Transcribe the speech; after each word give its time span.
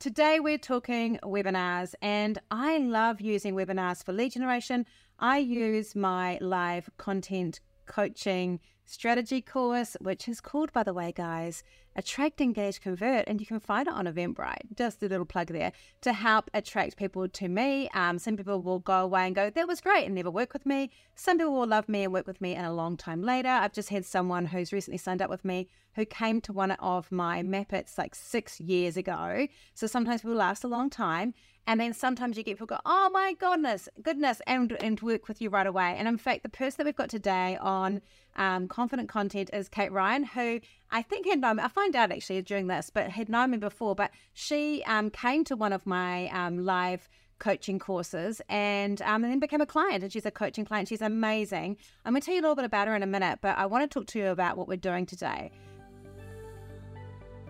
Today, 0.00 0.40
we're 0.40 0.56
talking 0.56 1.18
webinars, 1.22 1.94
and 2.00 2.38
I 2.50 2.78
love 2.78 3.20
using 3.20 3.54
webinars 3.54 4.02
for 4.02 4.14
lead 4.14 4.32
generation. 4.32 4.86
I 5.18 5.36
use 5.36 5.94
my 5.94 6.38
live 6.40 6.88
content 6.96 7.60
coaching 7.84 8.60
strategy 8.90 9.40
course, 9.40 9.96
which 10.00 10.28
is 10.28 10.40
called, 10.40 10.72
by 10.72 10.82
the 10.82 10.92
way, 10.92 11.12
guys, 11.12 11.62
Attract, 11.94 12.40
Engage, 12.40 12.80
Convert. 12.80 13.24
And 13.28 13.40
you 13.40 13.46
can 13.46 13.60
find 13.60 13.86
it 13.86 13.94
on 13.94 14.06
Eventbrite. 14.06 14.76
Just 14.76 15.02
a 15.02 15.06
little 15.06 15.24
plug 15.24 15.48
there 15.48 15.72
to 16.00 16.12
help 16.12 16.50
attract 16.54 16.96
people 16.96 17.28
to 17.28 17.48
me. 17.48 17.88
Um, 17.94 18.18
some 18.18 18.36
people 18.36 18.60
will 18.60 18.80
go 18.80 19.00
away 19.00 19.26
and 19.26 19.34
go, 19.34 19.48
that 19.48 19.68
was 19.68 19.80
great, 19.80 20.06
and 20.06 20.14
never 20.14 20.30
work 20.30 20.52
with 20.52 20.66
me. 20.66 20.90
Some 21.14 21.38
people 21.38 21.54
will 21.54 21.66
love 21.66 21.88
me 21.88 22.04
and 22.04 22.12
work 22.12 22.26
with 22.26 22.40
me 22.40 22.54
and 22.54 22.66
a 22.66 22.72
long 22.72 22.96
time 22.96 23.22
later. 23.22 23.48
I've 23.48 23.72
just 23.72 23.90
had 23.90 24.04
someone 24.04 24.46
who's 24.46 24.72
recently 24.72 24.98
signed 24.98 25.22
up 25.22 25.30
with 25.30 25.44
me 25.44 25.68
who 25.94 26.04
came 26.04 26.40
to 26.40 26.52
one 26.52 26.72
of 26.72 27.10
my 27.12 27.42
MAP 27.42 27.72
ITs 27.72 27.98
like 27.98 28.14
six 28.14 28.60
years 28.60 28.96
ago. 28.96 29.46
So 29.74 29.86
sometimes 29.86 30.22
people 30.22 30.36
last 30.36 30.64
a 30.64 30.68
long 30.68 30.90
time. 30.90 31.34
And 31.66 31.80
then 31.80 31.92
sometimes 31.92 32.36
you 32.36 32.42
get 32.42 32.54
people 32.56 32.66
go, 32.66 32.78
oh 32.84 33.10
my 33.12 33.34
goodness, 33.34 33.88
goodness, 34.02 34.40
and, 34.46 34.72
and 34.82 35.00
work 35.00 35.28
with 35.28 35.40
you 35.40 35.50
right 35.50 35.66
away. 35.66 35.94
And 35.96 36.08
in 36.08 36.18
fact, 36.18 36.42
the 36.42 36.48
person 36.48 36.76
that 36.78 36.86
we've 36.86 36.96
got 36.96 37.08
today 37.08 37.56
on 37.60 38.02
um, 38.36 38.66
Confident 38.68 39.08
Content 39.08 39.50
is 39.52 39.68
Kate 39.68 39.92
Ryan, 39.92 40.24
who 40.24 40.60
I 40.90 41.02
think 41.02 41.26
had 41.26 41.40
known 41.40 41.56
me, 41.56 41.62
I 41.62 41.68
find 41.68 41.94
out 41.94 42.10
actually 42.10 42.42
during 42.42 42.66
this, 42.66 42.90
but 42.92 43.10
had 43.10 43.28
known 43.28 43.52
me 43.52 43.58
before. 43.58 43.94
But 43.94 44.10
she 44.32 44.82
um, 44.84 45.10
came 45.10 45.44
to 45.44 45.56
one 45.56 45.72
of 45.72 45.86
my 45.86 46.28
um, 46.28 46.64
live 46.64 47.08
coaching 47.38 47.78
courses 47.78 48.40
and, 48.48 49.00
um, 49.02 49.24
and 49.24 49.32
then 49.32 49.38
became 49.40 49.60
a 49.60 49.66
client 49.66 50.02
and 50.02 50.12
she's 50.12 50.26
a 50.26 50.30
coaching 50.30 50.64
client. 50.64 50.88
She's 50.88 51.02
amazing. 51.02 51.76
I'm 52.04 52.12
going 52.12 52.20
to 52.20 52.26
tell 52.26 52.34
you 52.34 52.40
a 52.40 52.42
little 52.42 52.56
bit 52.56 52.66
about 52.66 52.86
her 52.86 52.94
in 52.94 53.02
a 53.02 53.06
minute, 53.06 53.40
but 53.42 53.56
I 53.58 53.66
want 53.66 53.90
to 53.90 53.98
talk 53.98 54.06
to 54.08 54.18
you 54.18 54.26
about 54.26 54.56
what 54.56 54.68
we're 54.68 54.76
doing 54.76 55.06
today. 55.06 55.50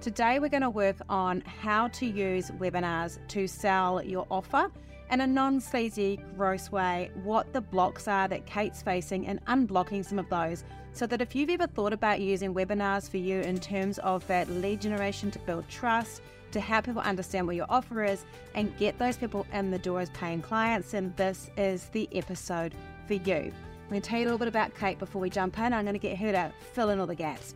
Today, 0.00 0.38
we're 0.38 0.48
going 0.48 0.62
to 0.62 0.70
work 0.70 0.96
on 1.10 1.42
how 1.42 1.88
to 1.88 2.06
use 2.06 2.50
webinars 2.52 3.18
to 3.28 3.46
sell 3.46 4.02
your 4.02 4.26
offer 4.30 4.70
in 5.10 5.20
a 5.20 5.26
non 5.26 5.60
sleazy, 5.60 6.18
gross 6.36 6.72
way, 6.72 7.10
what 7.22 7.52
the 7.52 7.60
blocks 7.60 8.08
are 8.08 8.26
that 8.26 8.46
Kate's 8.46 8.80
facing, 8.80 9.26
and 9.26 9.44
unblocking 9.44 10.02
some 10.02 10.18
of 10.18 10.26
those. 10.30 10.64
So 10.94 11.06
that 11.06 11.20
if 11.20 11.36
you've 11.36 11.50
ever 11.50 11.66
thought 11.66 11.92
about 11.92 12.20
using 12.20 12.54
webinars 12.54 13.10
for 13.10 13.18
you 13.18 13.40
in 13.40 13.60
terms 13.60 13.98
of 13.98 14.26
that 14.28 14.48
lead 14.48 14.80
generation 14.80 15.30
to 15.32 15.38
build 15.40 15.68
trust, 15.68 16.22
to 16.52 16.60
help 16.60 16.86
people 16.86 17.02
understand 17.02 17.46
what 17.46 17.56
your 17.56 17.66
offer 17.68 18.02
is, 18.02 18.24
and 18.54 18.74
get 18.78 18.98
those 18.98 19.18
people 19.18 19.46
in 19.52 19.70
the 19.70 19.78
door 19.78 20.00
as 20.00 20.08
paying 20.10 20.40
clients, 20.40 20.92
then 20.92 21.12
this 21.16 21.50
is 21.58 21.90
the 21.90 22.08
episode 22.12 22.74
for 23.06 23.14
you. 23.14 23.34
I'm 23.34 23.90
going 23.90 24.00
to 24.00 24.08
tell 24.08 24.18
you 24.18 24.24
a 24.24 24.28
little 24.28 24.38
bit 24.38 24.48
about 24.48 24.74
Kate 24.74 24.98
before 24.98 25.20
we 25.20 25.28
jump 25.28 25.58
in. 25.58 25.74
I'm 25.74 25.84
going 25.84 25.92
to 25.92 25.98
get 25.98 26.16
her 26.16 26.32
to 26.32 26.52
fill 26.72 26.88
in 26.88 27.00
all 27.00 27.06
the 27.06 27.14
gaps. 27.14 27.54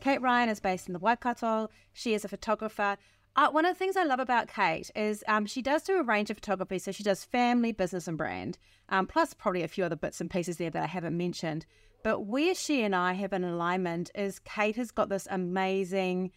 Kate 0.00 0.20
Ryan 0.22 0.48
is 0.48 0.60
based 0.60 0.86
in 0.86 0.92
the 0.92 0.98
Waikato. 0.98 1.68
She 1.92 2.14
is 2.14 2.24
a 2.24 2.28
photographer. 2.28 2.96
Uh, 3.36 3.50
one 3.50 3.64
of 3.64 3.74
the 3.74 3.78
things 3.78 3.96
I 3.96 4.04
love 4.04 4.20
about 4.20 4.48
Kate 4.48 4.90
is 4.96 5.22
um, 5.28 5.46
she 5.46 5.62
does 5.62 5.82
do 5.82 5.98
a 5.98 6.02
range 6.02 6.30
of 6.30 6.38
photography. 6.38 6.78
So 6.78 6.92
she 6.92 7.02
does 7.02 7.24
family, 7.24 7.72
business, 7.72 8.08
and 8.08 8.18
brand, 8.18 8.58
um, 8.88 9.06
plus 9.06 9.34
probably 9.34 9.62
a 9.62 9.68
few 9.68 9.84
other 9.84 9.96
bits 9.96 10.20
and 10.20 10.30
pieces 10.30 10.56
there 10.56 10.70
that 10.70 10.82
I 10.82 10.86
haven't 10.86 11.16
mentioned. 11.16 11.66
But 12.02 12.20
where 12.20 12.54
she 12.54 12.82
and 12.82 12.94
I 12.94 13.12
have 13.12 13.32
an 13.32 13.44
alignment 13.44 14.10
is 14.14 14.38
Kate 14.40 14.76
has 14.76 14.90
got 14.90 15.08
this 15.08 15.28
amazing 15.30 16.32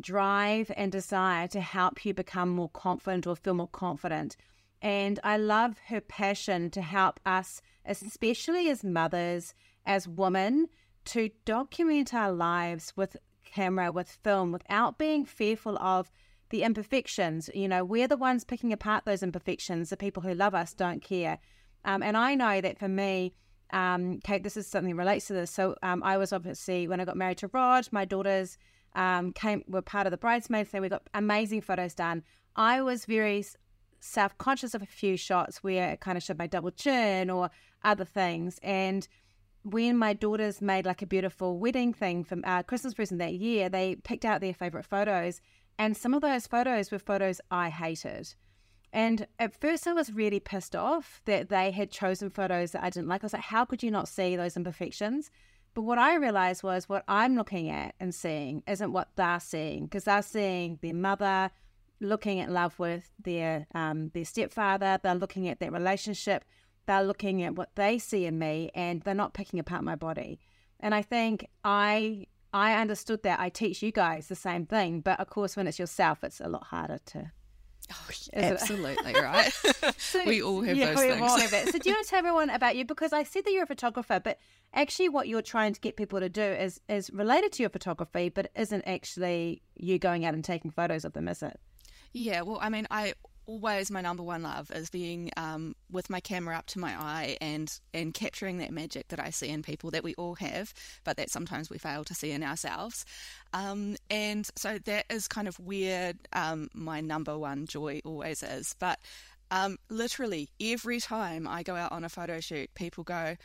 drive 0.00 0.70
and 0.76 0.90
desire 0.90 1.46
to 1.48 1.60
help 1.60 2.04
you 2.04 2.14
become 2.14 2.48
more 2.48 2.70
confident 2.70 3.26
or 3.26 3.36
feel 3.36 3.54
more 3.54 3.68
confident. 3.68 4.36
And 4.82 5.18
I 5.24 5.36
love 5.38 5.78
her 5.86 6.00
passion 6.00 6.70
to 6.70 6.82
help 6.82 7.20
us, 7.24 7.62
especially 7.86 8.68
as 8.68 8.84
mothers, 8.84 9.54
as 9.86 10.06
women, 10.06 10.68
to 11.06 11.30
document 11.44 12.14
our 12.14 12.32
lives 12.32 12.92
with 12.96 13.16
camera, 13.44 13.92
with 13.92 14.08
film, 14.08 14.52
without 14.52 14.98
being 14.98 15.24
fearful 15.24 15.78
of 15.78 16.10
the 16.50 16.62
imperfections. 16.62 17.50
You 17.54 17.68
know, 17.68 17.84
we're 17.84 18.08
the 18.08 18.16
ones 18.16 18.44
picking 18.44 18.72
apart 18.72 19.04
those 19.04 19.22
imperfections. 19.22 19.90
The 19.90 19.96
people 19.96 20.22
who 20.22 20.34
love 20.34 20.54
us 20.54 20.72
don't 20.72 21.02
care. 21.02 21.38
Um, 21.84 22.02
and 22.02 22.16
I 22.16 22.34
know 22.34 22.60
that 22.60 22.78
for 22.78 22.88
me, 22.88 23.34
um, 23.72 24.20
Kate, 24.22 24.42
this 24.42 24.56
is 24.56 24.66
something 24.66 24.96
relates 24.96 25.26
to 25.26 25.32
this. 25.32 25.50
So 25.50 25.76
um, 25.82 26.02
I 26.02 26.16
was 26.16 26.32
obviously 26.32 26.86
when 26.86 27.00
I 27.00 27.04
got 27.04 27.16
married 27.16 27.38
to 27.38 27.48
Rod, 27.48 27.88
my 27.90 28.04
daughters 28.04 28.56
um, 28.94 29.32
came 29.32 29.64
were 29.66 29.82
part 29.82 30.06
of 30.06 30.10
the 30.12 30.16
bridesmaids 30.16 30.70
thing. 30.70 30.80
We 30.80 30.88
got 30.88 31.08
amazing 31.14 31.62
photos 31.62 31.94
done. 31.94 32.22
I 32.56 32.82
was 32.82 33.04
very 33.04 33.44
self 34.00 34.36
conscious 34.38 34.74
of 34.74 34.82
a 34.82 34.86
few 34.86 35.16
shots 35.16 35.62
where 35.62 35.90
it 35.90 36.00
kind 36.00 36.16
of 36.16 36.22
showed 36.22 36.38
my 36.38 36.46
double 36.46 36.70
chin 36.70 37.30
or 37.30 37.50
other 37.82 38.04
things, 38.04 38.60
and 38.62 39.08
when 39.64 39.96
my 39.96 40.12
daughters 40.12 40.60
made 40.60 40.86
like 40.86 41.02
a 41.02 41.06
beautiful 41.06 41.58
wedding 41.58 41.92
thing 41.92 42.22
for 42.22 42.38
uh, 42.44 42.62
Christmas 42.62 42.94
present 42.94 43.18
that 43.18 43.34
year, 43.34 43.68
they 43.68 43.96
picked 43.96 44.24
out 44.24 44.40
their 44.40 44.54
favorite 44.54 44.84
photos, 44.84 45.40
and 45.78 45.96
some 45.96 46.14
of 46.14 46.22
those 46.22 46.46
photos 46.46 46.90
were 46.90 46.98
photos 46.98 47.40
I 47.50 47.70
hated. 47.70 48.34
And 48.92 49.26
at 49.40 49.60
first, 49.60 49.88
I 49.88 49.92
was 49.92 50.12
really 50.12 50.38
pissed 50.38 50.76
off 50.76 51.20
that 51.24 51.48
they 51.48 51.72
had 51.72 51.90
chosen 51.90 52.30
photos 52.30 52.72
that 52.72 52.84
I 52.84 52.90
didn't 52.90 53.08
like. 53.08 53.24
I 53.24 53.26
was 53.26 53.32
like, 53.32 53.42
how 53.42 53.64
could 53.64 53.82
you 53.82 53.90
not 53.90 54.06
see 54.06 54.36
those 54.36 54.56
imperfections? 54.56 55.30
But 55.74 55.82
what 55.82 55.98
I 55.98 56.14
realized 56.14 56.62
was 56.62 56.88
what 56.88 57.02
I'm 57.08 57.34
looking 57.34 57.68
at 57.70 57.96
and 57.98 58.14
seeing 58.14 58.62
isn't 58.68 58.92
what 58.92 59.08
they're 59.16 59.40
seeing, 59.40 59.86
because 59.86 60.04
they're 60.04 60.22
seeing 60.22 60.78
their 60.82 60.94
mother 60.94 61.50
looking 62.00 62.38
at 62.38 62.50
love 62.50 62.78
with 62.78 63.10
their 63.18 63.66
um, 63.74 64.10
their 64.10 64.24
stepfather. 64.24 65.00
They're 65.02 65.14
looking 65.14 65.48
at 65.48 65.58
that 65.60 65.72
relationship 65.72 66.44
they're 66.86 67.04
looking 67.04 67.42
at 67.42 67.54
what 67.54 67.74
they 67.74 67.98
see 67.98 68.26
in 68.26 68.38
me 68.38 68.70
and 68.74 69.02
they're 69.02 69.14
not 69.14 69.34
picking 69.34 69.58
apart 69.58 69.84
my 69.84 69.96
body. 69.96 70.40
And 70.80 70.94
I 70.94 71.02
think 71.02 71.48
I 71.64 72.26
I 72.52 72.74
understood 72.74 73.22
that. 73.24 73.40
I 73.40 73.48
teach 73.48 73.82
you 73.82 73.90
guys 73.90 74.28
the 74.28 74.36
same 74.36 74.66
thing, 74.66 75.00
but 75.00 75.18
of 75.18 75.28
course 75.28 75.56
when 75.56 75.66
it's 75.66 75.78
yourself 75.78 76.22
it's 76.22 76.40
a 76.40 76.48
lot 76.48 76.64
harder 76.64 76.98
to 77.06 77.32
Oh, 77.92 78.08
absolutely 78.32 79.12
right. 79.12 79.52
so, 79.98 80.24
we 80.24 80.42
all 80.42 80.62
have 80.62 80.76
yeah, 80.76 80.94
those 80.94 81.00
things. 81.00 81.20
All 81.20 81.38
have 81.38 81.52
it. 81.52 81.68
So 81.68 81.78
do 81.78 81.88
you 81.90 81.94
want 81.94 82.06
to 82.06 82.10
tell 82.10 82.18
everyone 82.18 82.50
about 82.50 82.76
you? 82.76 82.84
Because 82.84 83.12
I 83.12 83.24
said 83.24 83.44
that 83.44 83.52
you're 83.52 83.64
a 83.64 83.66
photographer, 83.66 84.20
but 84.20 84.38
actually 84.72 85.08
what 85.10 85.28
you're 85.28 85.42
trying 85.42 85.74
to 85.74 85.80
get 85.80 85.96
people 85.96 86.20
to 86.20 86.28
do 86.28 86.42
is 86.42 86.80
is 86.88 87.10
related 87.10 87.52
to 87.52 87.62
your 87.62 87.70
photography, 87.70 88.30
but 88.30 88.50
isn't 88.56 88.84
actually 88.86 89.62
you 89.74 89.98
going 89.98 90.24
out 90.24 90.34
and 90.34 90.44
taking 90.44 90.70
photos 90.70 91.04
of 91.04 91.12
them, 91.12 91.28
is 91.28 91.42
it? 91.42 91.60
Yeah, 92.12 92.42
well, 92.42 92.58
I 92.60 92.68
mean, 92.68 92.86
I 92.90 93.14
always 93.46 93.90
my 93.90 94.00
number 94.00 94.22
one 94.22 94.42
love 94.42 94.70
is 94.70 94.90
being 94.90 95.30
um, 95.36 95.74
with 95.90 96.10
my 96.10 96.20
camera 96.20 96.56
up 96.56 96.66
to 96.66 96.78
my 96.78 96.92
eye 96.92 97.36
and 97.40 97.72
and 97.92 98.14
capturing 98.14 98.58
that 98.58 98.72
magic 98.72 99.08
that 99.08 99.20
I 99.20 99.30
see 99.30 99.48
in 99.48 99.62
people 99.62 99.90
that 99.92 100.04
we 100.04 100.14
all 100.14 100.34
have, 100.36 100.72
but 101.04 101.16
that 101.16 101.30
sometimes 101.30 101.70
we 101.70 101.78
fail 101.78 102.04
to 102.04 102.14
see 102.14 102.30
in 102.30 102.42
ourselves. 102.42 103.04
Um, 103.52 103.96
and 104.10 104.48
so 104.56 104.78
that 104.84 105.06
is 105.10 105.28
kind 105.28 105.48
of 105.48 105.58
where 105.58 106.14
um, 106.32 106.68
my 106.74 107.00
number 107.00 107.38
one 107.38 107.66
joy 107.66 108.00
always 108.04 108.42
is. 108.42 108.74
But 108.78 108.98
um, 109.50 109.78
literally 109.88 110.50
every 110.60 111.00
time 111.00 111.46
I 111.46 111.62
go 111.62 111.74
out 111.74 111.92
on 111.92 112.04
a 112.04 112.08
photo 112.08 112.40
shoot, 112.40 112.74
people 112.74 113.04
go, 113.04 113.36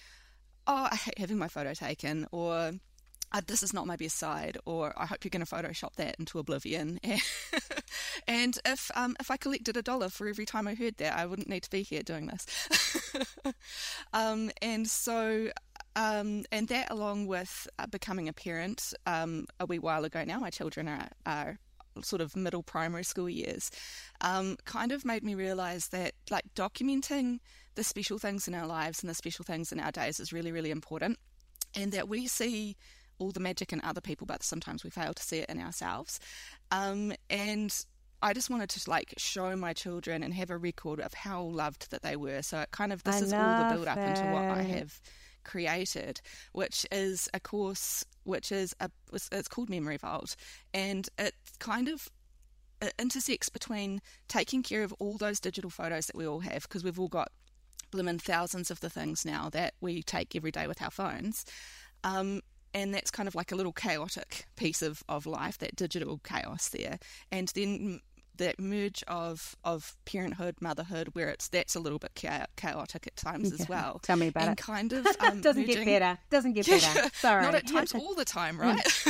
"Oh, 0.67 0.87
I 0.91 0.95
hate 0.95 1.17
having 1.19 1.37
my 1.37 1.47
photo 1.47 1.73
taken," 1.73 2.27
or 2.31 2.71
this 3.45 3.63
is 3.63 3.73
not 3.73 3.87
my 3.87 3.95
best 3.95 4.17
side, 4.17 4.57
or 4.65 4.93
I 4.97 5.05
hope 5.05 5.23
you're 5.23 5.29
going 5.29 5.45
to 5.45 5.51
Photoshop 5.55 5.95
that 5.95 6.15
into 6.19 6.39
oblivion. 6.39 6.99
and 8.27 8.57
if 8.65 8.91
um, 8.95 9.15
if 9.19 9.29
I 9.29 9.37
collected 9.37 9.77
a 9.77 9.81
dollar 9.81 10.09
for 10.09 10.27
every 10.27 10.45
time 10.45 10.67
I 10.67 10.75
heard 10.75 10.97
that, 10.97 11.17
I 11.17 11.25
wouldn't 11.25 11.49
need 11.49 11.63
to 11.63 11.69
be 11.69 11.83
here 11.83 12.01
doing 12.01 12.27
this. 12.27 12.45
um, 14.13 14.51
and 14.61 14.87
so, 14.87 15.49
um, 15.95 16.43
and 16.51 16.67
that 16.69 16.89
along 16.91 17.27
with 17.27 17.67
uh, 17.77 17.87
becoming 17.87 18.27
a 18.27 18.33
parent 18.33 18.93
um, 19.05 19.45
a 19.59 19.65
wee 19.65 19.79
while 19.79 20.05
ago 20.05 20.23
now, 20.23 20.39
my 20.39 20.49
children 20.49 20.87
are, 20.87 21.09
are 21.25 21.59
sort 22.01 22.21
of 22.21 22.35
middle 22.35 22.63
primary 22.63 23.03
school 23.03 23.29
years, 23.29 23.71
um, 24.21 24.57
kind 24.65 24.91
of 24.91 25.05
made 25.05 25.23
me 25.23 25.35
realize 25.35 25.89
that 25.89 26.13
like 26.29 26.45
documenting 26.55 27.39
the 27.75 27.83
special 27.83 28.17
things 28.17 28.47
in 28.47 28.53
our 28.53 28.67
lives 28.67 29.01
and 29.03 29.09
the 29.09 29.13
special 29.13 29.45
things 29.45 29.71
in 29.71 29.79
our 29.79 29.91
days 29.91 30.19
is 30.19 30.33
really, 30.33 30.51
really 30.51 30.71
important. 30.71 31.17
And 31.75 31.91
that 31.91 32.09
we 32.09 32.25
see 32.25 32.75
all 33.19 33.31
the 33.31 33.39
magic 33.39 33.71
in 33.73 33.81
other 33.83 34.01
people, 34.01 34.25
but 34.25 34.43
sometimes 34.43 34.83
we 34.83 34.89
fail 34.89 35.13
to 35.13 35.23
see 35.23 35.39
it 35.39 35.49
in 35.49 35.59
ourselves. 35.59 36.19
Um, 36.71 37.13
and 37.29 37.73
I 38.21 38.33
just 38.33 38.49
wanted 38.49 38.69
to 38.69 38.89
like 38.89 39.13
show 39.17 39.55
my 39.55 39.73
children 39.73 40.23
and 40.23 40.33
have 40.33 40.49
a 40.49 40.57
record 40.57 40.99
of 40.99 41.13
how 41.13 41.43
loved 41.43 41.91
that 41.91 42.01
they 42.01 42.15
were. 42.15 42.41
So 42.41 42.59
it 42.61 42.71
kind 42.71 42.91
of 42.91 43.03
this 43.03 43.21
I 43.21 43.25
is 43.25 43.33
all 43.33 43.63
the 43.63 43.75
build 43.75 43.87
up 43.87 43.97
into 43.97 44.23
what 44.31 44.45
I 44.45 44.61
have 44.63 44.99
created, 45.43 46.21
which 46.51 46.85
is 46.91 47.29
a 47.33 47.39
course 47.39 48.05
which 48.23 48.51
is 48.51 48.75
a 48.79 48.89
it's 49.13 49.47
called 49.47 49.69
Memory 49.69 49.97
Vault, 49.97 50.35
and 50.73 51.07
it 51.17 51.33
kind 51.59 51.87
of 51.87 52.09
it 52.81 52.93
intersects 52.99 53.49
between 53.49 54.01
taking 54.27 54.63
care 54.63 54.83
of 54.83 54.93
all 54.99 55.17
those 55.17 55.39
digital 55.39 55.69
photos 55.69 56.07
that 56.07 56.15
we 56.15 56.27
all 56.27 56.39
have 56.39 56.63
because 56.63 56.83
we've 56.83 56.99
all 56.99 57.07
got 57.07 57.31
blimmin' 57.91 58.21
thousands 58.21 58.69
of 58.69 58.79
the 58.81 58.89
things 58.89 59.25
now 59.25 59.49
that 59.49 59.73
we 59.81 60.03
take 60.03 60.35
every 60.35 60.51
day 60.51 60.67
with 60.67 60.81
our 60.81 60.91
phones. 60.91 61.45
Um, 62.03 62.41
and 62.73 62.93
that's 62.93 63.11
kind 63.11 63.27
of 63.27 63.35
like 63.35 63.51
a 63.51 63.55
little 63.55 63.73
chaotic 63.73 64.45
piece 64.55 64.81
of, 64.81 65.03
of 65.09 65.25
life, 65.25 65.57
that 65.59 65.75
digital 65.75 66.19
chaos 66.23 66.69
there. 66.69 66.99
And 67.31 67.49
then 67.49 68.01
that 68.39 68.59
merge 68.59 69.03
of 69.07 69.55
of 69.63 69.95
parenthood, 70.05 70.55
motherhood, 70.59 71.09
where 71.13 71.29
it's 71.29 71.47
that's 71.49 71.75
a 71.75 71.79
little 71.79 71.99
bit 71.99 72.15
chaotic 72.15 73.05
at 73.05 73.15
times 73.15 73.49
yeah. 73.49 73.57
as 73.59 73.69
well. 73.69 73.99
Tell 74.01 74.15
me 74.15 74.27
about 74.27 74.43
and 74.43 74.53
it. 74.53 74.61
Kind 74.61 74.93
of 74.93 75.05
um, 75.19 75.41
doesn't 75.41 75.67
merging... 75.67 75.85
get 75.85 75.99
better. 75.99 76.19
Doesn't 76.31 76.53
get 76.53 76.65
better. 76.69 77.09
Sorry, 77.13 77.43
not 77.43 77.53
at 77.53 77.67
times 77.67 77.93
all 77.95 78.15
the 78.15 78.25
time, 78.25 78.59
right? 78.59 79.05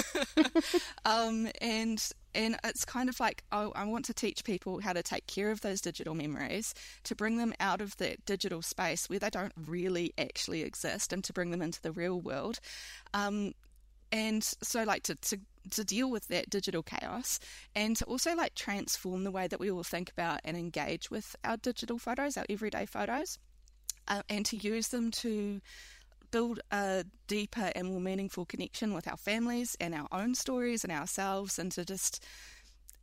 um, 1.06 1.48
and 1.62 2.12
and 2.34 2.58
it's 2.64 2.86
kind 2.86 3.10
of 3.10 3.20
like 3.20 3.44
oh, 3.52 3.72
I 3.76 3.86
want 3.86 4.06
to 4.06 4.14
teach 4.14 4.44
people 4.44 4.80
how 4.81 4.94
to 4.94 5.04
take 5.04 5.28
care 5.28 5.52
of 5.52 5.62
those 5.62 5.81
digital 5.81 6.16
memories, 6.16 6.74
to 7.04 7.16
bring 7.16 7.38
them 7.38 7.54
out 7.60 7.81
of 7.81 7.98
that 7.98 8.26
digital 8.26 8.62
space 8.62 9.10
where 9.10 9.20
they 9.20 9.30
don't 9.30 9.54
really 9.68 10.14
actually 10.18 10.62
exist, 10.62 11.14
and 11.14 11.24
to 11.24 11.34
bring 11.34 11.52
them 11.52 11.62
into 11.62 11.81
the 11.81 11.92
real 11.92 12.20
world. 12.20 12.60
Um, 13.14 13.54
and 14.12 14.44
so, 14.44 14.84
like 14.84 15.04
to, 15.04 15.16
to 15.16 15.40
to 15.72 15.84
deal 15.84 16.10
with 16.10 16.28
that 16.30 16.50
digital 16.50 16.81
chaos 16.81 17.40
and 17.76 17.96
to 17.98 18.06
also 18.06 18.36
like 18.36 18.56
transform 18.56 19.24
the 19.24 19.31
way 19.31 19.48
that 19.48 19.60
we 19.60 19.70
all 19.70 19.84
think 19.84 20.10
about 20.10 20.40
and 20.44 20.58
engage 20.58 21.12
with 21.12 21.36
our 21.44 21.58
digital 21.58 22.00
photos, 22.00 22.38
our 22.38 22.46
everyday 22.50 22.86
photos, 22.86 23.38
uh, 24.08 24.24
and 24.30 24.46
to 24.48 24.58
use 24.58 24.88
them 24.88 25.12
to 25.12 25.62
build 26.31 26.60
a 26.72 27.06
deeper 27.28 27.72
and 27.76 27.88
more 27.88 28.02
meaningful 28.02 28.46
connection 28.46 28.94
with 28.94 29.08
our 29.08 29.18
families 29.18 29.76
and 29.80 29.94
our 29.94 30.08
own 30.12 30.36
stories 30.36 30.84
and 30.84 30.92
ourselves, 30.92 31.60
and 31.60 31.72
to 31.74 31.86
just 31.86 32.24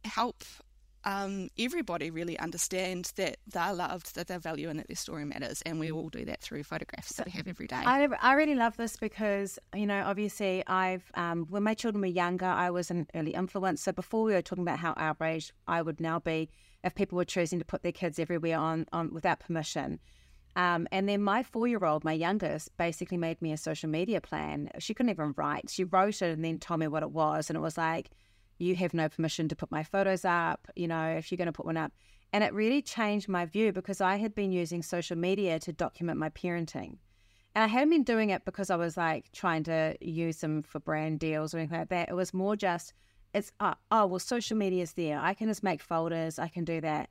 help 0.04 0.44
um, 1.04 1.48
everybody 1.56 2.10
really 2.10 2.36
understand 2.38 3.12
that 3.14 3.36
they're 3.46 3.72
loved, 3.72 4.16
that 4.16 4.26
they're 4.26 4.40
valued, 4.40 4.70
and 4.70 4.80
that 4.80 4.88
their 4.88 4.96
story 4.96 5.24
matters. 5.24 5.62
And 5.64 5.78
we 5.78 5.92
all 5.92 6.08
do 6.08 6.24
that 6.24 6.40
through 6.40 6.64
photographs 6.64 7.12
that 7.14 7.26
we 7.26 7.32
have 7.32 7.46
every 7.46 7.68
day. 7.68 7.76
I, 7.76 8.08
I 8.20 8.32
really 8.34 8.56
love 8.56 8.76
this 8.76 8.96
because, 8.96 9.58
you 9.72 9.86
know, 9.86 10.02
obviously, 10.04 10.66
I've, 10.66 11.04
um, 11.14 11.46
when 11.48 11.62
my 11.62 11.74
children 11.74 12.00
were 12.00 12.08
younger, 12.08 12.46
I 12.46 12.70
was 12.70 12.90
an 12.90 13.06
early 13.14 13.32
influencer. 13.34 13.94
Before 13.94 14.24
we 14.24 14.32
were 14.32 14.42
talking 14.42 14.62
about 14.62 14.80
how 14.80 14.94
outraged 14.96 15.52
I 15.68 15.80
would 15.80 16.00
now 16.00 16.18
be 16.18 16.50
if 16.82 16.96
people 16.96 17.16
were 17.16 17.24
choosing 17.24 17.60
to 17.60 17.64
put 17.64 17.82
their 17.82 17.92
kids 17.92 18.18
everywhere 18.18 18.58
on, 18.58 18.86
on 18.92 19.14
without 19.14 19.38
permission. 19.38 20.00
Um, 20.56 20.88
and 20.90 21.06
then 21.06 21.22
my 21.22 21.42
four 21.42 21.68
year 21.68 21.84
old, 21.84 22.02
my 22.02 22.14
youngest, 22.14 22.74
basically 22.78 23.18
made 23.18 23.40
me 23.42 23.52
a 23.52 23.58
social 23.58 23.90
media 23.90 24.22
plan. 24.22 24.70
She 24.78 24.94
couldn't 24.94 25.10
even 25.10 25.34
write. 25.36 25.68
She 25.68 25.84
wrote 25.84 26.22
it 26.22 26.32
and 26.32 26.44
then 26.44 26.58
told 26.58 26.80
me 26.80 26.88
what 26.88 27.02
it 27.02 27.10
was. 27.10 27.50
And 27.50 27.56
it 27.56 27.60
was 27.60 27.76
like, 27.76 28.10
you 28.58 28.74
have 28.76 28.94
no 28.94 29.08
permission 29.10 29.48
to 29.48 29.56
put 29.56 29.70
my 29.70 29.82
photos 29.82 30.24
up, 30.24 30.66
you 30.74 30.88
know, 30.88 31.08
if 31.08 31.30
you're 31.30 31.36
going 31.36 31.46
to 31.46 31.52
put 31.52 31.66
one 31.66 31.76
up. 31.76 31.92
And 32.32 32.42
it 32.42 32.54
really 32.54 32.80
changed 32.80 33.28
my 33.28 33.44
view 33.44 33.70
because 33.70 34.00
I 34.00 34.16
had 34.16 34.34
been 34.34 34.50
using 34.50 34.82
social 34.82 35.16
media 35.16 35.58
to 35.60 35.72
document 35.72 36.18
my 36.18 36.30
parenting. 36.30 36.96
And 37.54 37.62
I 37.62 37.66
hadn't 37.66 37.90
been 37.90 38.02
doing 38.02 38.30
it 38.30 38.44
because 38.46 38.70
I 38.70 38.76
was 38.76 38.96
like 38.96 39.30
trying 39.32 39.62
to 39.64 39.96
use 40.00 40.38
them 40.38 40.62
for 40.62 40.78
brand 40.80 41.20
deals 41.20 41.54
or 41.54 41.58
anything 41.58 41.78
like 41.78 41.88
that. 41.90 42.08
It 42.08 42.14
was 42.14 42.32
more 42.32 42.56
just, 42.56 42.94
it's, 43.34 43.52
uh, 43.60 43.74
oh, 43.90 44.06
well, 44.06 44.18
social 44.18 44.56
media 44.56 44.82
is 44.82 44.94
there. 44.94 45.18
I 45.20 45.34
can 45.34 45.48
just 45.48 45.62
make 45.62 45.82
folders, 45.82 46.38
I 46.38 46.48
can 46.48 46.64
do 46.64 46.80
that. 46.80 47.10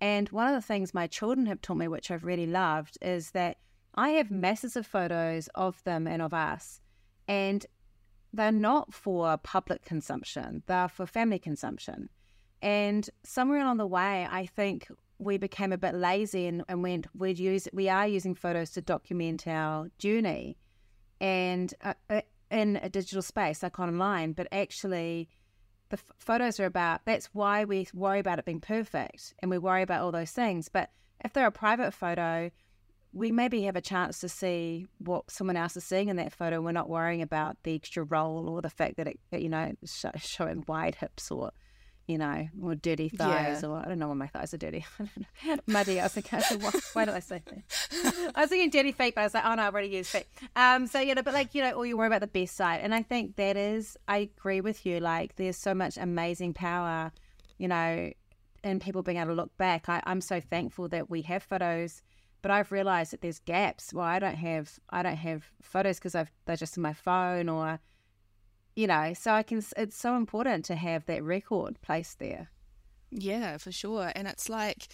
And 0.00 0.28
one 0.28 0.48
of 0.48 0.54
the 0.54 0.66
things 0.66 0.92
my 0.92 1.06
children 1.06 1.46
have 1.46 1.62
taught 1.62 1.78
me, 1.78 1.88
which 1.88 2.10
I've 2.10 2.24
really 2.24 2.46
loved, 2.46 2.98
is 3.00 3.30
that 3.30 3.58
I 3.94 4.10
have 4.10 4.30
masses 4.30 4.76
of 4.76 4.86
photos 4.86 5.48
of 5.54 5.82
them 5.84 6.06
and 6.06 6.20
of 6.20 6.34
us. 6.34 6.80
And 7.26 7.64
they're 8.32 8.52
not 8.52 8.92
for 8.92 9.36
public 9.38 9.84
consumption, 9.84 10.62
they're 10.66 10.88
for 10.88 11.06
family 11.06 11.38
consumption. 11.38 12.10
And 12.60 13.08
somewhere 13.22 13.60
along 13.60 13.78
the 13.78 13.86
way, 13.86 14.26
I 14.30 14.46
think 14.46 14.88
we 15.18 15.38
became 15.38 15.72
a 15.72 15.78
bit 15.78 15.94
lazy 15.94 16.46
and, 16.46 16.62
and 16.68 16.82
went, 16.82 17.06
we'd 17.16 17.38
use, 17.38 17.68
we 17.72 17.88
are 17.88 18.06
using 18.06 18.34
photos 18.34 18.70
to 18.72 18.82
document 18.82 19.46
our 19.46 19.90
journey 19.98 20.58
and 21.20 21.72
uh, 21.82 21.94
uh 22.10 22.20
in 22.50 22.78
a 22.82 22.88
digital 22.88 23.22
space, 23.22 23.62
like 23.62 23.80
online, 23.80 24.32
but 24.32 24.46
actually, 24.52 25.28
the 25.88 25.96
f- 25.96 26.12
photos 26.18 26.58
are 26.60 26.66
about 26.66 27.04
that's 27.04 27.26
why 27.32 27.64
we 27.64 27.86
worry 27.94 28.18
about 28.18 28.38
it 28.38 28.44
being 28.44 28.60
perfect 28.60 29.34
and 29.40 29.50
we 29.50 29.58
worry 29.58 29.82
about 29.82 30.02
all 30.02 30.12
those 30.12 30.32
things. 30.32 30.68
But 30.68 30.90
if 31.24 31.32
they're 31.32 31.46
a 31.46 31.52
private 31.52 31.92
photo 31.92 32.50
we 33.16 33.32
maybe 33.32 33.62
have 33.62 33.76
a 33.76 33.80
chance 33.80 34.20
to 34.20 34.28
see 34.28 34.86
what 34.98 35.30
someone 35.30 35.56
else 35.56 35.74
is 35.74 35.84
seeing 35.84 36.08
in 36.08 36.16
that 36.16 36.34
photo. 36.34 36.60
We're 36.60 36.72
not 36.72 36.90
worrying 36.90 37.22
about 37.22 37.56
the 37.62 37.74
extra 37.74 38.04
roll 38.04 38.46
or 38.48 38.60
the 38.60 38.68
fact 38.68 38.98
that 38.98 39.06
it 39.06 39.18
you 39.32 39.48
know 39.48 39.72
sh- 39.84 40.04
showing 40.18 40.64
wide 40.68 40.96
hips 40.96 41.30
or 41.30 41.52
you 42.06 42.18
know, 42.18 42.48
or 42.62 42.74
dirty 42.74 43.08
thighs, 43.08 43.62
yeah. 43.62 43.68
or 43.68 43.78
I 43.78 43.86
don't 43.86 43.98
know 43.98 44.08
why 44.08 44.14
my 44.14 44.26
thighs 44.28 44.54
are 44.54 44.58
dirty. 44.58 44.84
Muddy. 45.66 46.00
I 46.00 46.04
was 46.04 46.12
thinking, 46.12 46.38
why, 46.60 46.70
why 46.92 47.04
did 47.04 47.14
I 47.14 47.20
say 47.20 47.42
that? 47.44 48.32
I 48.34 48.42
was 48.42 48.50
thinking 48.50 48.70
dirty 48.70 48.92
feet, 48.92 49.14
but 49.14 49.22
I 49.22 49.24
was 49.24 49.34
like, 49.34 49.44
oh 49.44 49.54
no, 49.54 49.62
I've 49.62 49.72
already 49.72 49.88
used 49.88 50.10
feet. 50.10 50.26
Um, 50.54 50.86
so 50.86 51.00
you 51.00 51.14
know, 51.14 51.22
but 51.22 51.34
like 51.34 51.54
you 51.54 51.62
know, 51.62 51.72
all 51.72 51.86
you 51.86 51.96
worry 51.96 52.06
about 52.06 52.20
the 52.20 52.26
best 52.26 52.56
side, 52.56 52.80
and 52.82 52.94
I 52.94 53.02
think 53.02 53.36
that 53.36 53.56
is, 53.56 53.96
I 54.06 54.18
agree 54.18 54.60
with 54.60 54.86
you. 54.86 55.00
Like, 55.00 55.36
there's 55.36 55.56
so 55.56 55.74
much 55.74 55.96
amazing 55.96 56.54
power, 56.54 57.12
you 57.58 57.68
know, 57.68 58.12
in 58.62 58.80
people 58.80 59.02
being 59.02 59.18
able 59.18 59.30
to 59.30 59.34
look 59.34 59.56
back. 59.56 59.88
I, 59.88 60.02
I'm 60.04 60.20
so 60.20 60.40
thankful 60.40 60.88
that 60.88 61.10
we 61.10 61.22
have 61.22 61.42
photos 61.42 62.02
but 62.42 62.52
I've 62.52 62.70
realized 62.70 63.12
that 63.12 63.22
there's 63.22 63.40
gaps. 63.40 63.92
Well, 63.92 64.04
I 64.04 64.20
don't 64.20 64.36
have 64.36 64.78
I 64.90 65.02
don't 65.02 65.16
have 65.16 65.50
photos 65.62 65.98
because 65.98 66.14
I've 66.14 66.30
they're 66.44 66.54
just 66.54 66.76
in 66.76 66.82
my 66.84 66.92
phone 66.92 67.48
or 67.48 67.80
you 68.76 68.86
know, 68.86 69.14
so 69.14 69.32
I 69.32 69.42
can, 69.42 69.62
it's 69.76 69.96
so 69.96 70.16
important 70.16 70.66
to 70.66 70.76
have 70.76 71.06
that 71.06 71.24
record 71.24 71.80
placed 71.82 72.18
there. 72.18 72.50
Yeah, 73.10 73.56
for 73.56 73.72
sure. 73.72 74.12
And 74.14 74.28
it's 74.28 74.48
like, 74.48 74.88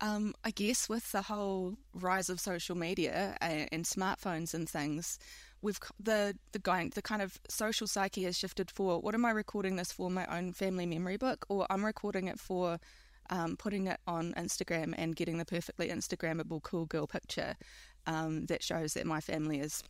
um, 0.00 0.34
I 0.44 0.50
guess 0.52 0.88
with 0.88 1.10
the 1.12 1.22
whole 1.22 1.76
rise 1.92 2.30
of 2.30 2.38
social 2.38 2.76
media 2.76 3.36
and, 3.40 3.68
and 3.72 3.84
smartphones 3.84 4.54
and 4.54 4.68
things, 4.68 5.18
we've 5.62 5.80
the 5.98 6.36
the 6.52 6.58
going 6.58 6.92
the 6.94 7.02
kind 7.02 7.22
of 7.22 7.40
social 7.48 7.86
psyche 7.86 8.22
has 8.24 8.36
shifted 8.36 8.70
for 8.70 9.00
what 9.00 9.14
am 9.14 9.24
I 9.24 9.30
recording 9.30 9.76
this 9.76 9.90
for 9.90 10.10
my 10.10 10.26
own 10.26 10.52
family 10.52 10.84
memory 10.84 11.16
book 11.16 11.46
or 11.48 11.66
I'm 11.70 11.84
recording 11.84 12.28
it 12.28 12.38
for 12.38 12.78
um, 13.30 13.56
putting 13.56 13.86
it 13.86 13.98
on 14.06 14.34
Instagram 14.34 14.94
and 14.96 15.16
getting 15.16 15.38
the 15.38 15.44
perfectly 15.46 15.88
Instagrammable 15.88 16.62
cool 16.62 16.84
girl 16.84 17.06
picture 17.06 17.56
um, 18.06 18.46
that 18.46 18.62
shows 18.62 18.94
that 18.94 19.06
my 19.06 19.20
family 19.20 19.58
is 19.58 19.82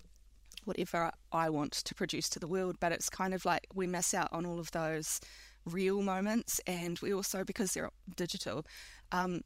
whatever 0.66 1.10
I 1.32 1.48
want 1.50 1.72
to 1.72 1.94
produce 1.94 2.28
to 2.30 2.38
the 2.38 2.46
world. 2.46 2.76
But 2.80 2.92
it's 2.92 3.08
kind 3.08 3.34
of 3.34 3.44
like 3.44 3.66
we 3.74 3.86
miss 3.86 4.12
out 4.12 4.28
on 4.32 4.44
all 4.44 4.58
of 4.58 4.70
those 4.72 5.20
real 5.64 6.02
moments, 6.02 6.60
and 6.66 6.98
we 7.00 7.12
also, 7.12 7.44
because 7.44 7.72
they're 7.72 7.90
digital, 8.16 8.64
um, 9.12 9.40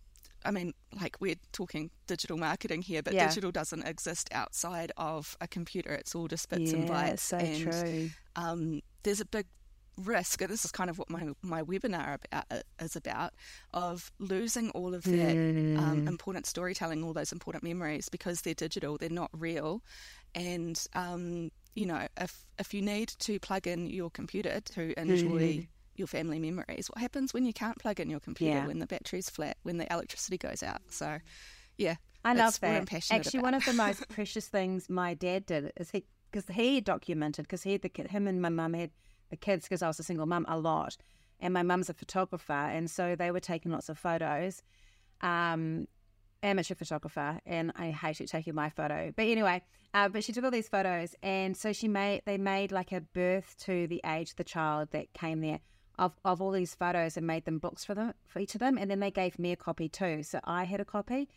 I 0.45 0.51
mean, 0.51 0.73
like 1.01 1.17
we're 1.21 1.37
talking 1.53 1.91
digital 2.07 2.39
marketing 2.39 2.83
here, 2.83 3.03
but 3.03 3.13
yeah. 3.13 3.29
digital 3.29 3.51
doesn't 3.51 3.87
exist 3.87 4.29
outside 4.33 4.91
of 4.97 5.37
a 5.41 5.49
computer. 5.49 5.93
It's 5.93 6.15
all 6.15 6.29
just 6.29 6.49
bits 6.49 6.73
yeah, 6.73 6.79
and 6.79 6.89
bytes. 6.89 7.19
So 7.21 7.37
and 7.37 7.63
true. 7.63 8.11
Um, 8.37 8.81
there's 9.03 9.21
a 9.21 9.27
big 9.27 9.47
risk, 9.99 10.41
and 10.41 10.51
this 10.51 10.65
is 10.65 10.73
kind 10.73 10.89
of 10.89 10.99
what 10.99 11.11
my, 11.11 11.29
my 11.43 11.63
webinar 11.63 12.15
about, 12.15 12.45
uh, 12.51 12.61
is 12.81 12.97
about, 12.97 13.35
of 13.75 14.11
losing 14.19 14.71
all 14.71 14.95
of 14.95 15.03
that 15.05 15.37
mm. 15.37 15.79
um, 15.79 16.09
important 16.09 16.47
storytelling, 16.47 17.05
all 17.05 17.13
those 17.13 17.33
important 17.33 17.63
memories 17.63 18.09
because 18.09 18.41
they're 18.41 18.55
digital, 18.55 18.97
they're 18.97 19.11
not 19.11 19.31
real. 19.33 19.83
And, 20.35 20.83
um, 20.95 21.51
you 21.75 21.87
know, 21.87 22.07
if, 22.17 22.45
if 22.59 22.75
you 22.75 22.83
need 22.83 23.09
to 23.21 23.39
plug 23.41 23.67
in 23.67 23.87
your 23.87 24.11
computer 24.11 24.61
to 24.61 25.01
enjoy 25.01 25.69
your 25.97 26.07
family 26.07 26.39
memories, 26.39 26.89
what 26.89 27.01
happens 27.01 27.35
when 27.35 27.45
you 27.45 27.53
can't 27.53 27.79
plug 27.79 28.01
in 28.01 28.11
your 28.11 28.21
computer, 28.21 28.59
yeah. 28.59 28.67
when 28.67 28.79
the 28.79 28.87
battery's 28.87 29.31
flat, 29.31 29.57
when 29.63 29.79
the 29.79 29.93
electricity 29.93 30.39
goes 30.39 30.63
out? 30.63 30.81
So, 30.89 31.19
yeah. 31.77 31.97
I 32.25 32.35
love 32.35 32.61
that. 32.61 32.93
Actually, 32.93 33.39
about. 33.39 33.43
one 33.43 33.55
of 33.55 33.65
the 33.65 33.73
most 33.73 34.09
precious 34.11 34.47
things 34.47 34.91
my 34.91 35.15
dad 35.15 35.47
did 35.47 35.73
is 35.77 35.91
he, 35.91 36.05
because 36.31 36.47
he 36.55 36.81
documented, 36.81 37.45
because 37.45 37.63
he 37.63 37.73
had 37.73 37.83
the 37.83 37.89
kid, 37.89 38.09
him 38.09 38.29
and 38.29 38.43
my 38.43 38.51
mum 38.51 38.75
had 38.75 38.91
the 39.31 39.37
kids, 39.37 39.65
because 39.65 39.83
I 39.83 39.89
was 39.89 39.99
a 39.99 40.03
single 40.03 40.27
mum, 40.27 40.45
a 40.49 40.59
lot. 40.59 40.97
And 41.41 41.55
my 41.55 41.63
mum's 41.63 41.89
a 41.89 41.95
photographer. 41.95 42.53
And 42.53 42.91
so 42.91 43.17
they 43.17 43.31
were 43.31 43.41
taking 43.41 43.73
lots 43.73 43.89
of 43.89 43.99
photos. 43.99 44.63
Um, 45.23 45.87
amateur 46.43 46.75
photographer 46.75 47.41
and 47.47 47.73
I 47.77 47.91
hated 47.91 48.29
taking 48.29 48.55
my 48.55 48.71
photo. 48.71 49.13
But 49.15 49.27
anyway, 49.27 49.63
uh, 49.95 50.09
but 50.09 50.25
she 50.25 50.33
took 50.33 50.45
all 50.45 50.51
these 50.51 50.69
photos 50.69 51.15
and 51.23 51.57
so 51.57 51.73
she 51.73 51.89
made 51.89 52.23
they 52.25 52.39
made 52.39 52.73
like 52.73 52.93
a 52.93 53.01
birth 53.01 53.57
to 53.61 53.87
the 53.87 54.01
age 54.07 54.31
of 54.31 54.37
the 54.37 54.45
child 54.45 54.91
that 54.93 55.13
came 55.13 55.41
there 55.41 55.61
of, 55.99 56.13
of 56.25 56.41
all 56.41 56.51
these 56.51 56.75
photos 56.75 57.17
and 57.17 57.27
made 57.27 57.45
them 57.45 57.59
books 57.59 57.85
for 57.85 57.95
them 57.95 58.15
for 58.27 58.39
each 58.39 58.55
of 58.55 58.61
them 58.61 58.79
and 58.79 58.91
then 58.91 59.01
they 59.01 59.11
gave 59.11 59.39
me 59.39 59.53
a 59.53 59.57
copy 59.57 59.89
too. 59.89 60.23
So 60.23 60.41
I 60.45 60.65
had 60.65 60.81
a 60.81 60.85
copy. 60.85 61.29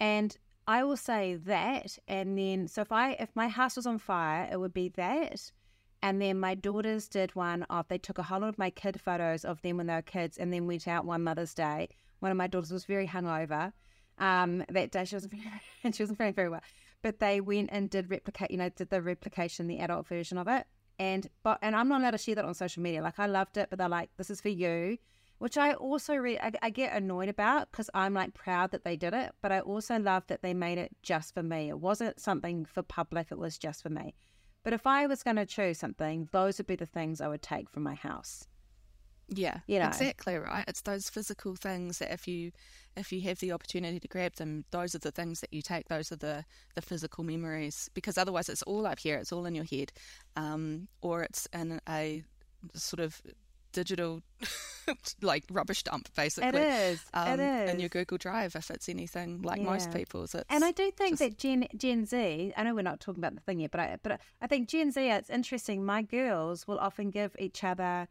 And 0.00 0.36
I 0.66 0.82
will 0.84 0.96
say 0.96 1.34
that 1.34 1.98
and 2.08 2.38
then 2.38 2.68
so 2.68 2.82
if 2.82 2.92
I 2.92 3.12
if 3.12 3.30
my 3.34 3.48
house 3.48 3.76
was 3.76 3.86
on 3.86 3.98
fire, 3.98 4.48
it 4.50 4.58
would 4.58 4.74
be 4.74 4.88
that. 4.90 5.52
And 6.02 6.20
then 6.20 6.38
my 6.38 6.54
daughters 6.54 7.08
did 7.08 7.34
one 7.34 7.62
of 7.64 7.88
they 7.88 7.96
took 7.96 8.18
a 8.18 8.22
whole 8.22 8.40
lot 8.40 8.50
of 8.50 8.58
my 8.58 8.68
kid 8.68 9.00
photos 9.00 9.44
of 9.44 9.62
them 9.62 9.78
when 9.78 9.86
they 9.86 9.94
were 9.94 10.02
kids 10.02 10.36
and 10.36 10.52
then 10.52 10.66
went 10.66 10.86
out 10.86 11.06
one 11.06 11.24
Mother's 11.24 11.54
Day. 11.54 11.88
One 12.20 12.30
of 12.30 12.36
my 12.36 12.46
daughters 12.46 12.70
was 12.70 12.84
very 12.84 13.08
hungover 13.08 13.72
um, 14.18 14.64
that 14.68 14.90
day. 14.90 15.04
She 15.04 15.16
wasn't 15.16 15.34
and 15.84 15.94
she 15.94 16.02
wasn't 16.02 16.18
feeling 16.18 16.34
very 16.34 16.48
well. 16.48 16.62
But 17.02 17.18
they 17.18 17.40
went 17.40 17.70
and 17.72 17.90
did 17.90 18.10
replicate, 18.10 18.50
you 18.50 18.56
know, 18.56 18.70
did 18.70 18.90
the 18.90 19.02
replication, 19.02 19.66
the 19.66 19.78
adult 19.78 20.08
version 20.08 20.38
of 20.38 20.48
it. 20.48 20.66
And 20.98 21.28
but 21.42 21.58
and 21.60 21.74
I'm 21.74 21.88
not 21.88 22.00
allowed 22.00 22.12
to 22.12 22.18
share 22.18 22.36
that 22.36 22.44
on 22.44 22.54
social 22.54 22.82
media. 22.82 23.02
Like 23.02 23.18
I 23.18 23.26
loved 23.26 23.56
it, 23.56 23.68
but 23.68 23.78
they're 23.78 23.88
like, 23.88 24.10
"This 24.16 24.30
is 24.30 24.40
for 24.40 24.48
you," 24.48 24.96
which 25.38 25.58
I 25.58 25.74
also 25.74 26.14
re- 26.14 26.38
I, 26.38 26.52
I 26.62 26.70
get 26.70 26.96
annoyed 26.96 27.28
about 27.28 27.70
because 27.70 27.90
I'm 27.94 28.14
like 28.14 28.32
proud 28.32 28.70
that 28.70 28.84
they 28.84 28.96
did 28.96 29.12
it, 29.12 29.32
but 29.42 29.50
I 29.50 29.60
also 29.60 29.98
love 29.98 30.24
that 30.28 30.42
they 30.42 30.54
made 30.54 30.78
it 30.78 30.92
just 31.02 31.34
for 31.34 31.42
me. 31.42 31.68
It 31.68 31.80
wasn't 31.80 32.20
something 32.20 32.64
for 32.64 32.82
public; 32.82 33.28
it 33.32 33.38
was 33.38 33.58
just 33.58 33.82
for 33.82 33.90
me. 33.90 34.14
But 34.62 34.72
if 34.72 34.86
I 34.86 35.06
was 35.06 35.22
going 35.22 35.36
to 35.36 35.46
choose 35.46 35.78
something, 35.78 36.28
those 36.32 36.58
would 36.58 36.66
be 36.66 36.76
the 36.76 36.86
things 36.86 37.20
I 37.20 37.28
would 37.28 37.42
take 37.42 37.68
from 37.68 37.82
my 37.82 37.94
house. 37.94 38.48
Yeah, 39.28 39.58
you 39.66 39.78
know. 39.78 39.88
exactly 39.88 40.36
right. 40.36 40.64
It's 40.68 40.82
those 40.82 41.08
physical 41.08 41.56
things 41.56 41.98
that 41.98 42.12
if 42.12 42.28
you 42.28 42.52
if 42.96 43.12
you 43.12 43.22
have 43.22 43.38
the 43.40 43.52
opportunity 43.52 43.98
to 43.98 44.08
grab 44.08 44.34
them, 44.34 44.64
those 44.70 44.94
are 44.94 44.98
the 44.98 45.10
things 45.10 45.40
that 45.40 45.52
you 45.52 45.62
take. 45.62 45.88
Those 45.88 46.12
are 46.12 46.16
the 46.16 46.44
the 46.74 46.82
physical 46.82 47.24
memories. 47.24 47.88
Because 47.94 48.18
otherwise, 48.18 48.48
it's 48.48 48.62
all 48.62 48.86
up 48.86 48.98
here. 48.98 49.16
It's 49.16 49.32
all 49.32 49.46
in 49.46 49.54
your 49.54 49.64
head, 49.64 49.92
um, 50.36 50.88
or 51.00 51.22
it's 51.22 51.46
in 51.52 51.80
a 51.88 52.22
sort 52.74 53.00
of 53.00 53.20
digital 53.74 54.22
like 55.22 55.44
rubbish 55.50 55.82
dump 55.82 56.08
basically. 56.14 56.48
It 56.48 56.54
is. 56.54 57.04
Um, 57.12 57.40
it 57.40 57.42
is. 57.42 57.70
In 57.74 57.80
your 57.80 57.88
Google 57.90 58.16
Drive, 58.16 58.56
if 58.56 58.70
it's 58.70 58.88
anything 58.88 59.42
like 59.42 59.60
yeah. 59.60 59.64
most 59.70 59.92
people's. 59.92 60.34
and 60.48 60.64
I 60.64 60.72
do 60.72 60.90
think 60.92 61.18
just... 61.18 61.20
that 61.20 61.38
Gen 61.38 61.66
Gen 61.76 62.06
Z. 62.06 62.52
I 62.56 62.62
know 62.62 62.74
we're 62.74 62.82
not 62.82 63.00
talking 63.00 63.20
about 63.20 63.34
the 63.34 63.40
thing 63.40 63.60
yet, 63.60 63.70
but 63.70 63.80
I 63.80 63.98
but 64.02 64.20
I 64.40 64.46
think 64.46 64.68
Gen 64.68 64.92
Z. 64.92 65.00
It's 65.00 65.30
interesting. 65.30 65.84
My 65.84 66.02
girls 66.02 66.66
will 66.66 66.78
often 66.78 67.10
give 67.10 67.36
each 67.38 67.64
other 67.64 68.08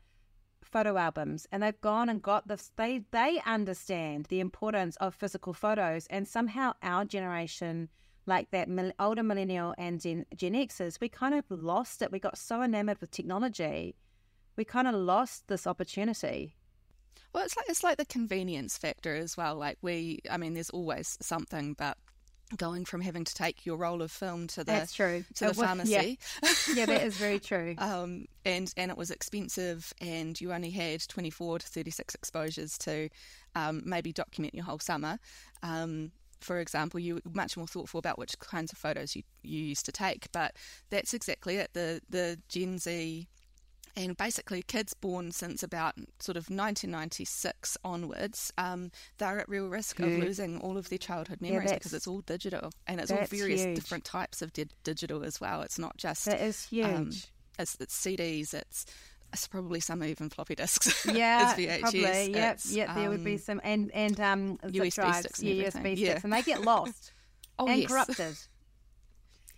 photo 0.64 0.98
albums 0.98 1.48
and 1.52 1.62
they've 1.62 1.82
gone 1.82 2.10
and 2.10 2.22
got 2.22 2.48
this 2.48 2.72
they 2.76 3.04
they 3.12 3.42
understand 3.46 4.26
the 4.26 4.40
importance 4.40 4.96
of 4.98 5.16
physical 5.16 5.54
photos 5.54 6.08
and 6.10 6.28
somehow 6.28 6.74
our 6.82 7.06
generation 7.06 7.90
like 8.26 8.52
that 8.52 8.70
older 9.00 9.24
millennial 9.24 9.76
and 9.78 10.00
Gen, 10.00 10.26
Gen 10.36 10.54
Xers 10.54 11.00
we 11.00 11.10
kind 11.10 11.36
of 11.36 11.44
lost 11.50 12.02
it. 12.02 12.12
We 12.12 12.20
got 12.20 12.38
so 12.38 12.62
enamored 12.62 13.00
with 13.02 13.12
technology 13.12 13.96
we 14.56 14.64
kind 14.64 14.88
of 14.88 14.94
lost 14.94 15.48
this 15.48 15.66
opportunity. 15.66 16.56
Well 17.34 17.44
it's 17.44 17.58
like 17.58 17.70
it's 17.70 17.84
like 17.84 17.98
the 17.98 18.06
convenience 18.06 18.78
factor 18.78 19.16
as 19.16 19.36
well. 19.36 19.56
Like 19.56 19.78
we 19.82 20.20
i 20.30 20.38
mean 20.38 20.54
there's 20.54 20.70
always 20.70 21.18
something 21.22 21.74
but 21.74 21.98
going 22.58 22.86
from 22.86 23.02
having 23.02 23.24
to 23.24 23.34
take 23.34 23.66
your 23.66 23.78
roll 23.78 24.02
of 24.02 24.12
film 24.12 24.48
to 24.48 24.58
the 24.64 24.72
That's 24.72 24.94
true. 24.94 25.24
to 25.36 25.48
the 25.48 25.54
pharmacy. 25.54 26.20
Yeah. 26.42 26.50
yeah, 26.76 26.86
that 26.86 27.04
is 27.04 27.18
very 27.18 27.40
true. 27.52 27.76
um, 27.78 28.26
and 28.46 28.74
and 28.78 28.92
it 28.92 28.98
was 28.98 29.12
expensive, 29.12 29.94
and 30.02 30.40
you 30.40 30.52
only 30.54 30.72
had 30.72 31.02
twenty 31.08 31.30
four 31.30 31.60
to 31.60 31.66
thirty 31.68 31.92
six 31.92 32.16
exposures 32.16 32.78
to 32.80 33.10
um, 33.56 33.82
maybe 33.86 34.12
document 34.14 34.54
your 34.56 34.66
whole 34.66 34.80
summer. 34.80 35.20
Um, 35.62 36.12
for 36.42 36.60
example, 36.60 37.00
you 37.00 37.16
were 37.16 37.22
much 37.34 37.56
more 37.56 37.68
thoughtful 37.68 38.00
about 38.00 38.18
which 38.20 38.38
kinds 38.40 38.74
of 38.74 38.78
photos 38.78 39.16
you, 39.16 39.24
you 39.44 39.60
used 39.64 39.86
to 39.86 39.94
take. 39.94 40.30
But 40.34 40.56
that's 40.90 41.14
exactly 41.14 41.56
it. 41.56 41.70
The 41.74 42.02
the 42.10 42.40
Gen 42.50 42.78
Z 42.80 43.28
and 43.96 44.18
basically 44.18 44.62
kids 44.62 44.94
born 44.94 45.32
since 45.32 45.62
about 45.64 45.96
sort 46.20 46.38
of 46.38 46.50
1996 46.50 47.78
onwards, 47.84 48.52
um, 48.58 48.92
they're 49.18 49.40
at 49.40 49.50
real 49.50 49.68
risk 49.68 49.98
huge. 49.98 50.18
of 50.18 50.24
losing 50.24 50.60
all 50.62 50.78
of 50.78 50.90
their 50.90 50.98
childhood 50.98 51.42
memories 51.42 51.70
yeah, 51.70 51.76
because 51.76 51.94
it's 51.94 52.08
all 52.08 52.22
digital 52.22 52.72
and 52.88 53.00
it's 53.00 53.12
all 53.12 53.24
various 53.26 53.64
huge. 53.64 53.76
different 53.76 54.04
types 54.04 54.42
of 54.42 54.52
di- 54.54 54.68
digital 54.84 55.24
as 55.24 55.40
well. 55.40 55.62
It's 55.62 55.78
not 55.78 55.98
just 55.98 56.26
that 56.26 56.42
is 56.42 56.64
huge. 56.64 56.86
Um, 56.86 57.12
it's, 57.60 57.78
it's 57.80 58.00
CDs. 58.00 58.54
It's 58.54 58.86
it's 59.32 59.48
probably 59.48 59.80
some 59.80 60.04
even 60.04 60.30
floppy 60.30 60.56
disks. 60.56 61.06
Yeah, 61.14 61.54
probably. 61.82 62.32
Yep, 62.32 62.60
yep. 62.70 62.96
There 62.96 63.10
would 63.10 63.24
be 63.24 63.34
um, 63.34 63.40
some 63.40 63.62
and 63.64 63.92
and 63.92 64.20
um, 64.20 64.58
USB 64.64 64.96
drives, 64.96 65.20
sticks, 65.20 65.44
yeah, 65.44 65.66
USB 65.66 65.98
yeah. 65.98 66.10
sticks, 66.12 66.24
and 66.24 66.34
they 66.34 66.42
get 66.42 66.62
lost 66.62 67.12
oh, 67.60 67.68
and 67.68 67.82
yes. 67.82 67.90
corrupted 67.90 68.38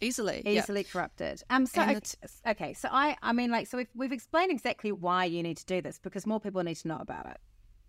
easily 0.02 0.42
easily 0.46 0.84
corrupted. 0.84 1.42
Um 1.50 1.66
so 1.66 1.82
okay, 1.82 2.00
okay, 2.48 2.74
so 2.74 2.90
i 2.92 3.16
i 3.22 3.34
mean 3.34 3.52
like 3.52 3.68
so 3.68 3.78
we've, 3.78 3.90
we've 3.96 4.12
explained 4.12 4.52
exactly 4.52 4.92
why 4.92 5.25
you 5.25 5.44
need 5.44 5.58
to 5.58 5.66
do 5.66 5.82
this 5.82 6.00
because 6.00 6.25
more 6.25 6.40
people 6.40 6.64
need 6.64 6.75
to 6.75 6.88
know 6.88 6.98
about 7.00 7.25
it. 7.28 7.38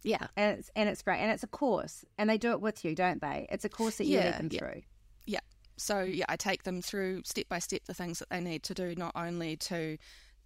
Yeah. 0.02 0.26
And 0.36 0.58
it's 0.58 0.70
and 0.76 0.88
it's 0.88 1.02
great 1.02 1.18
and 1.18 1.30
it's 1.30 1.42
a 1.42 1.48
course 1.48 2.04
and 2.18 2.30
they 2.30 2.38
do 2.38 2.52
it 2.52 2.60
with 2.60 2.84
you 2.84 2.94
don't 2.94 3.20
they? 3.20 3.46
It's 3.50 3.64
a 3.64 3.68
course 3.68 3.96
that 3.96 4.04
you 4.04 4.18
yeah, 4.18 4.26
lead 4.26 4.34
them 4.38 4.48
yeah. 4.52 4.58
through. 4.58 4.82
Yeah. 5.26 5.40
So 5.76 6.02
yeah 6.02 6.26
i 6.28 6.36
take 6.36 6.62
them 6.62 6.80
through 6.82 7.22
step 7.24 7.48
by 7.48 7.58
step 7.58 7.82
the 7.86 7.94
things 7.94 8.20
that 8.20 8.30
they 8.30 8.40
need 8.40 8.62
to 8.64 8.74
do 8.74 8.94
not 8.96 9.12
only 9.14 9.56
to 9.56 9.98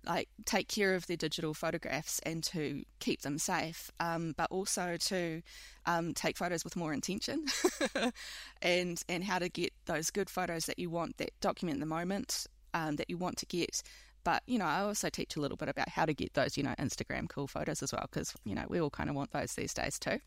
like 0.07 0.29
take 0.47 0.69
care 0.69 0.95
of 0.95 1.07
their 1.07 1.17
digital 1.17 1.55
photographs 1.55 2.21
and 2.21 2.43
to 2.45 2.85
keep 3.01 3.23
them 3.23 3.39
safe, 3.39 3.91
um, 4.01 4.35
but 4.37 4.51
also 4.51 4.97
to 4.97 5.43
um, 5.87 6.15
take 6.15 6.37
photos 6.37 6.65
with 6.65 6.77
more 6.77 6.93
intention, 6.93 7.45
and 8.63 9.03
and 9.09 9.25
how 9.25 9.39
to 9.39 9.49
get 9.49 9.73
those 9.87 10.11
good 10.11 10.31
photos 10.31 10.67
that 10.67 10.79
you 10.79 10.91
want 10.91 11.19
that 11.19 11.31
document 11.41 11.81
the 11.81 11.87
moment 11.87 12.47
um, 12.75 12.97
that 12.97 13.11
you 13.11 13.19
want 13.19 13.37
to 13.39 13.47
get. 13.47 13.83
But 14.25 14.43
you 14.47 14.59
know, 14.59 14.67
I 14.67 14.81
also 14.81 15.09
teach 15.09 15.37
a 15.37 15.41
little 15.41 15.57
bit 15.57 15.69
about 15.69 15.89
how 15.89 16.07
to 16.07 16.15
get 16.15 16.35
those 16.35 16.57
you 16.57 16.63
know 16.63 16.75
Instagram 16.79 17.29
cool 17.29 17.47
photos 17.47 17.83
as 17.83 17.93
well, 17.93 18.07
because 18.11 18.35
you 18.45 18.55
know 18.55 18.65
we 18.69 18.81
all 18.81 18.91
kind 18.91 19.11
of 19.11 19.17
want 19.17 19.33
those 19.33 19.55
these 19.55 19.75
days 19.75 19.99
too. 19.99 20.21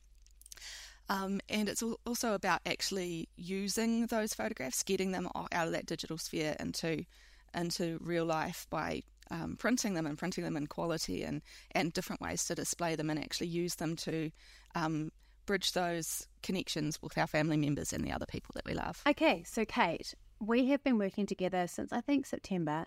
Um, 1.10 1.42
and 1.50 1.68
it's 1.68 1.84
also 2.06 2.34
about 2.34 2.62
actually 2.66 3.28
using 3.36 4.06
those 4.08 4.34
photographs, 4.34 4.84
getting 4.84 5.12
them 5.12 5.28
out 5.36 5.68
of 5.68 5.72
that 5.74 5.86
digital 5.86 6.18
sphere 6.18 6.56
into 6.60 7.06
into 7.54 8.00
real 8.02 8.26
life 8.26 8.66
by 8.70 9.04
um, 9.32 9.56
printing 9.58 9.94
them 9.94 10.06
and 10.06 10.18
printing 10.18 10.44
them 10.44 10.58
in 10.58 10.68
quality 10.68 11.24
and, 11.24 11.42
and 11.72 11.94
different 11.94 12.22
ways 12.22 12.46
to 12.46 12.56
display 12.56 12.96
them 12.96 13.10
and 13.10 13.20
actually 13.20 13.48
use 13.48 13.76
them 13.76 13.96
to 13.96 14.32
um, 14.76 15.12
bridge 15.46 15.74
those 15.74 16.28
connections 16.42 17.02
with 17.02 17.18
our 17.18 17.28
family 17.28 17.58
members 17.58 17.94
and 17.94 18.04
the 18.04 18.12
other 18.12 18.26
people 18.26 18.52
that 18.56 18.66
we 18.66 18.74
love. 18.74 19.02
Okay, 19.08 19.44
so 19.44 19.66
Kate, 19.66 20.14
we 20.40 20.68
have 20.68 20.84
been 20.84 20.98
working 20.98 21.26
together 21.26 21.68
since 21.68 21.92
I 21.92 22.02
think 22.02 22.26
September, 22.26 22.86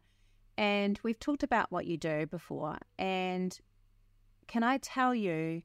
and 0.57 0.99
we've 1.03 1.19
talked 1.19 1.43
about 1.43 1.71
what 1.71 1.87
you 1.87 1.97
do 1.97 2.27
before. 2.27 2.79
And 2.99 3.59
can 4.47 4.63
I 4.63 4.79
tell 4.79 5.15
you, 5.15 5.63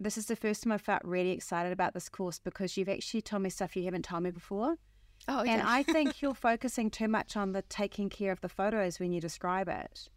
this 0.00 0.18
is 0.18 0.26
the 0.26 0.36
first 0.36 0.62
time 0.62 0.72
I 0.72 0.78
felt 0.78 1.02
really 1.04 1.30
excited 1.30 1.72
about 1.72 1.94
this 1.94 2.08
course 2.08 2.38
because 2.38 2.76
you've 2.76 2.88
actually 2.88 3.22
told 3.22 3.42
me 3.42 3.50
stuff 3.50 3.76
you 3.76 3.84
haven't 3.84 4.04
told 4.04 4.22
me 4.24 4.30
before. 4.30 4.76
Oh, 5.28 5.40
okay. 5.40 5.50
And 5.50 5.62
I 5.62 5.82
think 5.82 6.20
you're 6.20 6.34
focusing 6.34 6.90
too 6.90 7.08
much 7.08 7.36
on 7.36 7.52
the 7.52 7.62
taking 7.62 8.08
care 8.08 8.32
of 8.32 8.40
the 8.40 8.48
photos 8.48 8.98
when 8.98 9.12
you 9.12 9.20
describe 9.20 9.68
it. 9.68 10.08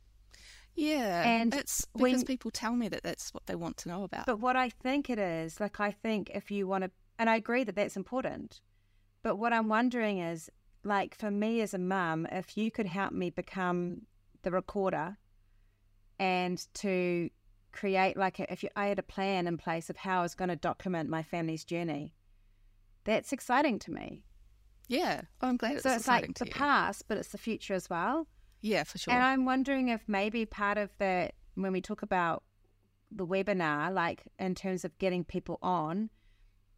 Yeah, 0.76 1.24
and 1.24 1.54
it's 1.54 1.86
because 1.86 2.02
when, 2.02 2.26
people 2.26 2.52
tell 2.52 2.76
me 2.76 2.90
that 2.90 3.04
that's 3.04 3.34
what 3.34 3.46
they 3.46 3.56
want 3.56 3.78
to 3.78 3.90
know 3.90 4.04
about. 4.04 4.26
But 4.26 4.40
what 4.40 4.58
I 4.58 4.70
think 4.70 5.10
it 5.10 5.18
is, 5.18 5.60
like, 5.60 5.80
I 5.80 5.92
think 5.92 6.32
if 6.34 6.52
you 6.52 6.68
want 6.68 6.84
to, 6.84 6.92
and 7.18 7.30
I 7.30 7.38
agree 7.38 7.64
that 7.64 7.76
that's 7.76 7.96
important. 7.96 8.60
But 9.24 9.38
what 9.38 9.54
I'm 9.54 9.70
wondering 9.70 10.20
is, 10.20 10.50
like, 10.84 11.16
for 11.16 11.32
me 11.32 11.62
as 11.62 11.74
a 11.74 11.80
mum, 11.80 12.28
if 12.30 12.58
you 12.58 12.72
could 12.72 12.88
help 12.88 13.14
me 13.14 13.30
become 13.30 14.02
the 14.42 14.52
recorder 14.52 15.18
and 16.20 16.66
to 16.76 17.30
create, 17.72 18.18
like, 18.18 18.40
a, 18.40 18.52
if 18.52 18.62
you, 18.62 18.70
I 18.76 18.88
had 18.88 19.00
a 19.00 19.04
plan 19.04 19.48
in 19.48 19.58
place 19.58 19.90
of 19.90 19.98
how 19.98 20.20
I 20.20 20.24
was 20.24 20.36
going 20.36 20.50
to 20.50 20.58
document 20.58 21.10
my 21.10 21.24
family's 21.24 21.64
journey, 21.64 22.14
that's 23.06 23.32
exciting 23.32 23.80
to 23.80 23.92
me. 23.92 24.24
Yeah, 24.88 25.22
oh, 25.42 25.48
I'm 25.48 25.58
glad. 25.58 25.74
It's 25.74 25.84
so 25.84 25.94
it's 25.94 26.08
like 26.08 26.38
the 26.38 26.46
past, 26.46 27.06
but 27.08 27.18
it's 27.18 27.30
the 27.30 27.38
future 27.38 27.74
as 27.74 27.90
well. 27.90 28.28
Yeah, 28.62 28.84
for 28.84 28.98
sure. 28.98 29.14
And 29.14 29.24
I'm 29.24 29.46
wondering 29.46 29.90
if 29.90 30.02
maybe 30.08 30.46
part 30.46 30.78
of 30.78 30.90
that, 30.98 31.34
when 31.56 31.72
we 31.72 31.82
talk 31.82 32.02
about 32.02 32.44
the 33.12 33.26
webinar, 33.26 33.94
like 33.94 34.24
in 34.40 34.56
terms 34.56 34.86
of 34.86 34.98
getting 34.98 35.24
people 35.24 35.60
on, 35.62 36.10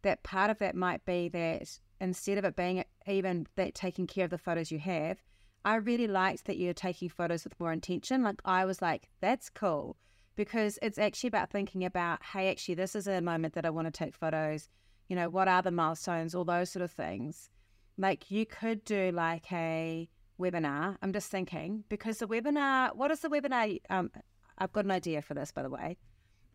that 0.02 0.22
part 0.22 0.50
of 0.50 0.58
that 0.58 0.74
might 0.74 1.04
be 1.04 1.28
that 1.28 1.78
instead 2.00 2.38
of 2.38 2.44
it 2.44 2.56
being 2.56 2.84
even 3.06 3.46
that 3.56 3.74
taking 3.74 4.06
care 4.06 4.24
of 4.24 4.30
the 4.30 4.38
photos 4.38 4.70
you 4.70 4.78
have, 4.78 5.18
I 5.64 5.76
really 5.76 6.06
liked 6.06 6.44
that 6.46 6.56
you're 6.56 6.74
taking 6.74 7.08
photos 7.08 7.44
with 7.44 7.58
more 7.58 7.72
intention. 7.72 8.22
Like 8.22 8.40
I 8.44 8.64
was 8.64 8.80
like, 8.80 9.08
that's 9.20 9.50
cool 9.50 9.96
because 10.36 10.78
it's 10.80 10.98
actually 10.98 11.28
about 11.28 11.50
thinking 11.50 11.84
about, 11.84 12.22
hey, 12.22 12.50
actually, 12.50 12.76
this 12.76 12.94
is 12.94 13.08
a 13.08 13.20
moment 13.20 13.54
that 13.54 13.66
I 13.66 13.70
want 13.70 13.86
to 13.86 13.90
take 13.90 14.14
photos. 14.14 14.68
You 15.08 15.16
know, 15.16 15.28
what 15.28 15.48
are 15.48 15.62
the 15.62 15.70
milestones, 15.70 16.34
all 16.34 16.44
those 16.44 16.70
sort 16.70 16.84
of 16.84 16.92
things. 16.92 17.50
Like 17.98 18.30
you 18.30 18.46
could 18.46 18.84
do 18.84 19.10
like 19.12 19.52
a 19.52 20.08
webinar. 20.40 20.96
I'm 21.02 21.12
just 21.12 21.30
thinking 21.30 21.84
because 21.88 22.18
the 22.18 22.28
webinar, 22.28 22.94
what 22.94 23.10
is 23.10 23.20
the 23.20 23.28
webinar? 23.28 23.80
Um, 23.90 24.10
I've 24.56 24.72
got 24.72 24.84
an 24.84 24.92
idea 24.92 25.20
for 25.20 25.34
this, 25.34 25.50
by 25.50 25.62
the 25.62 25.70
way. 25.70 25.98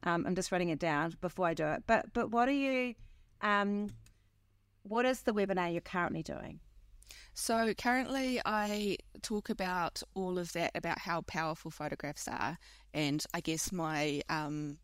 Um, 0.04 0.26
I'm 0.26 0.36
just 0.36 0.52
writing 0.52 0.70
it 0.70 0.80
down 0.80 1.16
before 1.22 1.48
I 1.48 1.54
do 1.54 1.66
it. 1.68 1.84
But 1.86 2.14
but 2.14 2.32
what 2.32 2.48
are 2.48 2.52
you? 2.52 2.96
Um, 3.42 3.90
what 4.84 5.06
is 5.06 5.22
the 5.22 5.34
webinar 5.34 5.72
you're 5.72 5.82
currently 5.82 6.24
doing? 6.24 6.60
So 7.34 7.74
currently, 7.74 8.42
I 8.46 8.98
talk 9.22 9.50
about 9.50 10.02
all 10.14 10.38
of 10.38 10.54
that 10.54 10.72
about 10.76 11.00
how 11.00 11.22
powerful 11.22 11.72
photographs 11.72 12.28
are, 12.28 12.58
and 12.94 13.24
I 13.34 13.42
guess 13.42 13.72
my 13.72 14.22
um, 14.30 14.78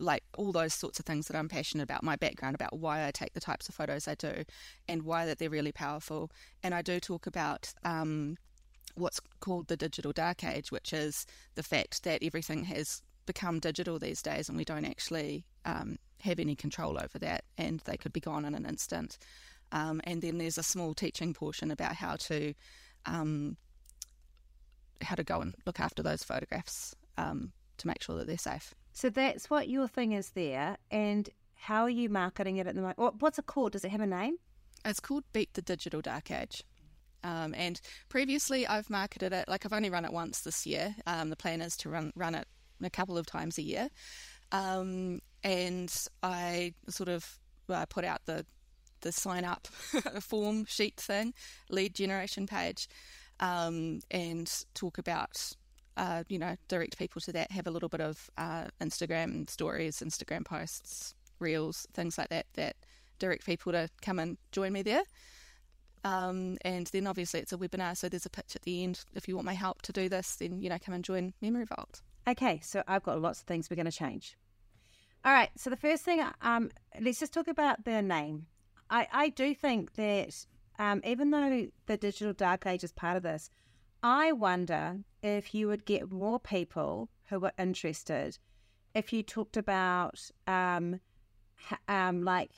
like 0.00 0.24
all 0.36 0.50
those 0.50 0.74
sorts 0.74 0.98
of 0.98 1.04
things 1.04 1.28
that 1.28 1.36
I'm 1.36 1.48
passionate 1.48 1.84
about, 1.84 2.02
my 2.02 2.16
background 2.16 2.54
about 2.54 2.78
why 2.78 3.06
I 3.06 3.10
take 3.10 3.34
the 3.34 3.40
types 3.40 3.68
of 3.68 3.74
photos 3.74 4.08
I 4.08 4.14
do 4.14 4.44
and 4.88 5.02
why 5.02 5.26
that 5.26 5.38
they're 5.38 5.50
really 5.50 5.72
powerful. 5.72 6.30
And 6.62 6.74
I 6.74 6.82
do 6.82 6.98
talk 6.98 7.26
about 7.26 7.72
um, 7.84 8.36
what's 8.94 9.20
called 9.40 9.68
the 9.68 9.76
digital 9.76 10.12
dark 10.12 10.42
age, 10.42 10.72
which 10.72 10.92
is 10.92 11.26
the 11.54 11.62
fact 11.62 12.02
that 12.04 12.22
everything 12.22 12.64
has 12.64 13.02
become 13.26 13.60
digital 13.60 13.98
these 13.98 14.22
days 14.22 14.48
and 14.48 14.56
we 14.56 14.64
don't 14.64 14.84
actually 14.84 15.44
um, 15.64 15.98
have 16.20 16.40
any 16.40 16.56
control 16.56 16.98
over 16.98 17.18
that 17.18 17.44
and 17.58 17.80
they 17.80 17.96
could 17.96 18.12
be 18.12 18.20
gone 18.20 18.44
in 18.44 18.54
an 18.54 18.66
instant. 18.66 19.18
Um, 19.72 20.00
and 20.04 20.22
then 20.22 20.38
there's 20.38 20.58
a 20.58 20.62
small 20.62 20.94
teaching 20.94 21.34
portion 21.34 21.70
about 21.70 21.94
how 21.94 22.16
to 22.16 22.54
um, 23.06 23.56
how 25.02 25.14
to 25.14 25.24
go 25.24 25.40
and 25.40 25.54
look 25.64 25.80
after 25.80 26.02
those 26.02 26.22
photographs 26.22 26.94
um, 27.16 27.52
to 27.78 27.86
make 27.86 28.02
sure 28.02 28.16
that 28.16 28.26
they're 28.26 28.36
safe. 28.36 28.74
So 28.92 29.10
that's 29.10 29.50
what 29.50 29.68
your 29.68 29.88
thing 29.88 30.12
is 30.12 30.30
there. 30.30 30.76
And 30.90 31.28
how 31.54 31.82
are 31.82 31.90
you 31.90 32.08
marketing 32.08 32.56
it 32.56 32.66
at 32.66 32.74
the 32.74 32.80
moment? 32.80 33.20
What's 33.20 33.38
it 33.38 33.46
called? 33.46 33.72
Does 33.72 33.84
it 33.84 33.90
have 33.90 34.00
a 34.00 34.06
name? 34.06 34.36
It's 34.84 35.00
called 35.00 35.24
Beat 35.32 35.52
the 35.54 35.62
Digital 35.62 36.00
Dark 36.00 36.30
Age. 36.30 36.64
Um, 37.22 37.54
and 37.54 37.80
previously, 38.08 38.66
I've 38.66 38.88
marketed 38.88 39.32
it 39.32 39.46
like 39.46 39.66
I've 39.66 39.72
only 39.72 39.90
run 39.90 40.04
it 40.04 40.12
once 40.12 40.40
this 40.40 40.66
year. 40.66 40.94
Um, 41.06 41.28
the 41.28 41.36
plan 41.36 41.60
is 41.60 41.76
to 41.78 41.90
run 41.90 42.12
run 42.16 42.34
it 42.34 42.48
a 42.82 42.88
couple 42.88 43.18
of 43.18 43.26
times 43.26 43.58
a 43.58 43.62
year. 43.62 43.88
Um, 44.52 45.20
and 45.44 45.94
I 46.22 46.72
sort 46.88 47.10
of 47.10 47.38
well, 47.68 47.80
I 47.80 47.84
put 47.84 48.04
out 48.04 48.22
the 48.24 48.46
the 49.02 49.12
sign 49.12 49.44
up 49.44 49.66
form 50.20 50.64
sheet 50.66 50.96
thing, 50.96 51.34
lead 51.68 51.94
generation 51.94 52.46
page, 52.46 52.88
um, 53.38 54.00
and 54.10 54.50
talk 54.74 54.98
about 54.98 55.52
uh, 55.96 56.24
you 56.28 56.38
know, 56.38 56.56
direct 56.68 56.98
people 56.98 57.20
to 57.22 57.32
that. 57.32 57.50
Have 57.50 57.66
a 57.66 57.70
little 57.70 57.88
bit 57.88 58.00
of 58.00 58.30
uh, 58.38 58.66
Instagram 58.80 59.48
stories, 59.48 60.00
Instagram 60.00 60.44
posts, 60.44 61.14
reels, 61.38 61.86
things 61.92 62.18
like 62.18 62.28
that. 62.28 62.46
That 62.54 62.76
direct 63.18 63.46
people 63.46 63.72
to 63.72 63.88
come 64.02 64.18
and 64.18 64.38
join 64.52 64.72
me 64.72 64.82
there. 64.82 65.02
Um, 66.02 66.56
and 66.62 66.86
then 66.88 67.06
obviously 67.06 67.40
it's 67.40 67.52
a 67.52 67.58
webinar, 67.58 67.96
so 67.96 68.08
there's 68.08 68.26
a 68.26 68.30
pitch 68.30 68.56
at 68.56 68.62
the 68.62 68.82
end. 68.82 69.04
If 69.14 69.28
you 69.28 69.34
want 69.34 69.44
my 69.44 69.52
help 69.52 69.82
to 69.82 69.92
do 69.92 70.08
this, 70.08 70.36
then 70.36 70.60
you 70.60 70.70
know 70.70 70.78
come 70.84 70.94
and 70.94 71.04
join 71.04 71.34
Memory 71.40 71.66
Vault. 71.66 72.00
Okay, 72.26 72.60
so 72.62 72.82
I've 72.88 73.02
got 73.02 73.20
lots 73.20 73.40
of 73.40 73.46
things 73.46 73.68
we're 73.68 73.76
going 73.76 73.86
to 73.86 73.92
change. 73.92 74.36
All 75.24 75.32
right, 75.32 75.50
so 75.56 75.68
the 75.68 75.76
first 75.76 76.02
thing, 76.02 76.24
um, 76.40 76.70
let's 77.00 77.20
just 77.20 77.34
talk 77.34 77.48
about 77.48 77.84
the 77.84 78.00
name. 78.00 78.46
I, 78.88 79.06
I 79.12 79.28
do 79.28 79.54
think 79.54 79.94
that 79.94 80.46
um, 80.78 81.02
even 81.04 81.30
though 81.30 81.66
the 81.86 81.96
digital 81.98 82.32
dark 82.32 82.66
age 82.66 82.82
is 82.82 82.92
part 82.92 83.18
of 83.18 83.22
this, 83.22 83.50
I 84.02 84.32
wonder 84.32 85.00
if 85.22 85.54
you 85.54 85.68
would 85.68 85.84
get 85.84 86.10
more 86.10 86.38
people 86.38 87.08
who 87.28 87.38
were 87.40 87.52
interested 87.58 88.38
if 88.94 89.12
you 89.12 89.22
talked 89.22 89.56
about 89.56 90.20
um, 90.46 91.00
um, 91.88 92.24
like 92.24 92.50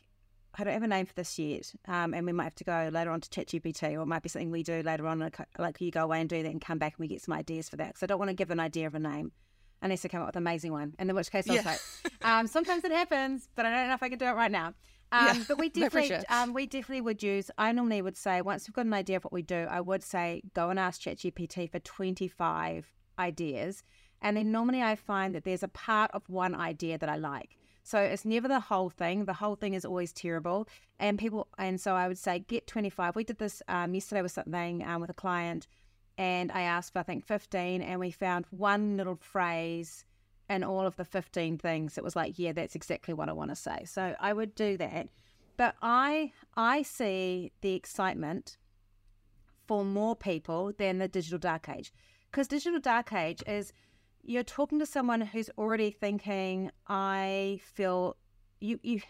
I 0.55 0.65
don't 0.65 0.75
have 0.75 0.83
a 0.83 0.89
name 0.89 1.07
for 1.07 1.15
this 1.15 1.39
yet, 1.39 1.73
um, 1.89 2.13
and 2.13 2.27
we 2.27 2.33
might 2.33 2.45
have 2.45 2.55
to 2.57 2.65
go 2.65 2.91
later 2.93 3.11
on 3.11 3.23
to 3.23 3.29
ChatGPT, 3.31 3.95
or 3.95 4.03
it 4.03 4.07
might 4.07 4.23
be 4.23 4.29
something 4.29 4.51
we 4.51 4.63
do 4.63 4.83
later 4.83 5.07
on. 5.07 5.31
Like 5.59 5.81
you 5.81 5.91
go 5.91 6.05
away 6.05 6.21
and 6.21 6.29
do 6.29 6.43
that, 6.43 6.49
and 6.51 6.61
come 6.61 6.79
back 6.79 6.95
and 6.95 7.01
we 7.01 7.09
get 7.09 7.23
some 7.23 7.35
ideas 7.35 7.69
for 7.69 7.77
that. 7.77 7.89
Because 7.89 8.03
I 8.03 8.07
don't 8.07 8.19
want 8.19 8.29
to 8.29 8.35
give 8.35 8.51
an 8.51 8.61
idea 8.61 8.87
of 8.87 8.95
a 8.95 8.99
name 8.99 9.33
unless 9.81 10.05
I 10.05 10.09
come 10.09 10.21
up 10.21 10.29
with 10.29 10.37
an 10.37 10.43
amazing 10.43 10.73
one. 10.73 10.95
And 10.99 11.09
in 11.09 11.17
which 11.17 11.31
case, 11.31 11.49
I 11.49 11.55
was 11.55 11.65
yeah. 11.65 11.71
like, 11.71 11.81
um, 12.23 12.47
sometimes 12.47 12.85
it 12.85 12.93
happens, 12.93 13.49
but 13.55 13.67
I 13.67 13.71
don't 13.71 13.89
know 13.89 13.95
if 13.95 14.03
I 14.03 14.09
can 14.11 14.19
do 14.19 14.27
it 14.27 14.33
right 14.33 14.51
now. 14.51 14.75
Um, 15.13 15.27
yeah, 15.27 15.45
but 15.47 15.59
we 15.59 15.69
definitely, 15.81 16.09
no 16.09 16.23
um, 16.31 16.53
we 16.53 16.67
definitely 16.67 17.03
would 17.03 17.23
use. 17.23 17.51
I 17.59 17.71
normally 17.73 18.03
would 18.03 18.17
say 18.17 18.41
once 18.41 18.67
we've 18.67 18.75
got 18.75 18.87
an 18.87 18.95
idea 18.95 19.19
of 19.19 19.25
what 19.25 19.33
we 19.33 19.43
do, 19.43 19.67
I 19.71 19.81
would 19.81 20.03
say 20.03 20.43
go 20.55 20.71
and 20.71 20.79
ask 20.79 21.01
ChatGPT 21.03 21.71
for 21.71 21.79
twenty 21.79 22.29
five 22.29 22.93
ideas, 23.19 23.83
and 24.21 24.37
then 24.37 24.51
normally 24.51 24.83
I 24.83 24.97
find 24.97 25.35
that 25.35 25.45
there's 25.45 25.63
a 25.63 25.69
part 25.69 26.11
of 26.13 26.29
one 26.29 26.55
idea 26.55 26.99
that 26.99 27.09
I 27.09 27.17
like. 27.17 27.57
So 27.85 27.99
it's 27.99 28.25
never 28.25 28.49
the 28.49 28.61
whole 28.61 28.91
thing. 28.91 29.25
The 29.25 29.33
whole 29.33 29.57
thing 29.57 29.75
is 29.75 29.85
always 29.85 30.13
terrible. 30.13 30.69
And 30.99 31.19
people, 31.19 31.49
and 31.59 31.81
so 31.81 31.95
I 31.95 32.07
would 32.07 32.19
say 32.19 32.39
get 32.39 32.67
25. 32.67 33.17
We 33.17 33.25
did 33.25 33.39
this 33.39 33.63
um, 33.69 33.95
yesterday 33.95 34.23
with 34.23 34.33
something 34.33 34.87
um, 34.87 35.01
with 35.01 35.11
a 35.11 35.15
client, 35.15 35.67
and 36.17 36.53
I 36.53 36.63
asked 36.63 36.93
for, 36.93 37.01
I 37.01 37.03
think, 37.03 37.27
15, 37.27 37.83
and 37.83 37.99
we 37.99 38.11
found 38.11 38.47
one 38.51 38.97
little 38.97 39.17
phrase 39.17 40.05
in 40.53 40.63
all 40.63 40.87
of 40.87 40.97
the 40.97 41.05
15 41.05 41.59
things. 41.59 41.99
It 41.99 42.05
was 42.05 42.15
like, 42.15 42.39
yeah, 42.39 42.53
that's 42.53 42.75
exactly 42.75 43.15
what 43.15 43.29
I 43.29 43.33
want 43.33 43.51
to 43.51 43.57
say. 43.57 43.85
So 43.85 44.15
I 44.21 44.33
would 44.33 44.55
do 44.55 44.77
that. 44.77 45.09
But 45.57 45.75
I, 45.83 46.33
I 46.57 46.83
see 46.83 47.53
the 47.61 47.75
excitement 47.75 48.57
for 49.67 49.85
more 49.85 50.17
people 50.17 50.73
than 50.79 50.99
the 50.99 51.09
digital 51.09 51.39
dark 51.39 51.69
age. 51.69 51.93
Because 52.31 52.49
digital 52.49 52.81
dark 52.81 53.13
age 53.13 53.43
is 53.47 53.73
you're 54.23 54.45
talking 54.45 54.79
to 54.79 54.87
someone 54.87 55.21
who's 55.21 55.51
already 55.59 55.91
thinking, 55.91 56.71
I 56.87 57.61
feel 57.63 58.17
you, 58.61 58.79
you 58.83 59.01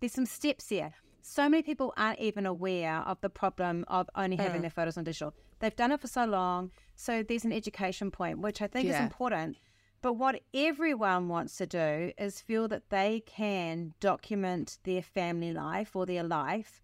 there's 0.00 0.12
some 0.12 0.26
steps 0.26 0.68
here. 0.68 0.92
So 1.22 1.48
many 1.48 1.62
people 1.62 1.92
aren't 1.96 2.18
even 2.18 2.46
aware 2.46 2.96
of 3.06 3.20
the 3.20 3.28
problem 3.28 3.84
of 3.88 4.08
only 4.14 4.36
having 4.36 4.58
mm. 4.58 4.62
their 4.62 4.70
photos 4.70 4.96
on 4.96 5.04
digital. 5.04 5.34
They've 5.58 5.76
done 5.76 5.92
it 5.92 6.00
for 6.00 6.06
so 6.06 6.24
long. 6.24 6.70
So 6.96 7.22
there's 7.22 7.44
an 7.44 7.52
education 7.52 8.10
point, 8.10 8.38
which 8.38 8.62
I 8.62 8.66
think 8.66 8.88
yeah. 8.88 8.94
is 8.94 9.00
important. 9.00 9.58
But 10.02 10.14
what 10.14 10.40
everyone 10.54 11.28
wants 11.28 11.56
to 11.56 11.66
do 11.66 12.12
is 12.18 12.40
feel 12.40 12.68
that 12.68 12.88
they 12.88 13.22
can 13.26 13.92
document 14.00 14.78
their 14.84 15.02
family 15.02 15.52
life 15.52 15.94
or 15.94 16.06
their 16.06 16.22
life 16.22 16.82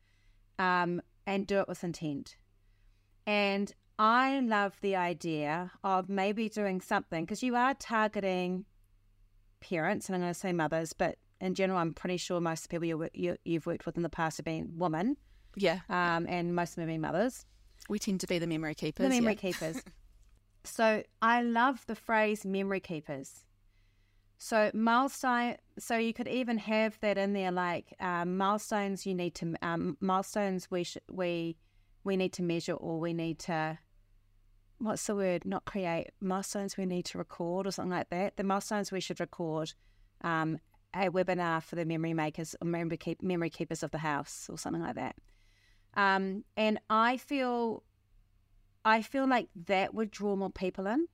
um, 0.58 1.00
and 1.26 1.46
do 1.46 1.60
it 1.60 1.68
with 1.68 1.82
intent. 1.82 2.36
And 3.26 3.72
I 3.98 4.40
love 4.40 4.76
the 4.82 4.96
idea 4.96 5.72
of 5.82 6.08
maybe 6.08 6.48
doing 6.48 6.80
something 6.80 7.24
because 7.24 7.42
you 7.42 7.56
are 7.56 7.74
targeting 7.74 8.66
parents, 9.60 10.08
and 10.08 10.16
I'm 10.16 10.20
going 10.20 10.34
to 10.34 10.38
say 10.38 10.52
mothers, 10.52 10.92
but 10.92 11.16
in 11.40 11.54
general, 11.54 11.78
I'm 11.78 11.94
pretty 11.94 12.18
sure 12.18 12.40
most 12.40 12.64
of 12.64 12.68
the 12.68 12.80
people 12.80 12.86
you, 12.86 13.08
you, 13.14 13.36
you've 13.44 13.66
worked 13.66 13.86
with 13.86 13.96
in 13.96 14.02
the 14.02 14.10
past 14.10 14.36
have 14.36 14.44
been 14.44 14.74
women. 14.76 15.16
Yeah. 15.56 15.80
Um, 15.88 16.26
and 16.28 16.54
most 16.54 16.70
of 16.70 16.76
them 16.76 16.88
have 16.88 16.94
been 16.94 17.00
mothers. 17.00 17.46
We 17.88 17.98
tend 17.98 18.20
to 18.20 18.26
be 18.26 18.38
the 18.38 18.46
memory 18.46 18.74
keepers. 18.74 19.04
The 19.04 19.10
memory 19.10 19.32
yeah. 19.32 19.52
keepers. 19.52 19.82
so 20.66 21.02
I 21.22 21.42
love 21.42 21.86
the 21.86 21.94
phrase 21.94 22.44
memory 22.44 22.80
keepers. 22.80 23.44
So 24.38 24.70
milestone. 24.74 25.56
So 25.78 25.96
you 25.96 26.12
could 26.12 26.28
even 26.28 26.58
have 26.58 26.98
that 27.00 27.16
in 27.16 27.32
there, 27.32 27.50
like 27.50 27.94
um, 28.00 28.36
milestones. 28.36 29.06
You 29.06 29.14
need 29.14 29.34
to 29.36 29.54
um, 29.62 29.96
milestones. 30.00 30.70
We 30.70 30.84
sh- 30.84 30.98
we 31.10 31.56
we 32.04 32.16
need 32.16 32.32
to 32.34 32.42
measure, 32.42 32.74
or 32.74 33.00
we 33.00 33.14
need 33.14 33.38
to 33.40 33.78
what's 34.78 35.06
the 35.06 35.14
word? 35.14 35.44
Not 35.44 35.64
create 35.64 36.08
milestones 36.20 36.76
we 36.76 36.86
need 36.86 37.06
to 37.06 37.18
record 37.18 37.66
or 37.66 37.70
something 37.70 37.92
like 37.92 38.10
that. 38.10 38.36
The 38.36 38.44
milestones 38.44 38.92
we 38.92 39.00
should 39.00 39.20
record. 39.20 39.72
Um, 40.22 40.58
a 40.94 41.10
webinar 41.10 41.62
for 41.62 41.76
the 41.76 41.84
memory 41.84 42.14
makers 42.14 42.56
or 42.60 42.66
memory, 42.66 42.96
keep, 42.96 43.22
memory 43.22 43.50
keepers 43.50 43.82
of 43.82 43.90
the 43.90 43.98
house 43.98 44.48
or 44.50 44.56
something 44.56 44.82
like 44.82 44.94
that. 44.94 45.16
Um, 45.94 46.44
and 46.56 46.78
I 46.88 47.16
feel, 47.16 47.82
I 48.86 49.02
feel 49.02 49.28
like 49.28 49.48
that 49.66 49.92
would 49.92 50.10
draw 50.10 50.36
more 50.36 50.50
people 50.50 50.86
in. 50.86 51.06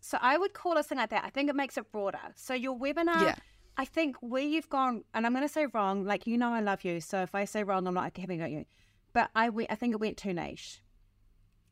So 0.00 0.18
I 0.20 0.36
would 0.36 0.52
call 0.52 0.76
a 0.76 0.82
thing 0.82 0.98
like 0.98 1.10
that. 1.10 1.24
I 1.24 1.30
think 1.30 1.48
it 1.48 1.56
makes 1.56 1.78
it 1.78 1.90
broader. 1.90 2.18
So 2.34 2.52
your 2.52 2.78
webinar, 2.78 3.22
yeah. 3.22 3.34
I 3.76 3.86
think 3.86 4.16
where 4.20 4.42
you've 4.42 4.68
gone, 4.68 5.04
and 5.14 5.24
I'm 5.24 5.32
going 5.32 5.46
to 5.46 5.52
say 5.52 5.66
wrong. 5.72 6.04
Like 6.04 6.26
you 6.26 6.36
know, 6.36 6.52
I 6.52 6.60
love 6.60 6.84
you. 6.84 7.00
So 7.00 7.22
if 7.22 7.34
I 7.34 7.46
say 7.46 7.62
wrong, 7.62 7.86
I'm 7.86 7.94
not 7.94 8.16
having 8.16 8.42
at 8.42 8.50
you. 8.50 8.66
But 9.14 9.30
I, 9.34 9.50
I 9.70 9.74
think 9.74 9.94
it 9.94 10.00
went 10.00 10.18
too 10.18 10.34
niche 10.34 10.82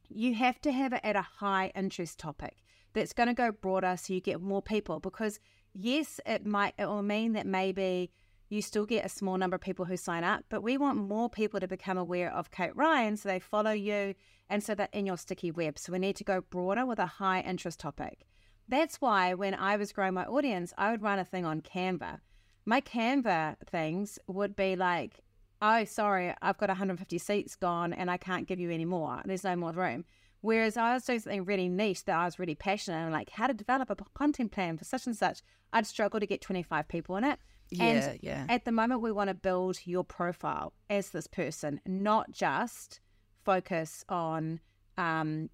you 0.08 0.34
have 0.34 0.60
to 0.62 0.72
have 0.72 0.92
it 0.92 1.00
at 1.04 1.16
a 1.16 1.22
high 1.22 1.70
interest 1.74 2.18
topic 2.18 2.56
that's 2.92 3.12
going 3.12 3.28
to 3.28 3.34
go 3.34 3.52
broader 3.52 3.96
so 3.96 4.12
you 4.12 4.20
get 4.20 4.40
more 4.40 4.62
people 4.62 5.00
because 5.00 5.38
yes 5.74 6.20
it 6.26 6.46
might 6.46 6.74
it 6.78 6.86
will 6.86 7.02
mean 7.02 7.32
that 7.34 7.46
maybe 7.46 8.10
you 8.48 8.62
still 8.62 8.86
get 8.86 9.04
a 9.04 9.08
small 9.08 9.36
number 9.36 9.54
of 9.56 9.60
people 9.60 9.84
who 9.84 9.96
sign 9.96 10.24
up 10.24 10.44
but 10.48 10.62
we 10.62 10.76
want 10.76 10.96
more 10.96 11.28
people 11.28 11.60
to 11.60 11.68
become 11.68 11.98
aware 11.98 12.32
of 12.32 12.50
kate 12.50 12.74
ryan 12.76 13.16
so 13.16 13.28
they 13.28 13.38
follow 13.38 13.72
you 13.72 14.14
and 14.48 14.62
so 14.62 14.74
that 14.74 14.92
in 14.92 15.06
your 15.06 15.16
sticky 15.16 15.50
web 15.50 15.78
so 15.78 15.92
we 15.92 15.98
need 15.98 16.16
to 16.16 16.24
go 16.24 16.40
broader 16.40 16.86
with 16.86 16.98
a 16.98 17.06
high 17.06 17.40
interest 17.40 17.80
topic 17.80 18.26
that's 18.68 19.00
why 19.00 19.34
when 19.34 19.54
i 19.54 19.76
was 19.76 19.92
growing 19.92 20.14
my 20.14 20.24
audience 20.24 20.72
i 20.78 20.90
would 20.90 21.02
run 21.02 21.18
a 21.18 21.24
thing 21.24 21.44
on 21.44 21.60
canva 21.60 22.18
my 22.64 22.80
canva 22.80 23.56
things 23.70 24.18
would 24.26 24.54
be 24.56 24.76
like 24.76 25.22
oh, 25.60 25.84
sorry, 25.84 26.34
I've 26.40 26.58
got 26.58 26.68
150 26.68 27.18
seats 27.18 27.56
gone 27.56 27.92
and 27.92 28.10
I 28.10 28.16
can't 28.16 28.46
give 28.46 28.60
you 28.60 28.70
any 28.70 28.84
more. 28.84 29.20
There's 29.24 29.44
no 29.44 29.56
more 29.56 29.72
room. 29.72 30.04
Whereas 30.40 30.76
I 30.76 30.94
was 30.94 31.04
doing 31.04 31.18
something 31.18 31.44
really 31.44 31.68
niche 31.68 32.04
that 32.04 32.16
I 32.16 32.24
was 32.24 32.38
really 32.38 32.54
passionate 32.54 32.98
and 32.98 33.12
like 33.12 33.30
how 33.30 33.48
to 33.48 33.54
develop 33.54 33.90
a 33.90 33.96
content 34.14 34.52
plan 34.52 34.78
for 34.78 34.84
such 34.84 35.06
and 35.06 35.16
such, 35.16 35.42
I'd 35.72 35.86
struggle 35.86 36.20
to 36.20 36.26
get 36.26 36.40
25 36.40 36.86
people 36.86 37.16
in 37.16 37.24
it. 37.24 37.40
Yeah, 37.70 37.84
and 37.84 38.18
yeah. 38.22 38.46
At 38.48 38.64
the 38.64 38.72
moment, 38.72 39.02
we 39.02 39.12
want 39.12 39.28
to 39.28 39.34
build 39.34 39.80
your 39.84 40.04
profile 40.04 40.72
as 40.88 41.10
this 41.10 41.26
person, 41.26 41.80
not 41.86 42.30
just 42.32 43.00
focus 43.44 44.04
on 44.08 44.60
um, 44.96 45.50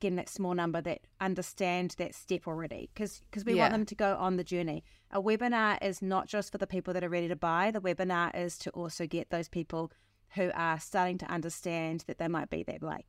getting 0.00 0.16
that 0.16 0.28
small 0.28 0.54
number 0.54 0.80
that 0.80 1.00
understand 1.20 1.94
that 1.98 2.14
step 2.14 2.46
already 2.46 2.90
because 2.92 3.22
because 3.30 3.44
we 3.44 3.54
yeah. 3.54 3.62
want 3.62 3.72
them 3.72 3.86
to 3.86 3.94
go 3.94 4.16
on 4.18 4.36
the 4.36 4.44
journey 4.44 4.84
a 5.10 5.20
webinar 5.20 5.82
is 5.82 6.02
not 6.02 6.26
just 6.26 6.52
for 6.52 6.58
the 6.58 6.66
people 6.66 6.92
that 6.92 7.02
are 7.02 7.08
ready 7.08 7.28
to 7.28 7.36
buy 7.36 7.70
the 7.70 7.80
webinar 7.80 8.34
is 8.34 8.58
to 8.58 8.70
also 8.70 9.06
get 9.06 9.30
those 9.30 9.48
people 9.48 9.90
who 10.30 10.50
are 10.54 10.78
starting 10.78 11.16
to 11.16 11.26
understand 11.26 12.04
that 12.06 12.18
they 12.18 12.28
might 12.28 12.50
be 12.50 12.62
that 12.62 12.82
way 12.82 13.04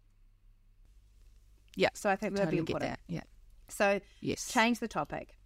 yeah 1.76 1.90
so 1.94 2.10
i 2.10 2.16
think 2.16 2.34
that 2.36 2.46
totally 2.46 2.62
would 2.62 2.66
be 2.68 2.72
important 2.74 3.00
that. 3.08 3.14
yeah 3.14 3.24
so 3.68 4.00
yes 4.22 4.48
change 4.52 4.80
the 4.80 4.88
topic 4.88 5.38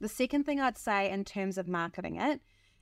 the 0.00 0.08
second 0.08 0.44
thing 0.44 0.60
i'd 0.60 0.78
say 0.78 1.10
in 1.10 1.24
terms 1.24 1.56
of 1.56 1.66
marketing 1.66 2.16
it 2.16 2.40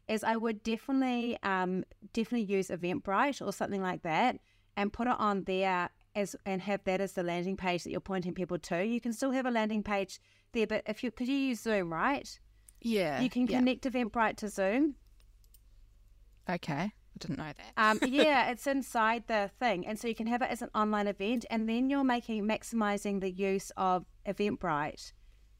is 0.08 0.24
i 0.24 0.36
would 0.36 0.62
definitely 0.62 1.38
um, 1.42 1.84
definitely 2.12 2.44
use 2.44 2.68
eventbrite 2.68 3.44
or 3.46 3.52
something 3.52 3.82
like 3.82 4.02
that 4.02 4.38
and 4.76 4.92
put 4.92 5.08
it 5.08 5.16
on 5.18 5.42
there 5.44 5.90
as 6.14 6.36
and 6.44 6.62
have 6.62 6.82
that 6.84 7.00
as 7.00 7.12
the 7.12 7.22
landing 7.22 7.56
page 7.56 7.84
that 7.84 7.90
you're 7.90 8.00
pointing 8.00 8.34
people 8.34 8.58
to. 8.58 8.84
You 8.84 9.00
can 9.00 9.12
still 9.12 9.30
have 9.32 9.46
a 9.46 9.50
landing 9.50 9.82
page 9.82 10.20
there, 10.52 10.66
but 10.66 10.82
if 10.86 11.02
you 11.02 11.10
because 11.10 11.28
you 11.28 11.36
use 11.36 11.60
Zoom, 11.60 11.92
right? 11.92 12.38
Yeah, 12.80 13.20
you 13.20 13.30
can 13.30 13.46
yeah. 13.46 13.58
connect 13.58 13.84
Eventbrite 13.84 14.36
to 14.38 14.48
Zoom. 14.48 14.96
Okay, 16.48 16.72
I 16.74 16.92
didn't 17.18 17.38
know 17.38 17.52
that. 17.56 17.72
Um, 17.76 17.98
yeah, 18.06 18.50
it's 18.50 18.66
inside 18.66 19.24
the 19.26 19.50
thing, 19.58 19.86
and 19.86 19.98
so 19.98 20.08
you 20.08 20.14
can 20.14 20.26
have 20.26 20.42
it 20.42 20.50
as 20.50 20.62
an 20.62 20.70
online 20.74 21.06
event, 21.06 21.44
and 21.50 21.68
then 21.68 21.90
you're 21.90 22.04
making 22.04 22.44
maximizing 22.44 23.20
the 23.20 23.30
use 23.30 23.70
of 23.76 24.04
Eventbrite 24.26 25.12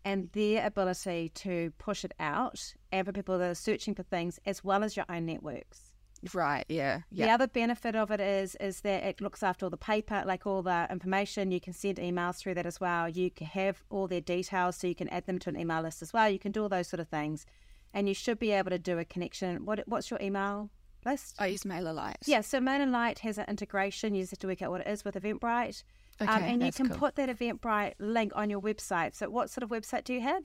and 0.04 0.30
their 0.32 0.66
ability 0.66 1.30
to 1.34 1.72
push 1.78 2.04
it 2.04 2.12
out, 2.18 2.74
and 2.92 3.06
for 3.06 3.12
people 3.12 3.38
that 3.38 3.50
are 3.50 3.54
searching 3.54 3.94
for 3.94 4.02
things, 4.02 4.38
as 4.46 4.64
well 4.64 4.82
as 4.84 4.96
your 4.96 5.06
own 5.08 5.26
networks. 5.26 5.92
Right. 6.34 6.64
Yeah. 6.68 7.02
Yeah. 7.10 7.26
The 7.26 7.32
other 7.32 7.46
benefit 7.46 7.94
of 7.94 8.10
it 8.10 8.20
is 8.20 8.56
is 8.56 8.80
that 8.80 9.04
it 9.04 9.20
looks 9.20 9.42
after 9.42 9.66
all 9.66 9.70
the 9.70 9.76
paper, 9.76 10.24
like 10.26 10.46
all 10.46 10.62
the 10.62 10.86
information. 10.90 11.52
You 11.52 11.60
can 11.60 11.72
send 11.72 11.98
emails 11.98 12.38
through 12.38 12.54
that 12.54 12.66
as 12.66 12.80
well. 12.80 13.08
You 13.08 13.30
can 13.30 13.46
have 13.46 13.84
all 13.90 14.08
their 14.08 14.20
details, 14.20 14.76
so 14.76 14.86
you 14.86 14.94
can 14.94 15.08
add 15.10 15.26
them 15.26 15.38
to 15.40 15.50
an 15.50 15.58
email 15.58 15.82
list 15.82 16.02
as 16.02 16.12
well. 16.12 16.28
You 16.28 16.38
can 16.38 16.52
do 16.52 16.62
all 16.62 16.68
those 16.68 16.88
sort 16.88 17.00
of 17.00 17.08
things, 17.08 17.46
and 17.94 18.08
you 18.08 18.14
should 18.14 18.38
be 18.38 18.50
able 18.52 18.70
to 18.70 18.78
do 18.78 18.98
a 18.98 19.04
connection. 19.04 19.64
What 19.64 19.82
What's 19.86 20.10
your 20.10 20.20
email 20.20 20.70
list? 21.04 21.36
I 21.38 21.46
use 21.46 21.62
MailerLite. 21.62 22.26
Yeah. 22.26 22.40
So 22.40 22.58
MailerLite 22.58 23.20
has 23.20 23.38
an 23.38 23.44
integration. 23.48 24.14
You 24.14 24.22
just 24.22 24.32
have 24.32 24.38
to 24.40 24.48
work 24.48 24.62
out 24.62 24.70
what 24.70 24.80
it 24.80 24.88
is 24.88 25.04
with 25.04 25.14
Eventbrite. 25.14 25.84
Okay, 26.20 26.30
um, 26.32 26.42
and 26.42 26.62
you 26.64 26.72
can 26.72 26.88
cool. 26.88 26.98
put 26.98 27.14
that 27.16 27.28
Eventbrite 27.28 27.94
link 27.98 28.32
on 28.34 28.50
your 28.50 28.60
website. 28.60 29.14
So, 29.14 29.30
what 29.30 29.50
sort 29.50 29.62
of 29.62 29.70
website 29.70 30.04
do 30.04 30.12
you 30.14 30.20
have? 30.20 30.42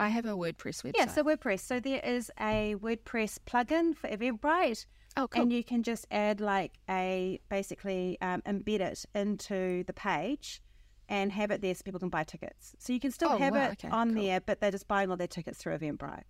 I 0.00 0.08
have 0.10 0.26
a 0.26 0.30
WordPress 0.32 0.82
website. 0.84 0.92
Yeah, 0.96 1.06
so 1.06 1.24
WordPress. 1.24 1.60
So 1.60 1.80
there 1.80 2.00
is 2.04 2.30
a 2.38 2.76
WordPress 2.78 3.38
plugin 3.46 3.96
for 3.96 4.08
Eventbrite, 4.08 4.86
oh, 5.16 5.26
cool. 5.26 5.42
and 5.42 5.52
you 5.52 5.64
can 5.64 5.82
just 5.82 6.06
add 6.10 6.40
like 6.40 6.74
a 6.88 7.40
basically 7.48 8.16
um, 8.20 8.42
embed 8.42 8.80
it 8.80 9.04
into 9.14 9.82
the 9.84 9.92
page 9.92 10.60
and 11.08 11.32
have 11.32 11.50
it 11.50 11.62
there 11.62 11.74
so 11.74 11.82
people 11.84 11.98
can 11.98 12.10
buy 12.10 12.22
tickets. 12.22 12.76
So 12.78 12.92
you 12.92 13.00
can 13.00 13.10
still 13.10 13.30
Oh, 13.30 13.38
have 13.38 13.54
wow, 13.54 13.64
it 13.64 13.72
okay, 13.72 13.88
on 13.88 14.14
cool. 14.14 14.22
there, 14.22 14.40
but 14.40 14.60
they're 14.60 14.70
just 14.70 14.86
buying 14.86 15.10
all 15.10 15.16
their 15.16 15.26
tickets 15.26 15.58
through 15.58 15.76
Eventbrite. 15.78 16.24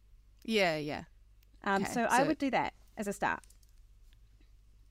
yeah, 0.44 0.76
yeah. 0.76 1.02
Um, 1.64 1.82
Okay, 1.82 1.92
so, 1.92 2.04
I 2.08 2.22
would 2.22 2.38
do 2.38 2.50
that 2.52 2.72
as 2.96 3.08
a 3.08 3.12
start. 3.12 3.40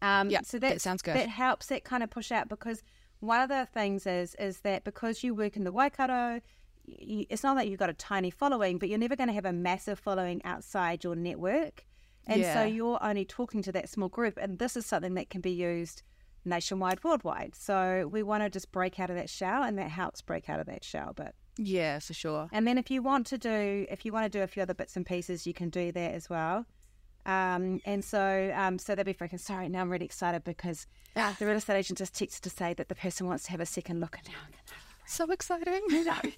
Um, 0.02 0.30
Yeah, 0.30 0.42
so 0.44 0.60
that 0.60 0.82
sounds 0.82 1.02
good. 1.02 1.16
That 1.16 1.30
helps 1.30 1.72
it 1.72 1.84
kind 1.84 2.04
of 2.04 2.10
push 2.10 2.32
out 2.32 2.50
because 2.50 2.84
one 3.20 3.42
of 3.42 3.50
the 3.50 3.68
things 3.72 4.06
is 4.08 4.36
is 4.36 4.60
that 4.62 4.84
because 4.84 5.24
you 5.24 5.34
work 5.36 5.56
in 5.56 5.64
the 5.64 5.72
Waikato, 5.72 6.42
you, 6.86 7.26
it's 7.30 7.44
not 7.44 7.56
that 7.58 7.68
you've 7.68 7.80
got 7.80 7.90
a 7.90 7.94
tiny 7.94 8.30
following, 8.30 8.78
but 8.78 8.90
you're 8.90 8.98
never 9.00 9.16
going 9.16 9.28
to 9.28 9.34
have 9.34 9.46
a 9.46 9.54
massive 9.54 10.00
following 10.00 10.44
outside 10.46 11.04
your 11.04 11.16
network, 11.16 11.86
and 12.28 12.42
so 12.54 12.64
you're 12.64 13.00
only 13.04 13.26
talking 13.26 13.62
to 13.64 13.72
that 13.72 13.90
small 13.90 14.10
group. 14.10 14.38
And 14.42 14.60
this 14.60 14.76
is 14.78 14.86
something 14.86 15.14
that 15.16 15.30
can 15.30 15.42
be 15.42 15.52
used 15.52 16.04
nationwide, 16.46 17.04
worldwide. 17.04 17.56
So 17.56 18.08
we 18.10 18.24
want 18.24 18.44
to 18.44 18.50
just 18.50 18.72
break 18.72 19.00
out 19.00 19.10
of 19.10 19.16
that 19.18 19.30
shell, 19.30 19.64
and 19.64 19.78
that 19.78 19.90
helps 19.90 20.22
break 20.22 20.50
out 20.50 20.60
of 20.60 20.66
that 20.68 20.84
shell. 20.84 21.14
But 21.16 21.36
Yeah, 21.58 22.00
for 22.00 22.14
sure. 22.14 22.48
and 22.52 22.66
then 22.68 22.78
if 22.78 22.90
you 22.92 23.02
want 23.02 23.28
to 23.28 23.38
do, 23.38 23.86
if 23.90 24.06
you 24.06 24.14
want 24.14 24.32
to 24.32 24.38
do 24.38 24.44
a 24.44 24.48
few 24.48 24.62
other 24.62 24.74
bits 24.74 24.96
and 24.96 25.06
pieces, 25.06 25.46
you 25.48 25.54
can 25.54 25.70
do 25.70 25.92
that 25.92 26.14
as 26.14 26.30
well. 26.30 26.66
Um, 27.28 27.82
and 27.86 28.04
so, 28.04 28.54
um, 28.56 28.80
so 28.80 28.96
that'd 28.96 29.06
be 29.06 29.14
freaking 29.14 29.40
sorry. 29.40 29.68
Now 29.70 29.82
I'm 29.82 29.90
really 29.92 30.06
excited 30.06 30.44
because 30.46 30.88
Ah. 31.16 31.36
the 31.38 31.46
real 31.46 31.58
estate 31.58 31.76
agent 31.78 31.98
just 32.00 32.14
texted 32.14 32.40
to 32.42 32.50
say 32.50 32.74
that 32.76 32.88
the 32.88 32.96
person 32.96 33.28
wants 33.28 33.44
to 33.46 33.52
have 33.52 33.60
a 33.60 33.66
second 33.66 34.00
look. 34.00 34.18
And 34.18 34.28
now 34.30 34.34
I'm 34.46 34.52
gonna, 34.52 34.82
So 35.06 35.30
exciting. 35.32 35.82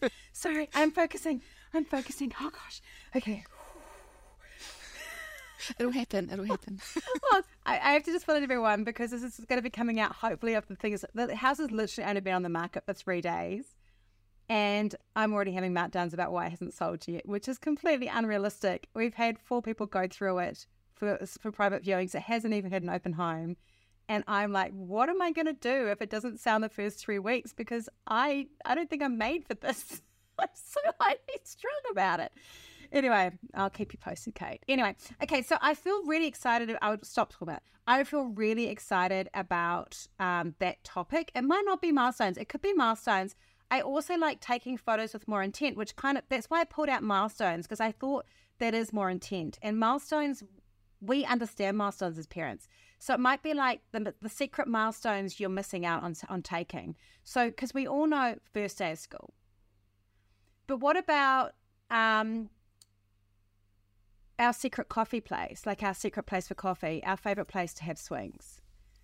no, 0.01 0.09
sorry, 0.33 0.67
I'm 0.73 0.91
focusing. 0.91 1.41
I'm 1.73 1.85
focusing. 1.85 2.33
Oh 2.41 2.49
gosh. 2.49 2.81
Okay. 3.15 3.43
It'll 5.77 5.91
happen. 5.91 6.29
It'll 6.31 6.45
happen. 6.45 6.79
well, 7.31 7.41
I, 7.65 7.73
I 7.79 7.91
have 7.91 8.03
to 8.03 8.11
just 8.11 8.25
fill 8.25 8.35
in 8.35 8.43
everyone 8.43 8.83
because 8.83 9.11
this 9.11 9.21
is 9.21 9.45
going 9.45 9.57
to 9.59 9.61
be 9.63 9.69
coming 9.69 9.99
out 9.99 10.13
hopefully 10.15 10.53
of 10.55 10.65
the 10.67 10.75
things. 10.75 11.03
The 11.13 11.35
house 11.35 11.57
has 11.59 11.69
literally 11.69 12.09
only 12.09 12.21
been 12.21 12.33
on 12.33 12.43
the 12.43 12.49
market 12.49 12.85
for 12.85 12.93
three 12.93 13.21
days. 13.21 13.65
And 14.47 14.95
I'm 15.15 15.33
already 15.33 15.51
having 15.51 15.73
meltdowns 15.73 16.13
about 16.13 16.31
why 16.31 16.47
it 16.47 16.51
hasn't 16.51 16.73
sold 16.73 17.07
yet, 17.07 17.27
which 17.27 17.47
is 17.47 17.59
completely 17.59 18.07
unrealistic. 18.07 18.87
We've 18.95 19.13
had 19.13 19.37
four 19.37 19.61
people 19.61 19.85
go 19.85 20.07
through 20.07 20.39
it 20.39 20.65
for, 20.99 21.17
for 21.39 21.51
private 21.51 21.83
viewings. 21.83 22.13
It 22.13 22.21
hasn't 22.21 22.53
even 22.53 22.71
had 22.71 22.83
an 22.83 22.89
open 22.89 23.13
home. 23.13 23.57
And 24.07 24.23
I'm 24.27 24.51
like, 24.51 24.71
what 24.73 25.07
am 25.09 25.21
I 25.21 25.31
going 25.31 25.45
to 25.45 25.53
do 25.53 25.87
if 25.87 26.01
it 26.01 26.09
doesn't 26.09 26.39
sell 26.39 26.59
the 26.59 26.69
first 26.69 26.99
three 26.99 27.19
weeks? 27.19 27.53
Because 27.53 27.87
I, 28.07 28.47
I 28.65 28.75
don't 28.75 28.89
think 28.89 29.03
I'm 29.03 29.17
made 29.17 29.45
for 29.45 29.53
this. 29.53 30.01
I'm 30.39 30.47
so 30.53 30.79
highly 30.99 31.17
strong 31.43 31.79
about 31.91 32.19
it. 32.19 32.31
Anyway, 32.91 33.31
I'll 33.53 33.69
keep 33.69 33.93
you 33.93 33.99
posted, 33.99 34.33
Kate. 34.33 34.63
Anyway, 34.67 34.95
okay, 35.21 35.43
so 35.43 35.57
I 35.61 35.75
feel 35.75 36.03
really 36.05 36.25
excited. 36.25 36.75
I 36.81 36.89
would 36.89 37.05
stop 37.05 37.31
talking 37.31 37.49
about. 37.49 37.57
It. 37.57 37.63
I 37.85 38.03
feel 38.03 38.25
really 38.25 38.67
excited 38.67 39.29
about 39.33 40.07
um, 40.19 40.55
that 40.59 40.83
topic. 40.83 41.31
It 41.35 41.43
might 41.43 41.63
not 41.65 41.81
be 41.81 41.91
milestones. 41.91 42.37
It 42.37 42.49
could 42.49 42.61
be 42.61 42.73
milestones. 42.73 43.35
I 43.71 43.81
also 43.81 44.17
like 44.17 44.41
taking 44.41 44.77
photos 44.77 45.13
with 45.13 45.27
more 45.27 45.43
intent, 45.43 45.77
which 45.77 45.95
kind 45.95 46.17
of 46.17 46.23
that's 46.29 46.49
why 46.49 46.61
I 46.61 46.63
pulled 46.63 46.89
out 46.89 47.03
milestones 47.03 47.67
because 47.67 47.79
I 47.79 47.91
thought 47.91 48.25
that 48.59 48.73
is 48.73 48.91
more 48.91 49.09
intent. 49.09 49.59
And 49.61 49.79
milestones, 49.79 50.43
we 51.01 51.25
understand 51.25 51.77
milestones 51.77 52.17
as 52.17 52.27
parents. 52.27 52.67
So 52.99 53.13
it 53.13 53.19
might 53.19 53.41
be 53.41 53.53
like 53.53 53.81
the, 53.91 54.13
the 54.21 54.29
secret 54.29 54.67
milestones 54.67 55.39
you're 55.39 55.49
missing 55.49 55.85
out 55.85 56.03
on 56.03 56.15
on 56.27 56.41
taking. 56.41 56.95
So 57.23 57.47
because 57.49 57.73
we 57.73 57.87
all 57.87 58.07
know 58.07 58.35
first 58.53 58.77
day 58.77 58.91
of 58.91 58.99
school, 58.99 59.33
but 60.67 60.77
what 60.77 60.97
about 60.97 61.53
um, 61.89 62.49
our 64.37 64.53
secret 64.53 64.89
coffee 64.89 65.21
place, 65.21 65.65
like 65.65 65.83
our 65.83 65.93
secret 65.93 66.23
place 66.25 66.47
for 66.47 66.55
coffee, 66.55 67.01
our 67.05 67.17
favorite 67.17 67.47
place 67.47 67.73
to 67.75 67.83
have 67.83 67.97
swings? 67.97 68.61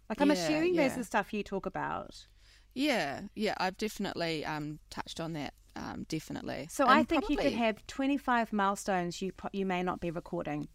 Like 0.10 0.22
I'm 0.22 0.32
Yeah, 0.32 0.34
assuming 0.34 0.76
there's 0.76 0.96
the 0.96 1.04
stuff 1.04 1.34
you 1.34 1.44
talk 1.44 1.66
about. 1.66 2.28
Yeah, 2.74 3.22
yeah. 3.36 3.54
I've 3.58 3.78
definitely 3.78 4.46
um, 4.46 4.80
touched 4.90 5.20
on 5.20 5.34
that. 5.34 5.54
Um, 5.76 6.06
definitely. 6.08 6.68
So 6.70 6.88
And 6.88 7.00
I 7.00 7.04
think 7.04 7.30
you 7.30 7.38
could 7.38 7.54
have 7.54 7.86
25 7.88 8.54
milestones 8.54 9.22
you 9.22 9.32
you 9.52 9.66
may 9.66 9.84
not 9.84 10.00
be 10.00 10.12
recording, 10.12 10.68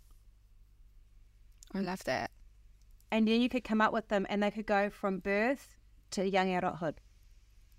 I 1.75 1.81
love 1.81 2.05
that. 2.05 2.31
and 3.13 3.27
then 3.27 3.41
you 3.41 3.49
could 3.49 3.65
come 3.65 3.81
up 3.81 3.93
with 3.93 4.09
them, 4.09 4.27
and 4.29 4.43
they 4.43 4.51
could 4.51 4.67
go 4.67 4.91
from 4.91 5.19
birth 5.19 5.77
to 6.13 6.29
young 6.29 6.55
adulthood. 6.55 7.01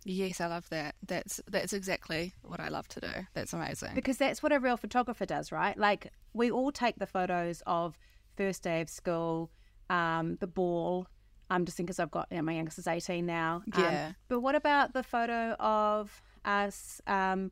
Yes, 0.04 0.42
I 0.42 0.48
love 0.48 0.68
that. 0.70 0.96
That's 1.06 1.40
that's 1.48 1.74
exactly 1.74 2.34
what 2.42 2.60
I 2.60 2.70
love 2.70 2.88
to 2.90 3.00
do. 3.02 3.12
That's 3.34 3.54
amazing. 3.54 3.92
because 3.94 4.18
that's 4.18 4.42
what 4.42 4.52
a 4.52 4.60
real 4.60 4.78
photographer 4.78 5.26
does, 5.26 5.52
right? 5.52 5.78
Like 5.78 6.12
we 6.34 6.50
all 6.50 6.72
take 6.72 6.96
the 6.98 7.06
photos 7.06 7.62
of 7.68 7.98
first 8.36 8.64
day 8.64 8.82
of 8.82 8.90
school, 8.90 9.52
um, 9.90 10.38
the 10.40 10.48
ball. 10.48 11.08
I'm 11.52 11.66
just 11.66 11.78
thinking 11.78 11.88
because 11.88 12.00
I've 12.00 12.10
got 12.12 12.28
you 12.32 12.38
know, 12.38 12.44
my 12.44 12.54
youngest 12.54 12.80
is 12.80 12.88
18 12.88 13.26
now. 13.26 13.62
Um, 13.74 13.84
Yeah. 13.84 14.14
but 14.30 14.40
what 14.40 14.56
about 14.56 14.94
the 14.94 15.04
photo 15.04 15.52
of 15.60 16.22
us 16.46 17.00
um, 17.08 17.52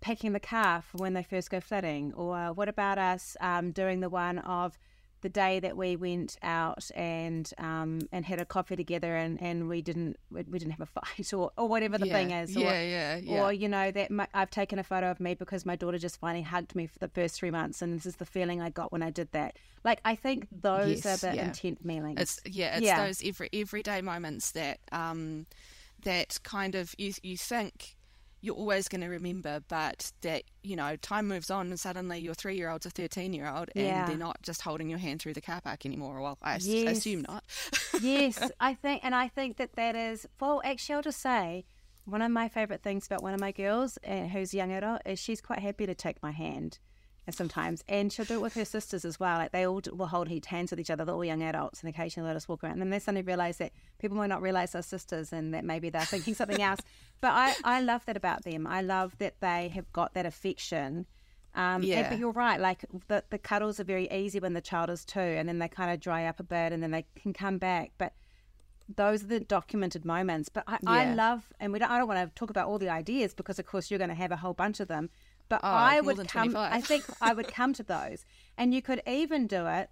packing 0.00 0.32
the 0.32 0.40
car 0.40 0.82
for 0.82 0.98
when 0.98 1.14
they 1.14 1.22
first 1.22 1.48
go 1.48 1.60
flooding, 1.60 2.12
or 2.14 2.52
what 2.52 2.68
about 2.68 2.98
us 2.98 3.36
um, 3.40 3.70
doing 3.72 4.00
the 4.00 4.10
one 4.10 4.38
of 4.40 4.76
the 5.24 5.30
day 5.30 5.58
that 5.58 5.74
we 5.74 5.96
went 5.96 6.36
out 6.42 6.90
and 6.94 7.50
um, 7.56 7.98
and 8.12 8.26
had 8.26 8.38
a 8.38 8.44
coffee 8.44 8.76
together 8.76 9.16
and, 9.16 9.40
and 9.40 9.70
we 9.70 9.80
didn't 9.80 10.18
we, 10.30 10.42
we 10.42 10.58
didn't 10.58 10.72
have 10.72 10.82
a 10.82 10.86
fight 10.86 11.32
or, 11.32 11.50
or 11.56 11.66
whatever 11.66 11.96
the 11.96 12.04
yeah. 12.04 12.12
thing 12.12 12.30
is 12.30 12.54
or, 12.54 12.60
Yeah, 12.60 12.82
yeah, 12.82 13.16
yeah. 13.16 13.42
or 13.42 13.50
you 13.50 13.66
know 13.66 13.90
that 13.90 14.10
my, 14.10 14.28
I've 14.34 14.50
taken 14.50 14.78
a 14.78 14.84
photo 14.84 15.10
of 15.10 15.20
me 15.20 15.32
because 15.34 15.64
my 15.64 15.76
daughter 15.76 15.96
just 15.96 16.20
finally 16.20 16.42
hugged 16.42 16.76
me 16.76 16.86
for 16.86 16.98
the 16.98 17.08
first 17.08 17.36
three 17.36 17.50
months, 17.50 17.80
and 17.80 17.96
this 17.96 18.04
is 18.04 18.16
the 18.16 18.26
feeling 18.26 18.60
I 18.60 18.68
got 18.68 18.92
when 18.92 19.02
I 19.02 19.08
did 19.08 19.32
that. 19.32 19.56
Like 19.82 20.02
I 20.04 20.14
think 20.14 20.46
those 20.52 21.06
Yes, 21.06 21.24
are 21.24 21.30
the 21.30 21.36
yeah. 21.36 21.46
intent 21.46 21.82
meanings. 21.82 22.20
It's 22.20 22.40
yeah, 22.44 22.76
it's 22.76 22.84
Yeah. 22.84 23.06
those 23.06 23.22
every 23.26 23.48
everyday 23.54 24.02
moments 24.02 24.50
that 24.50 24.78
um 24.92 25.46
that 26.02 26.38
kind 26.42 26.74
of 26.74 26.94
you 26.98 27.14
you 27.22 27.38
think 27.38 27.96
you're 28.44 28.54
always 28.54 28.88
going 28.88 29.00
to 29.00 29.08
remember, 29.08 29.60
but 29.68 30.12
that 30.20 30.42
you 30.62 30.76
know 30.76 30.96
time 30.96 31.26
moves 31.26 31.50
on 31.50 31.68
and 31.68 31.80
suddenly 31.80 32.18
your 32.18 32.34
three 32.34 32.56
year 32.56 32.68
old's 32.70 32.84
a 32.86 32.90
thirteen 32.90 33.32
year 33.32 33.48
old 33.48 33.70
and 33.74 33.86
Yeah. 33.86 34.06
they're 34.06 34.18
not 34.18 34.42
just 34.42 34.60
holding 34.62 34.90
your 34.90 34.98
hand 34.98 35.22
through 35.22 35.32
the 35.32 35.40
car 35.40 35.60
park 35.62 35.86
anymore. 35.86 36.20
Well, 36.20 36.36
I 36.42 36.58
Yes. 36.60 36.98
assume 36.98 37.22
not. 37.26 37.42
yes, 38.00 38.50
I 38.60 38.74
think, 38.74 39.02
and 39.04 39.14
I 39.14 39.28
think 39.28 39.56
that 39.56 39.72
that 39.76 39.96
is. 39.96 40.26
Well, 40.40 40.60
actually, 40.64 40.96
I'll 40.96 41.02
just 41.02 41.20
say 41.20 41.64
one 42.04 42.20
of 42.20 42.30
my 42.30 42.48
favorite 42.48 42.82
things 42.82 43.06
about 43.06 43.22
one 43.22 43.32
of 43.32 43.40
my 43.40 43.50
girls, 43.50 43.98
uh, 44.06 44.26
who's 44.26 44.52
young 44.52 44.72
adult, 44.72 45.00
is 45.06 45.18
she's 45.18 45.40
quite 45.40 45.60
happy 45.60 45.86
to 45.86 45.94
take 45.94 46.22
my 46.22 46.32
hand. 46.32 46.78
Sometimes, 47.30 47.82
and 47.88 48.12
she'll 48.12 48.26
do 48.26 48.34
it 48.34 48.42
with 48.42 48.52
her 48.54 48.66
sisters 48.66 49.04
as 49.04 49.18
well. 49.18 49.38
Like 49.38 49.50
they 49.52 49.66
all 49.66 49.80
will 49.92 50.08
hold 50.08 50.28
hands 50.46 50.70
with 50.70 50.78
each 50.78 50.90
other. 50.90 51.04
They're 51.06 51.14
all 51.14 51.24
young 51.24 51.42
adults, 51.42 51.80
and 51.80 51.88
occasionally 51.88 52.26
let 52.26 52.36
us 52.36 52.46
walk 52.48 52.62
around. 52.62 52.72
And 52.74 52.82
then 52.82 52.90
they 52.90 52.98
suddenly 52.98 53.22
realize 53.22 53.56
that 53.58 53.72
people 53.98 54.16
might 54.16 54.26
not 54.26 54.42
realize 54.42 54.72
they're 54.72 54.82
sisters, 54.82 55.32
and 55.32 55.54
that 55.54 55.64
maybe 55.64 55.88
they're 55.88 56.02
thinking 56.04 56.34
something 56.34 56.60
else. 56.62 56.80
But 57.20 57.30
I, 57.32 57.54
I 57.64 57.80
love 57.80 58.04
that 58.04 58.18
about 58.18 58.44
them. 58.44 58.66
I 58.66 58.82
love 58.82 59.16
that 59.18 59.40
they 59.40 59.68
have 59.68 59.90
got 59.94 60.12
that 60.12 60.26
affection. 60.26 61.06
Um, 61.54 61.76
and- 61.76 61.84
Yeah. 61.84 62.10
but 62.10 62.18
you're 62.18 62.32
right. 62.32 62.60
Like 62.60 62.84
the 63.08 63.24
the 63.30 63.38
cuddles 63.38 63.80
are 63.80 63.84
very 63.84 64.10
easy 64.10 64.38
when 64.40 64.52
the 64.52 64.60
child 64.60 64.90
is 64.90 65.06
two, 65.06 65.20
and 65.20 65.48
then 65.48 65.58
they 65.58 65.68
kind 65.68 65.90
of 65.90 66.00
dry 66.00 66.26
up 66.26 66.38
a 66.40 66.42
bit, 66.42 66.72
and 66.72 66.82
then 66.82 66.90
they 66.90 67.06
can 67.16 67.32
come 67.32 67.56
back. 67.56 67.92
But 67.96 68.12
those 68.94 69.24
are 69.24 69.28
the 69.28 69.40
documented 69.40 70.04
moments. 70.04 70.50
But 70.50 70.64
I, 70.66 70.78
I 70.86 71.14
love, 71.14 71.50
and 71.58 71.72
we 71.72 71.78
don't, 71.78 71.90
I 71.90 71.96
don't 71.96 72.08
want 72.08 72.28
to 72.28 72.34
talk 72.34 72.50
about 72.50 72.68
all 72.68 72.78
the 72.78 72.90
ideas 72.90 73.32
because, 73.32 73.58
of 73.58 73.64
course, 73.64 73.90
you're 73.90 73.96
going 73.98 74.10
to 74.10 74.14
have 74.14 74.30
a 74.32 74.36
whole 74.36 74.52
bunch 74.52 74.78
of 74.80 74.88
them. 74.88 75.08
But 75.62 75.66
Oh, 75.66 75.70
I 75.72 76.00
would 76.00 76.16
come. 76.16 76.50
25. 76.52 76.72
I 76.72 76.80
think 76.80 77.04
I 77.20 77.32
would 77.34 77.48
come 77.60 77.72
to 77.74 77.82
those, 77.82 78.24
and 78.58 78.74
you 78.74 78.82
could 78.82 79.02
even 79.06 79.46
do 79.46 79.66
it 79.66 79.90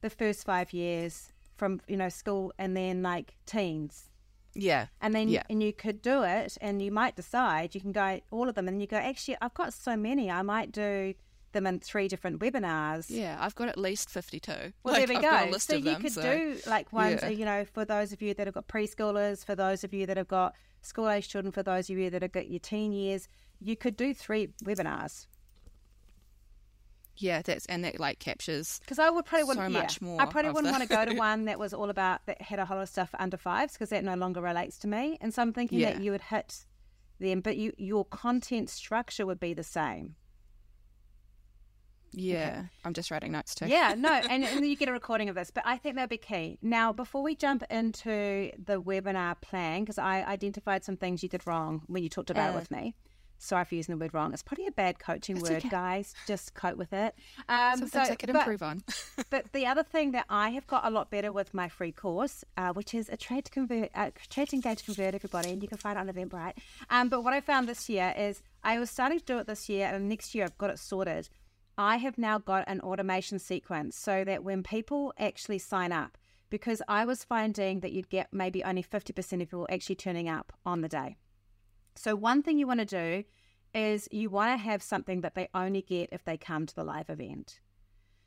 the 0.00 0.10
first 0.10 0.44
five 0.44 0.72
years 0.72 1.32
from 1.56 1.80
you 1.88 1.96
know 1.96 2.08
school, 2.08 2.52
and 2.58 2.76
then 2.76 3.02
like 3.02 3.34
teens. 3.46 4.10
yeah, 4.54 4.86
And 5.00 5.14
then 5.14 5.28
Yeah. 5.28 5.42
and 5.50 5.62
you 5.62 5.72
could 5.72 6.02
do 6.02 6.22
it, 6.22 6.56
and 6.60 6.80
you 6.82 6.90
might 6.90 7.14
decide 7.16 7.74
you 7.74 7.80
can 7.80 7.92
go 7.92 8.20
all 8.30 8.48
of 8.48 8.54
them, 8.54 8.68
and 8.68 8.80
you 8.80 8.86
go. 8.86 8.96
Actually, 8.96 9.36
I've 9.40 9.54
got 9.54 9.72
so 9.72 9.96
many. 9.96 10.30
I 10.30 10.42
might 10.42 10.72
do 10.72 11.14
them 11.52 11.66
in 11.66 11.80
three 11.80 12.08
different 12.08 12.38
webinars. 12.40 13.06
yeah. 13.08 13.36
I've 13.40 13.54
got 13.54 13.68
at 13.68 13.78
least 13.78 14.10
fifty 14.10 14.38
two. 14.38 14.72
Well, 14.82 14.94
there 14.98 15.06
we 15.08 15.16
I've 15.16 15.22
go. 15.22 15.30
Got 15.30 15.48
a 15.48 15.50
list 15.52 15.66
so 15.68 15.76
you 15.76 15.82
them, 15.84 16.02
could 16.02 16.12
so- 16.12 16.22
do 16.22 16.58
like 16.66 16.92
ones, 16.92 17.20
Yeah. 17.22 17.28
you 17.30 17.44
know, 17.44 17.64
for 17.64 17.84
those 17.84 18.12
of 18.12 18.20
you 18.20 18.34
that 18.34 18.46
have 18.46 18.54
got 18.54 18.68
preschoolers, 18.68 19.44
for 19.44 19.54
those 19.54 19.82
of 19.84 19.92
you 19.94 20.04
that 20.06 20.16
have 20.16 20.28
got 20.28 20.54
school 20.82 21.08
age 21.08 21.28
children, 21.28 21.50
for 21.52 21.62
those 21.62 21.88
of 21.90 21.96
you 21.96 22.10
that 22.10 22.22
have 22.22 22.32
got 22.32 22.48
your 22.48 22.60
teen 22.60 22.92
years, 22.92 23.28
you 23.60 23.76
could 23.76 23.96
do 23.96 24.14
three 24.14 24.48
webinars. 24.64 25.26
Yeah, 27.16 27.42
that's 27.42 27.66
and 27.66 27.84
that 27.84 27.98
like 27.98 28.20
captures. 28.20 28.78
Because 28.80 28.98
I 29.00 29.10
would 29.10 29.24
probably 29.24 29.42
So 29.42 29.48
wouldn't, 29.48 29.72
yeah, 29.72 29.80
much 29.80 30.00
more 30.00 30.22
I 30.22 30.26
probably 30.26 30.52
wouldn't 30.52 30.72
the- 30.72 30.78
want 30.78 30.88
to 30.88 30.88
go 30.88 31.04
to 31.04 31.14
one 31.18 31.46
that 31.46 31.58
was 31.58 31.74
all 31.74 31.90
about 31.90 32.24
that 32.26 32.40
had 32.40 32.58
a 32.60 32.64
whole 32.64 32.76
lot 32.76 32.84
of 32.84 32.88
stuff 32.88 33.10
for 33.10 33.20
under 33.20 33.36
fives 33.36 33.72
because 33.72 33.90
that 33.90 34.04
no 34.04 34.14
longer 34.14 34.40
relates 34.40 34.78
to 34.78 34.88
me. 34.88 35.18
And 35.20 35.34
so 35.34 35.42
I'm 35.42 35.52
thinking 35.52 35.80
that 35.80 36.00
you 36.00 36.12
would 36.12 36.20
hit 36.20 36.64
them, 37.18 37.40
but 37.40 37.56
you 37.56 37.72
your 37.76 38.04
content 38.04 38.70
structure 38.70 39.26
would 39.26 39.40
be 39.40 39.52
the 39.52 39.64
same. 39.64 40.14
Yeah, 42.12 42.48
okay. 42.60 42.68
I'm 42.84 42.94
just 42.94 43.10
writing 43.10 43.32
notes 43.32 43.54
too. 43.54 43.66
Yeah, 43.66 43.94
no, 43.96 44.08
and, 44.30 44.44
and 44.44 44.66
you 44.66 44.76
get 44.76 44.88
a 44.88 44.92
recording 44.92 45.28
of 45.28 45.34
this, 45.34 45.50
but 45.50 45.64
I 45.66 45.76
think 45.76 45.96
that'd 45.96 46.08
be 46.08 46.16
key. 46.16 46.58
Now, 46.62 46.92
before 46.92 47.22
we 47.22 47.34
jump 47.34 47.64
into 47.68 48.50
the 48.64 48.80
webinar 48.80 49.40
plan, 49.40 49.80
because 49.82 49.98
I 49.98 50.22
identified 50.22 50.84
some 50.84 50.96
things 50.96 51.22
you 51.22 51.28
did 51.28 51.46
wrong 51.46 51.82
when 51.86 52.02
you 52.02 52.08
talked 52.08 52.30
about 52.30 52.50
uh, 52.50 52.52
it 52.52 52.60
with 52.60 52.70
me. 52.70 52.94
Sorry 53.38 53.64
for 53.64 53.74
using 53.74 53.96
the 53.96 54.04
word 54.04 54.12
wrong. 54.12 54.32
It's 54.32 54.42
probably 54.42 54.66
a 54.66 54.72
bad 54.72 54.98
coaching 54.98 55.40
word, 55.40 55.58
okay. 55.58 55.68
guys. 55.68 56.14
Just 56.26 56.54
cope 56.54 56.76
with 56.76 56.92
it. 56.92 57.14
Um, 57.48 57.88
so 57.88 58.00
I 58.00 58.14
could 58.14 58.30
improve 58.30 58.62
on. 58.62 58.82
but 59.30 59.52
the 59.52 59.66
other 59.66 59.82
thing 59.82 60.12
that 60.12 60.26
I 60.28 60.50
have 60.50 60.66
got 60.66 60.84
a 60.84 60.90
lot 60.90 61.10
better 61.10 61.32
with 61.32 61.54
my 61.54 61.68
free 61.68 61.92
course, 61.92 62.44
uh, 62.56 62.72
which 62.72 62.94
is 62.94 63.08
Attract 63.08 63.46
to 63.46 63.50
convert, 63.50 63.90
uh, 63.94 64.10
trade 64.28 64.50
to 64.50 64.56
engage 64.56 64.84
convert 64.84 65.14
everybody, 65.14 65.50
and 65.50 65.62
you 65.62 65.68
can 65.68 65.78
find 65.78 65.98
it 65.98 66.00
on 66.00 66.08
Eventbrite. 66.08 66.54
Um, 66.90 67.08
but 67.08 67.22
what 67.22 67.32
I 67.32 67.40
found 67.40 67.68
this 67.68 67.88
year 67.88 68.14
is 68.16 68.42
I 68.62 68.78
was 68.78 68.90
starting 68.90 69.18
to 69.18 69.24
do 69.24 69.38
it 69.38 69.46
this 69.46 69.68
year, 69.68 69.86
and 69.86 70.08
next 70.08 70.34
year 70.34 70.44
I've 70.44 70.58
got 70.58 70.70
it 70.70 70.78
sorted. 70.78 71.28
I 71.78 71.96
have 71.98 72.18
now 72.18 72.38
got 72.38 72.64
an 72.66 72.80
automation 72.80 73.38
sequence 73.38 73.96
so 73.96 74.24
that 74.24 74.44
when 74.44 74.62
people 74.62 75.14
actually 75.18 75.58
sign 75.58 75.92
up, 75.92 76.18
because 76.50 76.82
I 76.88 77.04
was 77.04 77.24
finding 77.24 77.80
that 77.80 77.92
you'd 77.92 78.10
get 78.10 78.28
maybe 78.32 78.64
only 78.64 78.82
50% 78.82 79.32
of 79.32 79.38
people 79.38 79.66
actually 79.70 79.96
turning 79.96 80.28
up 80.28 80.52
on 80.66 80.80
the 80.80 80.88
day. 80.88 81.16
So, 81.98 82.14
one 82.14 82.44
thing 82.44 82.58
you 82.58 82.66
want 82.68 82.78
to 82.78 82.86
do 82.86 83.24
is 83.74 84.08
you 84.12 84.30
want 84.30 84.52
to 84.52 84.56
have 84.56 84.82
something 84.82 85.20
that 85.22 85.34
they 85.34 85.48
only 85.52 85.82
get 85.82 86.10
if 86.12 86.24
they 86.24 86.36
come 86.36 86.64
to 86.64 86.74
the 86.74 86.84
live 86.84 87.10
event. 87.10 87.58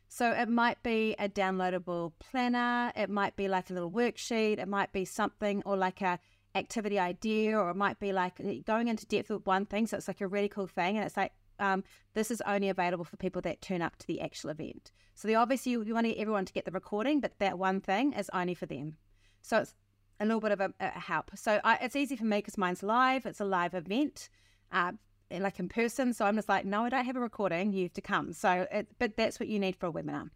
So, 0.10 0.31
it 0.31 0.49
might 0.49 0.84
be 0.84 1.15
a 1.17 1.29
downloadable 1.29 2.12
planner, 2.19 2.91
it 2.97 3.10
might 3.10 3.38
be 3.38 3.47
like 3.47 3.69
a 3.69 3.73
little 3.73 3.89
worksheet, 3.89 4.60
it 4.60 4.67
might 4.67 4.91
be 4.91 5.05
something 5.05 5.63
or 5.65 5.77
like 5.77 6.01
a 6.01 6.19
activity 6.53 6.99
idea, 6.99 7.57
or 7.57 7.69
it 7.69 7.77
might 7.77 7.97
be 7.97 8.12
like 8.12 8.41
going 8.65 8.89
into 8.89 9.05
depth 9.05 9.29
with 9.29 9.45
one 9.45 9.65
thing. 9.65 9.88
So, 9.88 9.95
it's 9.95 10.10
like 10.10 10.19
a 10.19 10.27
really 10.27 10.49
cool 10.49 10.67
thing. 10.67 10.97
And 10.97 11.05
it's 11.05 11.15
like, 11.15 11.31
um, 11.57 11.86
this 12.13 12.29
is 12.29 12.41
only 12.45 12.67
available 12.67 13.05
for 13.05 13.15
people 13.15 13.41
that 13.43 13.62
turn 13.62 13.81
up 13.81 13.95
to 13.97 14.07
the 14.07 14.19
actual 14.19 14.49
event. 14.49 14.91
So 15.13 15.29
the 15.29 15.36
obviously 15.36 15.73
you, 15.73 15.84
you 15.84 15.93
want 15.93 16.07
everyone 16.07 16.45
to 16.45 16.53
get 16.53 16.65
the 16.65 16.71
recording, 16.71 17.21
but 17.21 17.39
that 17.39 17.57
one 17.57 17.79
thing 17.79 18.13
is 18.13 18.29
only 18.34 18.55
for 18.55 18.65
them. 18.65 18.97
So 19.41 19.60
it's 19.60 19.75
a 20.21 20.25
little 20.25 20.39
bit 20.39 20.51
of 20.51 20.62
a, 20.62 20.73
a 20.79 20.99
help. 20.99 21.31
So 21.36 21.60
I, 21.63 21.77
it's 21.81 21.95
easy 21.95 22.15
for 22.15 22.25
me 22.25 22.38
because 22.38 22.57
mine's 22.57 22.84
live. 22.84 23.25
It's 23.25 23.41
a 23.41 23.45
live 23.45 23.73
event, 23.73 24.29
uh, 24.71 24.93
like 25.31 25.60
in 25.60 25.67
person. 25.67 26.13
So 26.13 26.25
I'm 26.25 26.36
just 26.36 26.47
like, 26.47 26.63
no, 26.63 26.86
I 26.86 26.89
don't 26.89 27.05
have 27.05 27.15
a 27.15 27.19
recording. 27.19 27.73
You 27.73 27.84
have 27.84 27.93
to 27.93 28.01
come. 28.01 28.31
So, 28.31 28.67
it, 28.71 28.88
but 28.99 29.17
that's 29.17 29.39
what 29.39 29.49
you 29.49 29.60
need 29.60 29.75
for 29.75 29.88
a 29.88 29.91
webinar. 29.91 30.29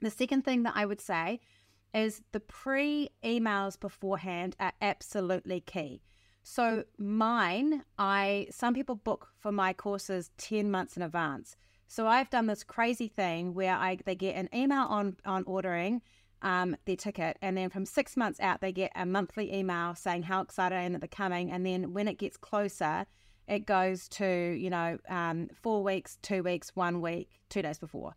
The 0.00 0.10
second 0.10 0.44
thing 0.44 0.62
that 0.62 0.74
I 0.76 0.86
would 0.86 1.00
say 1.00 1.40
is 1.92 2.22
the 2.32 2.40
pre 2.40 3.10
emails 3.24 3.78
beforehand 3.78 4.54
are 4.60 4.72
absolutely 4.80 5.60
key. 5.60 6.02
So 6.44 6.84
mine, 6.96 7.82
I 7.98 8.46
some 8.50 8.72
people 8.72 8.94
book 8.94 9.28
for 9.36 9.50
my 9.50 9.72
courses 9.72 10.30
10 10.38 10.70
months 10.70 10.96
in 10.96 11.02
advance. 11.02 11.56
So 11.88 12.06
I've 12.06 12.30
done 12.30 12.46
this 12.46 12.62
crazy 12.62 13.08
thing 13.08 13.54
where 13.54 13.74
I 13.74 13.98
they 14.04 14.14
get 14.14 14.36
an 14.36 14.48
email 14.54 14.86
on 14.88 15.16
on 15.26 15.42
ordering 15.44 16.02
um, 16.42 16.76
their 16.84 16.96
ticket, 16.96 17.36
and 17.42 17.56
then 17.56 17.70
from 17.70 17.84
six 17.84 18.16
months 18.16 18.38
out 18.40 18.60
they 18.60 18.72
get 18.72 18.92
a 18.94 19.04
monthly 19.06 19.54
email 19.54 19.94
saying 19.94 20.24
how 20.24 20.40
excited 20.40 20.74
I 20.74 20.82
am 20.82 20.92
that 20.92 21.00
they're 21.00 21.08
coming, 21.08 21.50
and 21.50 21.64
then 21.64 21.92
when 21.92 22.08
it 22.08 22.18
gets 22.18 22.36
closer, 22.36 23.06
it 23.46 23.66
goes 23.66 24.08
to 24.08 24.26
you 24.58 24.70
know 24.70 24.98
um, 25.08 25.48
four 25.54 25.82
weeks, 25.82 26.18
two 26.22 26.42
weeks, 26.42 26.70
one 26.74 27.00
week, 27.00 27.40
two 27.48 27.62
days 27.62 27.78
before. 27.78 28.14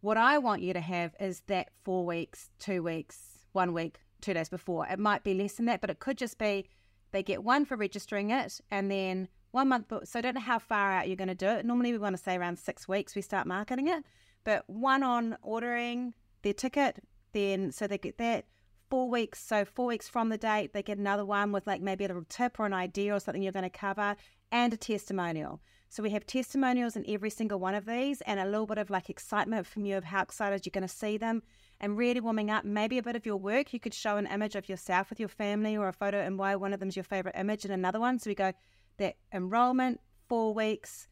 What 0.00 0.16
I 0.16 0.38
want 0.38 0.62
you 0.62 0.72
to 0.72 0.80
have 0.80 1.14
is 1.18 1.42
that 1.46 1.70
four 1.82 2.04
weeks, 2.04 2.50
two 2.58 2.82
weeks, 2.82 3.38
one 3.52 3.72
week, 3.72 3.98
two 4.20 4.34
days 4.34 4.48
before. 4.48 4.86
It 4.86 4.98
might 4.98 5.24
be 5.24 5.34
less 5.34 5.54
than 5.54 5.66
that, 5.66 5.80
but 5.80 5.90
it 5.90 5.98
could 5.98 6.18
just 6.18 6.38
be 6.38 6.66
they 7.12 7.22
get 7.22 7.42
one 7.42 7.64
for 7.64 7.76
registering 7.76 8.30
it 8.30 8.60
and 8.70 8.90
then 8.90 9.28
one 9.52 9.68
month. 9.68 9.92
So 10.04 10.18
I 10.18 10.22
don't 10.22 10.34
know 10.34 10.40
how 10.40 10.58
far 10.58 10.92
out 10.92 11.08
you're 11.08 11.16
going 11.16 11.28
to 11.28 11.34
do 11.34 11.46
it. 11.46 11.64
Normally 11.64 11.92
we 11.92 11.98
want 11.98 12.16
to 12.16 12.22
say 12.22 12.36
around 12.36 12.58
six 12.58 12.86
weeks 12.86 13.14
we 13.16 13.22
start 13.22 13.46
marketing 13.46 13.88
it, 13.88 14.04
but 14.44 14.64
one 14.68 15.02
on 15.02 15.36
ordering 15.42 16.14
their 16.42 16.52
ticket, 16.52 17.02
then 17.36 17.70
so 17.70 17.86
they 17.86 17.98
get 17.98 18.18
that 18.18 18.46
four 18.88 19.08
weeks. 19.08 19.42
So 19.42 19.64
four 19.64 19.86
weeks 19.86 20.08
from 20.08 20.28
the 20.30 20.38
date, 20.38 20.72
they 20.72 20.82
get 20.82 20.98
another 20.98 21.24
one 21.24 21.52
with 21.52 21.66
like 21.66 21.80
maybe 21.82 22.04
a 22.04 22.08
little 22.08 22.24
tip 22.28 22.58
or 22.58 22.66
an 22.66 22.72
idea 22.72 23.14
or 23.14 23.20
something 23.20 23.42
you're 23.42 23.52
going 23.52 23.70
to 23.70 23.70
cover 23.70 24.16
and 24.50 24.72
a 24.72 24.76
testimonial. 24.76 25.60
So 25.88 26.02
we 26.02 26.10
have 26.10 26.26
testimonials 26.26 26.96
in 26.96 27.04
every 27.08 27.30
single 27.30 27.58
one 27.58 27.74
of 27.74 27.86
these 27.86 28.20
and 28.22 28.40
a 28.40 28.44
little 28.44 28.66
bit 28.66 28.78
of 28.78 28.90
like 28.90 29.08
excitement 29.08 29.66
from 29.66 29.84
you 29.84 29.96
of 29.96 30.04
how 30.04 30.22
excited 30.22 30.64
you're 30.64 30.72
going 30.72 30.82
to 30.82 30.88
see 30.88 31.16
them 31.16 31.42
and 31.80 31.96
really 31.96 32.20
warming 32.20 32.50
up 32.50 32.64
maybe 32.64 32.98
a 32.98 33.02
bit 33.02 33.16
of 33.16 33.26
your 33.26 33.36
work. 33.36 33.72
You 33.72 33.80
could 33.80 33.94
show 33.94 34.16
an 34.16 34.26
image 34.26 34.56
of 34.56 34.68
yourself 34.68 35.10
with 35.10 35.20
your 35.20 35.28
family 35.28 35.76
or 35.76 35.88
a 35.88 35.92
photo 35.92 36.20
and 36.20 36.38
why 36.38 36.56
one 36.56 36.72
of 36.72 36.80
them 36.80 36.88
is 36.88 36.96
your 36.96 37.04
favorite 37.04 37.36
image 37.36 37.64
and 37.64 37.72
another 37.72 38.00
one. 38.00 38.18
So 38.18 38.30
we 38.30 38.34
go 38.34 38.52
that 38.98 39.16
enrollment, 39.32 40.00
four 40.28 40.54
weeks, 40.54 41.08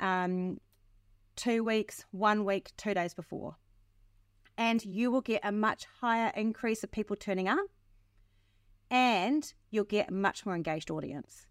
um, 0.00 0.58
two 1.36 1.64
weeks, 1.64 2.04
one 2.12 2.44
week, 2.44 2.70
two 2.76 2.94
days 2.94 3.12
before. 3.14 3.56
And 4.56 4.84
you 4.84 5.10
will 5.10 5.20
get 5.20 5.40
a 5.44 5.52
much 5.52 5.86
higher 6.00 6.32
increase 6.36 6.84
of 6.84 6.92
people 6.92 7.16
turning 7.16 7.48
up 7.48 7.66
and 8.90 9.52
you'll 9.70 9.84
get 9.84 10.10
a 10.10 10.12
much 10.12 10.46
more 10.46 10.54
engaged 10.54 10.90
audience 10.90 11.46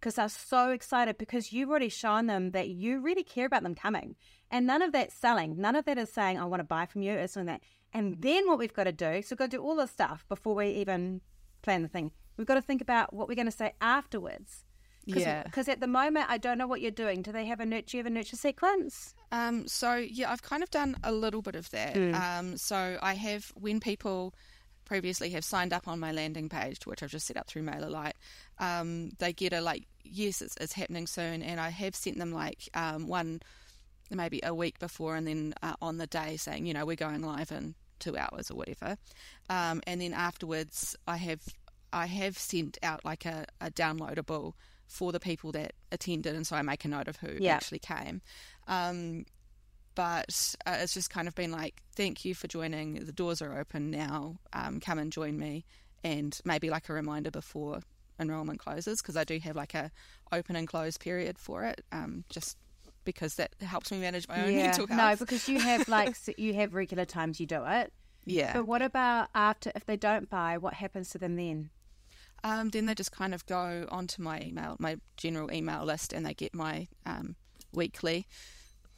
because 0.00 0.14
they're 0.14 0.28
so 0.28 0.70
excited 0.70 1.18
because 1.18 1.52
you've 1.52 1.68
already 1.68 1.88
shown 1.88 2.26
them 2.26 2.52
that 2.52 2.68
you 2.68 3.00
really 3.00 3.24
care 3.24 3.46
about 3.46 3.62
them 3.62 3.74
coming. 3.74 4.14
And 4.50 4.66
none 4.66 4.80
of 4.80 4.92
that's 4.92 5.14
selling. 5.14 5.60
None 5.60 5.76
of 5.76 5.84
that 5.86 5.98
is 5.98 6.12
saying, 6.12 6.38
I 6.38 6.44
want 6.44 6.60
to 6.60 6.64
buy 6.64 6.86
from 6.86 7.02
you, 7.02 7.14
is 7.14 7.32
doing 7.32 7.46
that. 7.46 7.62
And 7.92 8.22
then 8.22 8.46
what 8.46 8.58
we've 8.58 8.72
got 8.72 8.84
to 8.84 8.92
do, 8.92 9.22
so 9.22 9.28
we've 9.32 9.38
got 9.38 9.50
to 9.50 9.56
do 9.56 9.62
all 9.62 9.76
this 9.76 9.90
stuff 9.90 10.24
before 10.28 10.54
we 10.54 10.68
even 10.68 11.20
plan 11.62 11.82
the 11.82 11.88
thing. 11.88 12.12
We've 12.36 12.46
got 12.46 12.54
to 12.54 12.62
think 12.62 12.80
about 12.80 13.12
what 13.12 13.28
we're 13.28 13.34
going 13.34 13.46
to 13.46 13.52
say 13.52 13.72
afterwards. 13.80 14.64
Cause, 15.12 15.22
yeah. 15.22 15.42
Because 15.42 15.68
at 15.68 15.80
the 15.80 15.86
moment, 15.86 16.26
I 16.28 16.38
don't 16.38 16.58
know 16.58 16.66
what 16.66 16.80
you're 16.80 16.90
doing. 16.90 17.22
Do 17.22 17.32
they 17.32 17.46
have 17.46 17.60
a 17.60 17.66
nurture, 17.66 17.96
you 17.96 18.02
have 18.02 18.10
a 18.10 18.14
nurture 18.14 18.36
sequence? 18.36 19.14
Um, 19.32 19.66
so, 19.66 19.96
yeah, 19.96 20.30
I've 20.30 20.42
kind 20.42 20.62
of 20.62 20.70
done 20.70 20.96
a 21.02 21.12
little 21.12 21.42
bit 21.42 21.56
of 21.56 21.70
that. 21.70 21.94
Mm. 21.94 22.14
Um, 22.14 22.56
so 22.56 22.98
I 23.00 23.14
have, 23.14 23.52
when 23.54 23.80
people 23.80 24.34
previously 24.84 25.30
have 25.30 25.44
signed 25.44 25.72
up 25.72 25.86
on 25.86 26.00
my 26.00 26.12
landing 26.12 26.48
page, 26.48 26.86
which 26.86 27.02
I've 27.02 27.10
just 27.10 27.26
set 27.26 27.36
up 27.36 27.46
through 27.46 27.62
MailerLite, 27.62 28.12
um, 28.58 29.10
they 29.18 29.32
get 29.32 29.52
a 29.52 29.60
like, 29.60 29.84
yes, 30.04 30.42
it's, 30.42 30.56
it's, 30.60 30.72
happening 30.72 31.06
soon. 31.06 31.42
And 31.42 31.60
I 31.60 31.68
have 31.70 31.94
sent 31.94 32.18
them 32.18 32.32
like 32.32 32.68
um, 32.74 33.06
one 33.06 33.40
maybe 34.10 34.40
a 34.42 34.54
week 34.54 34.78
before 34.78 35.16
and 35.16 35.26
then 35.26 35.54
uh, 35.62 35.74
on 35.82 35.98
the 35.98 36.06
day 36.06 36.36
saying, 36.36 36.66
you 36.66 36.74
know, 36.74 36.86
we're 36.86 36.96
going 36.96 37.22
live 37.22 37.52
in 37.52 37.74
two 37.98 38.16
hours 38.16 38.50
or 38.50 38.56
whatever. 38.56 38.96
Um, 39.50 39.82
and 39.86 40.00
then 40.00 40.14
afterwards, 40.14 40.96
I 41.06 41.16
have 41.16 41.42
I 41.92 42.06
have 42.06 42.36
sent 42.36 42.78
out 42.82 43.04
like 43.04 43.24
a, 43.24 43.46
a, 43.60 43.70
downloadable 43.70 44.52
for 44.88 45.12
the 45.12 45.20
people 45.20 45.52
that 45.52 45.74
attended, 45.92 46.34
and 46.34 46.46
so 46.46 46.56
I 46.56 46.62
make 46.62 46.84
a 46.84 46.88
note 46.88 47.08
of 47.08 47.16
who 47.16 47.36
yep. 47.38 47.56
actually 47.56 47.78
came. 47.78 48.22
Um, 48.66 49.26
but 49.94 50.54
uh, 50.66 50.76
it's 50.80 50.94
just 50.94 51.10
kind 51.10 51.28
of 51.28 51.34
been 51.34 51.52
like, 51.52 51.82
thank 51.94 52.24
you 52.24 52.34
for 52.34 52.48
joining. 52.48 53.04
The 53.04 53.12
doors 53.12 53.42
are 53.42 53.58
open 53.58 53.90
now. 53.90 54.38
Um, 54.52 54.80
come 54.80 54.98
and 54.98 55.12
join 55.12 55.38
me, 55.38 55.64
and 56.02 56.36
maybe 56.44 56.70
like 56.70 56.88
a 56.88 56.92
reminder 56.92 57.30
before 57.30 57.80
enrollment 58.20 58.58
closes 58.58 59.00
because 59.00 59.16
I 59.16 59.24
do 59.24 59.38
have 59.38 59.54
like 59.54 59.74
a 59.74 59.90
open 60.32 60.56
and 60.56 60.66
close 60.66 60.96
period 60.96 61.38
for 61.38 61.64
it. 61.64 61.84
Um, 61.92 62.24
just 62.28 62.56
because 63.04 63.34
that 63.36 63.54
helps 63.60 63.90
me 63.90 63.98
manage 63.98 64.28
my 64.28 64.44
own 64.44 64.52
yeah. 64.52 64.62
mental 64.64 64.86
health. 64.86 65.20
No, 65.20 65.24
because 65.24 65.48
you 65.48 65.60
have 65.60 65.88
like 65.88 66.16
you 66.36 66.54
have 66.54 66.74
regular 66.74 67.04
times 67.04 67.40
you 67.40 67.46
do 67.46 67.62
it. 67.64 67.92
Yeah. 68.24 68.52
But 68.52 68.66
what 68.66 68.82
about 68.82 69.28
after 69.34 69.72
if 69.74 69.86
they 69.86 69.96
don't 69.96 70.28
buy? 70.28 70.58
What 70.58 70.74
happens 70.74 71.10
to 71.10 71.18
them 71.18 71.36
then? 71.36 71.70
Um, 72.44 72.70
then 72.70 72.86
they 72.86 72.94
just 72.94 73.12
kind 73.12 73.34
of 73.34 73.44
go 73.46 73.86
onto 73.90 74.22
my 74.22 74.40
email, 74.40 74.76
my 74.78 74.98
general 75.16 75.52
email 75.52 75.84
list, 75.84 76.12
and 76.12 76.24
they 76.24 76.34
get 76.34 76.54
my 76.54 76.86
um, 77.04 77.36
weekly, 77.72 78.26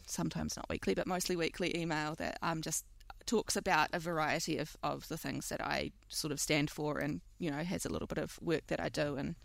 sometimes 0.07 0.57
not 0.57 0.69
weekly, 0.69 0.95
but 0.95 1.07
mostly 1.07 1.37
weekly 1.37 1.77
email 1.77 2.15
that 2.17 2.39
um, 2.43 2.61
just 2.61 2.85
talks 3.27 3.57
about 3.57 3.89
a 3.93 3.99
variety 3.99 4.59
of, 4.59 4.77
of 4.83 5.09
the 5.09 5.17
things 5.17 5.49
that 5.49 5.61
I 5.61 5.93
sort 6.09 6.33
of 6.33 6.41
stand 6.41 6.71
for 6.71 6.99
and, 6.99 7.21
you 7.39 7.51
know, 7.51 7.59
has 7.59 7.87
a 7.87 7.89
little 7.89 8.09
bit 8.09 8.19
of 8.19 8.39
work 8.43 8.67
that 8.69 8.81
I 8.81 8.89
do 8.89 9.17
and 9.17 9.37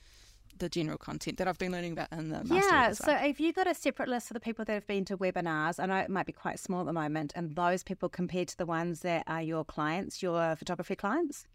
the 0.58 0.69
general 0.69 0.97
content 0.97 1.38
that 1.38 1.47
I've 1.47 1.58
been 1.58 1.71
learning 1.71 1.93
about 1.93 2.12
in 2.12 2.29
the 2.29 2.41
yeah. 2.45 2.88
Well. 2.88 2.95
So 2.95 3.12
if 3.12 3.39
you 3.39 3.51
got 3.51 3.67
a 3.67 3.73
separate 3.73 4.10
list 4.10 4.27
for 4.27 4.34
the 4.34 4.39
people 4.39 4.65
that 4.65 4.73
have 4.73 4.88
been 4.88 5.05
to 5.05 5.17
webinars, 5.17 5.79
I 5.79 5.86
know 5.86 5.97
it 5.97 6.10
might 6.10 6.25
be 6.25 6.31
quite 6.31 6.60
small 6.60 6.81
at 6.81 6.86
the 6.86 6.93
moment, 6.93 7.34
and 7.36 7.55
those 7.55 7.84
people 7.84 8.10
compared 8.10 8.47
to 8.49 8.58
the 8.58 8.65
ones 8.65 9.01
that 9.01 9.23
are 9.27 9.41
your 9.41 9.65
clients, 9.65 10.23
your 10.23 10.55
photography 10.55 10.95
clients. 10.95 11.45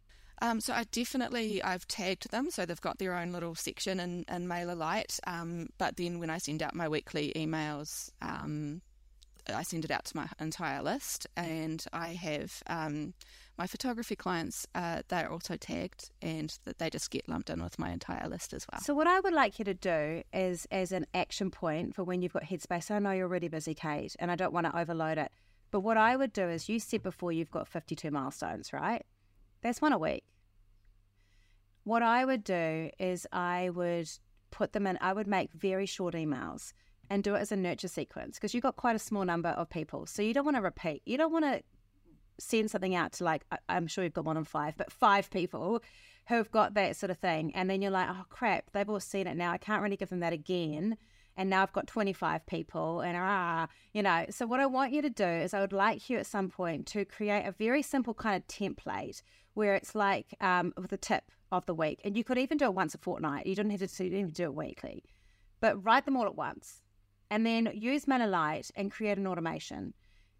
Um, 0.42 0.60
so 0.60 0.72
I 0.72 0.84
definitely 0.84 1.62
I've 1.62 1.86
tagged 1.86 2.30
them, 2.30 2.50
so 2.50 2.64
they've 2.64 2.80
got 2.80 2.98
their 2.98 3.14
own 3.14 3.32
little 3.32 3.54
section 3.54 4.00
in, 4.00 4.24
in 4.28 4.46
MailerLite. 4.46 5.20
Um, 5.26 5.68
but 5.78 5.96
then 5.96 6.18
when 6.18 6.30
I 6.30 6.38
send 6.38 6.62
out 6.62 6.74
my 6.74 6.88
weekly 6.88 7.32
emails, 7.36 8.10
um, 8.22 8.80
I 9.52 9.62
send 9.62 9.84
it 9.84 9.90
out 9.90 10.04
to 10.06 10.16
my 10.16 10.28
entire 10.38 10.82
list, 10.82 11.26
and 11.36 11.84
I 11.92 12.08
have 12.08 12.62
um, 12.68 13.14
my 13.60 13.66
photography 13.66 14.16
clients, 14.16 14.66
uh, 14.74 15.02
they're 15.08 15.30
also 15.30 15.54
tagged 15.54 16.10
and 16.22 16.56
they 16.78 16.88
just 16.88 17.10
get 17.10 17.28
lumped 17.28 17.50
in 17.50 17.62
with 17.62 17.78
my 17.78 17.90
entire 17.90 18.26
list 18.26 18.54
as 18.54 18.66
well. 18.72 18.80
So, 18.80 18.94
what 18.94 19.06
I 19.06 19.20
would 19.20 19.34
like 19.34 19.58
you 19.58 19.66
to 19.66 19.74
do 19.74 20.22
is, 20.32 20.66
as 20.70 20.92
an 20.92 21.04
action 21.12 21.50
point 21.50 21.94
for 21.94 22.02
when 22.02 22.22
you've 22.22 22.32
got 22.32 22.44
headspace, 22.44 22.90
I 22.90 22.98
know 23.00 23.10
you're 23.10 23.28
already 23.28 23.48
busy, 23.48 23.74
Kate, 23.74 24.16
and 24.18 24.30
I 24.30 24.34
don't 24.34 24.54
want 24.54 24.64
to 24.64 24.78
overload 24.78 25.18
it. 25.18 25.30
But 25.70 25.80
what 25.80 25.98
I 25.98 26.16
would 26.16 26.32
do 26.32 26.48
is, 26.48 26.70
you 26.70 26.78
said 26.80 27.02
before 27.02 27.32
you've 27.32 27.50
got 27.50 27.68
52 27.68 28.10
milestones, 28.10 28.72
right? 28.72 29.04
That's 29.62 29.80
one 29.80 29.92
a 29.92 29.98
week. 29.98 30.24
What 31.84 32.02
I 32.02 32.24
would 32.24 32.44
do 32.44 32.90
is, 32.98 33.26
I 33.32 33.70
would 33.70 34.08
put 34.50 34.72
them 34.72 34.86
in, 34.86 34.98
I 35.00 35.12
would 35.12 35.26
make 35.26 35.52
very 35.52 35.86
short 35.86 36.14
emails 36.14 36.72
and 37.08 37.24
do 37.24 37.34
it 37.34 37.40
as 37.40 37.52
a 37.52 37.56
nurture 37.56 37.88
sequence 37.88 38.36
because 38.36 38.54
you've 38.54 38.62
got 38.62 38.76
quite 38.76 38.96
a 38.96 39.00
small 39.00 39.24
number 39.24 39.48
of 39.50 39.68
people. 39.68 40.06
So 40.06 40.22
you 40.22 40.32
don't 40.32 40.44
want 40.44 40.56
to 40.56 40.62
repeat. 40.62 41.02
You 41.04 41.18
don't 41.18 41.32
want 41.32 41.44
to 41.44 41.62
send 42.38 42.70
something 42.70 42.94
out 42.94 43.12
to 43.12 43.24
like, 43.24 43.44
I- 43.50 43.58
I'm 43.68 43.86
sure 43.86 44.04
you've 44.04 44.12
got 44.12 44.24
one 44.24 44.36
on 44.36 44.44
five, 44.44 44.76
but 44.76 44.92
five 44.92 45.30
people 45.30 45.82
who've 46.28 46.50
got 46.50 46.74
that 46.74 46.96
sort 46.96 47.10
of 47.10 47.18
thing. 47.18 47.52
And 47.54 47.68
then 47.68 47.82
you're 47.82 47.90
like, 47.90 48.08
oh 48.08 48.24
crap, 48.28 48.70
they've 48.72 48.88
all 48.88 49.00
seen 49.00 49.26
it 49.26 49.36
now. 49.36 49.50
I 49.50 49.58
can't 49.58 49.82
really 49.82 49.96
give 49.96 50.10
them 50.10 50.20
that 50.20 50.32
again. 50.32 50.96
And 51.36 51.48
now 51.50 51.62
I've 51.62 51.72
got 51.72 51.86
25 51.86 52.44
people 52.46 53.00
and 53.00 53.16
ah, 53.18 53.66
you 53.92 54.02
know. 54.02 54.26
So 54.30 54.46
what 54.46 54.60
I 54.60 54.66
want 54.66 54.92
you 54.92 55.00
to 55.02 55.10
do 55.10 55.24
is 55.24 55.54
I 55.54 55.60
would 55.60 55.72
like 55.72 56.10
you 56.10 56.18
at 56.18 56.26
some 56.26 56.48
point 56.48 56.86
to 56.88 57.04
create 57.04 57.46
a 57.46 57.52
very 57.52 57.82
simple 57.82 58.14
kind 58.14 58.36
of 58.36 58.46
template 58.46 59.22
where 59.54 59.74
it's 59.74 59.94
like 59.94 60.34
um, 60.40 60.72
with 60.76 60.92
a 60.92 60.96
tip 60.96 61.24
of 61.52 61.66
the 61.66 61.74
week. 61.74 62.00
And 62.04 62.16
you 62.16 62.24
could 62.24 62.38
even 62.38 62.58
do 62.58 62.66
it 62.66 62.74
once 62.74 62.94
a 62.94 62.98
fortnight. 62.98 63.46
You 63.46 63.54
don't 63.54 63.70
have 63.70 63.80
to, 63.80 64.10
don't 64.10 64.32
do 64.32 64.44
it 64.44 64.54
weekly. 64.54 65.04
But 65.60 65.84
write 65.84 66.04
them 66.04 66.16
all 66.16 66.26
at 66.26 66.36
once 66.36 66.82
and 67.30 67.46
then 67.46 67.70
use 67.74 68.06
MailerLite 68.06 68.70
and 68.74 68.90
create 68.90 69.18
an 69.18 69.26
automation. 69.26 69.94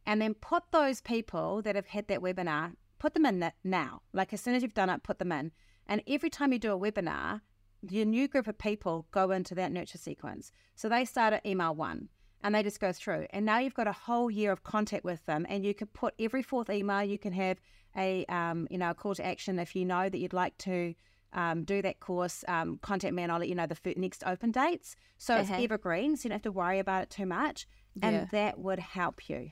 And 0.07 0.21
then 0.21 0.35
put 0.35 0.65
those 0.73 1.01
people 1.01 1.63
that 1.63 1.77
have 1.77 1.87
had 1.87 2.09
that 2.09 2.21
webinar, 2.21 2.73
put 2.99 3.15
them 3.15 3.27
in 3.27 3.53
now. 3.63 4.03
Like 4.13 4.33
as 4.33 4.41
soon 4.41 4.55
as 4.55 4.63
you've 4.63 4.75
done 4.75 4.91
it, 4.91 5.03
put 5.03 5.19
them 5.19 5.31
in. 5.31 5.53
And 5.87 6.03
every 6.07 6.31
time 6.31 6.53
you 6.53 6.59
do 6.59 6.73
a 6.73 6.79
webinar, 6.79 7.43
your 7.89 8.05
new 8.05 8.29
group 8.29 8.47
of 8.47 8.59
people 8.59 9.07
go 9.11 9.31
into 9.31 9.55
that 9.55 9.73
nurture 9.73 9.99
sequence. 9.99 10.53
So 10.75 10.89
they 10.89 11.05
start 11.05 11.33
at 11.33 11.47
email 11.47 11.75
one 11.75 12.09
and 12.43 12.55
they 12.55 12.63
just 12.63 12.81
go 12.81 12.93
through. 12.93 13.27
And 13.31 13.45
now 13.47 13.59
you've 13.59 13.75
got 13.75 13.87
a 13.87 13.93
whole 13.93 14.31
year 14.31 14.53
of 14.53 14.63
contact 14.63 15.05
with 15.05 15.25
them, 15.27 15.47
and 15.49 15.65
you 15.65 15.75
can 15.75 15.89
put 15.89 16.15
every 16.19 16.43
fourth 16.43 16.71
email. 16.71 17.03
You 17.05 17.19
can 17.19 17.33
have 17.33 17.61
a 17.97 18.25
um, 18.27 18.67
you 18.71 18.79
know 18.79 18.91
a 18.91 18.95
call 18.95 19.15
to 19.17 19.27
action 19.27 19.59
if 19.59 19.75
you 19.77 19.85
know 19.85 20.09
that 20.09 20.19
you'd 20.19 20.33
like 20.33 20.57
to 20.59 20.95
um, 21.33 21.65
do 21.65 21.81
that 21.83 22.01
course. 22.01 22.45
Um, 22.49 22.79
contact 22.83 23.15
me, 23.15 23.23
and 23.23 23.31
I'll 23.33 23.39
let 23.41 23.49
you 23.49 23.55
know 23.55 23.67
the 23.67 23.77
f- 23.85 23.97
next 23.97 24.23
open 24.27 24.51
dates. 24.53 24.97
So 25.19 25.35
Uh-huh. 25.35 25.43
it's 25.55 25.63
evergreen, 25.65 26.17
so 26.17 26.25
you 26.25 26.31
don't 26.31 26.37
have 26.37 26.43
to 26.43 26.53
worry 26.53 26.79
about 26.79 27.03
it 27.05 27.11
too 27.11 27.27
much, 27.27 27.67
and 28.03 28.15
Yeah. 28.17 28.25
that 28.33 28.59
would 28.59 28.79
help 28.79 29.29
you. 29.29 29.51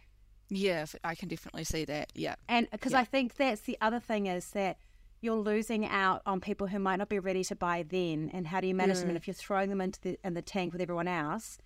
Yeah, 0.51 0.87
I 1.05 1.15
can 1.15 1.29
definitely 1.29 1.65
see 1.65 1.85
that. 1.85 2.11
Yeah. 2.15 2.37
And 2.49 2.69
because 2.71 2.93
Yeah. 2.93 3.01
I 3.01 3.05
think 3.05 3.35
that's 3.37 3.61
the 3.63 3.77
other 3.83 4.01
thing 4.01 4.27
is 4.27 4.51
that 4.53 4.79
you're 5.21 5.37
losing 5.37 5.85
out 5.85 6.23
on 6.25 6.41
people 6.41 6.69
who 6.69 6.79
might 6.79 6.97
not 6.97 7.09
be 7.11 7.19
ready 7.19 7.45
to 7.45 7.55
buy 7.57 7.83
then. 7.87 8.31
And 8.33 8.47
how 8.47 8.61
do 8.61 8.67
you 8.69 8.75
manage 8.75 8.99
them? 9.01 9.09
And 9.09 9.17
if 9.17 9.27
you're 9.27 9.35
throwing 9.35 9.69
them 9.69 9.81
into 9.83 10.01
the 10.01 10.19
in 10.25 10.33
the 10.35 10.41
tank 10.43 10.73
with 10.73 10.81
everyone 10.81 11.07
else, 11.09 11.59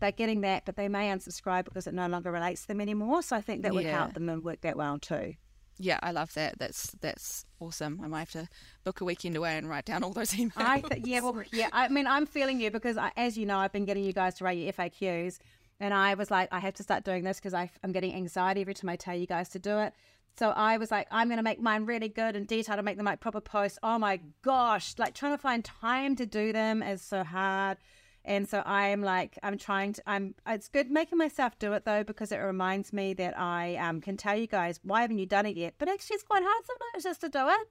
they're 0.00 0.12
getting 0.12 0.40
that, 0.42 0.64
but 0.64 0.76
they 0.76 0.88
may 0.88 1.08
unsubscribe 1.10 1.64
because 1.64 1.86
it 1.86 1.94
no 1.94 2.06
longer 2.06 2.30
relates 2.32 2.62
to 2.62 2.68
them 2.68 2.80
anymore. 2.80 3.22
So 3.22 3.36
I 3.36 3.40
think 3.40 3.62
that 3.62 3.74
would 3.74 3.84
Yeah. 3.84 3.98
help 3.98 4.14
them 4.14 4.28
and 4.28 4.42
work 4.44 4.60
that 4.62 4.76
well 4.76 4.98
too. 4.98 5.34
Yeah, 5.80 6.00
I 6.02 6.10
love 6.10 6.34
that. 6.34 6.58
That's 6.58 6.90
that's 7.00 7.44
awesome. 7.60 8.00
I 8.02 8.08
might 8.08 8.18
have 8.20 8.30
to 8.32 8.48
book 8.84 9.00
a 9.00 9.04
weekend 9.04 9.36
away 9.36 9.56
and 9.56 9.68
write 9.68 9.84
down 9.84 10.02
all 10.02 10.12
those 10.12 10.32
emails. 10.34 10.52
I 10.56 10.80
th- 10.80 11.06
yeah, 11.06 11.20
well, 11.20 11.40
yeah. 11.52 11.68
I 11.72 11.88
mean, 11.88 12.06
I'm 12.08 12.26
feeling 12.26 12.60
you 12.60 12.70
because, 12.72 12.96
I, 12.96 13.12
as 13.16 13.38
you 13.38 13.46
know, 13.46 13.58
I've 13.58 13.72
been 13.72 13.84
getting 13.84 14.02
you 14.02 14.12
guys 14.12 14.34
to 14.36 14.44
write 14.44 14.58
your 14.58 14.72
FAQs, 14.72 15.38
and 15.78 15.94
I 15.94 16.14
was 16.14 16.32
like, 16.32 16.48
I 16.50 16.58
have 16.58 16.74
to 16.74 16.82
start 16.82 17.04
doing 17.04 17.22
this 17.22 17.38
because 17.38 17.54
I'm 17.54 17.92
getting 17.92 18.12
anxiety 18.12 18.60
every 18.62 18.74
time 18.74 18.88
I 18.88 18.96
tell 18.96 19.14
you 19.16 19.26
guys 19.28 19.50
to 19.50 19.60
do 19.60 19.78
it. 19.78 19.92
So 20.36 20.50
I 20.50 20.78
was 20.78 20.90
like, 20.90 21.06
I'm 21.12 21.28
going 21.28 21.38
to 21.38 21.42
make 21.44 21.60
mine 21.60 21.84
really 21.86 22.08
good 22.08 22.34
and 22.36 22.46
detailed 22.46 22.78
to 22.78 22.82
make 22.82 22.96
them 22.96 23.06
like 23.06 23.20
proper 23.20 23.40
posts. 23.40 23.78
Oh 23.82 23.98
my 23.98 24.18
gosh, 24.42 24.94
like 24.98 25.14
trying 25.14 25.32
to 25.34 25.38
find 25.38 25.64
time 25.64 26.16
to 26.16 26.26
do 26.26 26.52
them 26.52 26.82
is 26.82 27.02
so 27.02 27.22
hard. 27.22 27.78
And 28.24 28.48
so 28.48 28.62
I 28.66 28.88
am 28.88 29.02
like, 29.02 29.38
I'm 29.42 29.56
trying 29.56 29.94
to, 29.94 30.02
I'm, 30.06 30.34
it's 30.46 30.68
good 30.68 30.90
making 30.90 31.18
myself 31.18 31.58
do 31.58 31.72
it 31.72 31.84
though, 31.84 32.04
because 32.04 32.30
it 32.30 32.38
reminds 32.38 32.92
me 32.92 33.14
that 33.14 33.38
I 33.38 33.76
um, 33.76 34.00
can 34.00 34.16
tell 34.16 34.36
you 34.36 34.46
guys, 34.46 34.80
why 34.82 35.00
haven't 35.02 35.18
you 35.18 35.26
done 35.26 35.46
it 35.46 35.56
yet? 35.56 35.74
But 35.78 35.88
actually, 35.88 36.14
it's 36.14 36.24
quite 36.24 36.42
hard 36.44 36.64
sometimes 36.66 37.04
just 37.04 37.20
to 37.22 37.28
do 37.28 37.48
it, 37.48 37.68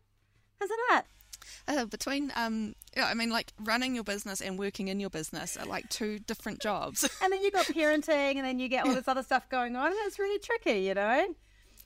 isn't 0.63 0.79
it? 0.91 1.05
Uh, 1.67 1.85
between 1.85 2.31
um, 2.35 2.75
yeah, 2.95 3.05
I 3.05 3.13
mean, 3.13 3.29
like 3.29 3.53
running 3.59 3.93
your 3.93 4.03
business 4.03 4.41
and 4.41 4.57
working 4.57 4.87
in 4.87 4.99
your 4.99 5.09
business 5.09 5.57
are 5.57 5.65
like 5.65 5.87
two 5.89 6.19
different 6.19 6.59
jobs. 6.59 7.07
And 7.23 7.33
then 7.33 7.41
you 7.41 7.51
got 7.51 7.65
parenting, 7.65 8.35
and 8.35 8.45
then 8.45 8.59
you 8.59 8.69
get 8.69 8.85
all 8.85 8.93
this 8.93 9.07
other 9.07 9.23
stuff 9.23 9.49
going 9.49 9.75
on, 9.75 9.87
and 9.87 9.95
it's 10.05 10.19
really 10.19 10.39
tricky, 10.39 10.79
you 10.81 10.93
know. 10.93 11.35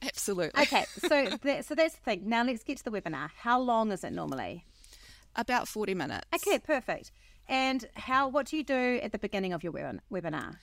Absolutely. 0.01 0.61
Okay, 0.61 0.85
so 0.99 1.25
that, 1.43 1.65
so 1.65 1.75
that's 1.75 1.95
the 1.95 2.01
thing. 2.01 2.29
Now 2.29 2.43
let's 2.43 2.63
get 2.63 2.77
to 2.77 2.83
the 2.83 2.91
webinar. 2.91 3.29
How 3.35 3.59
long 3.59 3.91
is 3.91 4.03
it 4.03 4.11
normally? 4.11 4.65
About 5.35 5.67
forty 5.67 5.93
minutes. 5.93 6.27
Okay, 6.35 6.59
perfect. 6.59 7.11
And 7.47 7.87
how? 7.95 8.27
What 8.29 8.47
do 8.47 8.57
you 8.57 8.63
do 8.63 8.99
at 9.03 9.11
the 9.11 9.19
beginning 9.19 9.53
of 9.53 9.63
your 9.63 9.73
webin- 9.73 9.99
webinar? 10.11 10.55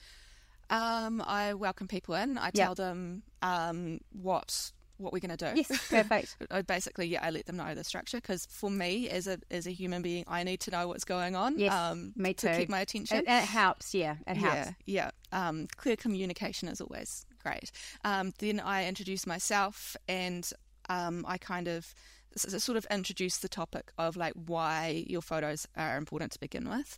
Um, 0.69 1.21
I 1.25 1.53
welcome 1.55 1.87
people 1.87 2.15
in. 2.15 2.37
I 2.37 2.51
tell 2.51 2.75
them 2.75 3.23
um 3.41 3.99
what 4.11 4.71
what 4.97 5.13
we're 5.13 5.19
going 5.19 5.35
to 5.35 5.53
do. 5.53 5.53
Yes, 5.55 5.69
perfect. 5.89 6.35
I 6.51 6.61
basically, 6.61 7.07
yeah, 7.07 7.25
I 7.25 7.29
let 7.29 7.45
them 7.45 7.55
know 7.55 7.73
the 7.73 7.83
structure 7.85 8.17
because 8.17 8.45
for 8.45 8.69
me, 8.69 9.09
as 9.09 9.27
a 9.27 9.39
as 9.49 9.65
a 9.65 9.71
human 9.71 10.01
being, 10.01 10.25
I 10.27 10.43
need 10.43 10.59
to 10.61 10.71
know 10.71 10.87
what's 10.87 11.05
going 11.05 11.35
on. 11.35 11.57
Yes, 11.57 11.73
um, 11.73 12.13
me 12.15 12.33
To 12.35 12.55
keep 12.55 12.69
my 12.69 12.81
attention. 12.81 13.17
It, 13.19 13.23
it 13.27 13.43
helps. 13.45 13.95
Yeah, 13.95 14.17
it 14.27 14.37
helps. 14.37 14.73
Yeah, 14.85 15.11
yeah. 15.31 15.47
Um, 15.47 15.67
clear 15.77 15.95
communication 15.95 16.67
is 16.67 16.81
always 16.81 17.25
great. 17.41 17.71
Um, 18.03 18.33
then 18.39 18.59
I 18.59 18.87
introduce 18.87 19.25
myself 19.25 19.95
and 20.07 20.49
um, 20.89 21.25
I 21.27 21.37
kind 21.37 21.67
of 21.67 21.93
sort 22.35 22.77
of 22.77 22.85
introduce 22.91 23.37
the 23.37 23.49
topic 23.49 23.91
of 23.97 24.15
like 24.15 24.33
why 24.33 25.03
your 25.07 25.21
photos 25.21 25.67
are 25.75 25.97
important 25.97 26.31
to 26.33 26.39
begin 26.39 26.69
with. 26.69 26.97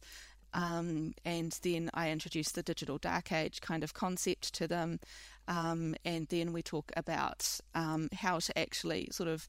Um, 0.54 1.13
and 1.24 1.58
then 1.63 1.89
I 1.94 2.12
introduce 2.12 2.52
the 2.52 2.63
digital 2.63 2.98
dark 2.98 3.32
age 3.32 3.62
kind 3.62 3.84
of 3.84 3.94
concept 3.94 4.54
to 4.56 4.67
them. 4.67 5.00
Um, 5.48 5.96
and 6.04 6.28
then 6.28 6.54
we 6.54 6.62
talk 6.62 6.91
about 6.96 7.60
um, 7.74 8.10
how 8.13 8.39
to 8.39 8.60
actually 8.60 9.10
sort 9.12 9.30
of 9.30 9.48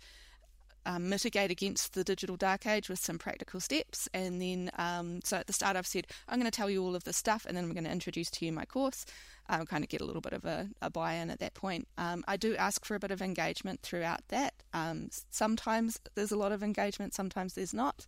um, 0.87 1.09
mitigate 1.09 1.51
against 1.51 1.95
the 1.95 2.05
digital 2.05 2.37
dark 2.37 2.67
age 2.67 2.89
with 2.89 2.99
some 2.99 3.19
practical 3.19 3.61
steps. 3.61 4.09
And 4.13 4.41
then, 4.41 4.71
um, 4.79 5.21
so 5.25 5.39
at 5.39 5.47
the 5.47 5.53
start, 5.53 5.77
I've 5.77 5.87
said, 5.87 6.07
I'm 6.29 6.39
going 6.39 6.51
to 6.51 6.57
tell 6.57 6.71
you 6.71 6.83
all 6.83 6.97
of 6.97 7.05
this 7.05 7.17
stuff, 7.17 7.47
and 7.47 7.57
then 7.57 7.65
I'm 7.65 7.73
going 7.73 7.85
to 7.85 7.91
introduce 7.91 8.31
to 8.33 8.47
you 8.47 8.53
my 8.53 8.65
course. 8.65 9.05
Um, 9.49 9.67
kind 9.67 9.83
of 9.83 9.91
get 9.91 10.01
a 10.01 10.05
little 10.05 10.21
bit 10.21 10.33
of 10.33 10.45
a, 10.45 10.69
a 10.81 10.91
buy 10.91 11.15
in 11.15 11.31
at 11.31 11.41
that 11.41 11.55
point. 11.55 11.89
Um, 11.99 12.25
I 12.29 12.37
do 12.37 12.55
ask 12.57 12.85
for 12.85 12.95
a 12.95 13.01
bit 13.01 13.11
of 13.11 13.21
engagement 13.21 13.83
throughout 13.83 14.21
that. 14.29 14.55
Um, 14.73 15.09
sometimes 15.31 15.99
there's 16.15 16.33
a 16.33 16.37
lot 16.37 16.53
of 16.53 16.63
engagement, 16.63 17.13
sometimes 17.13 17.55
there's 17.55 17.75
not. 17.75 18.07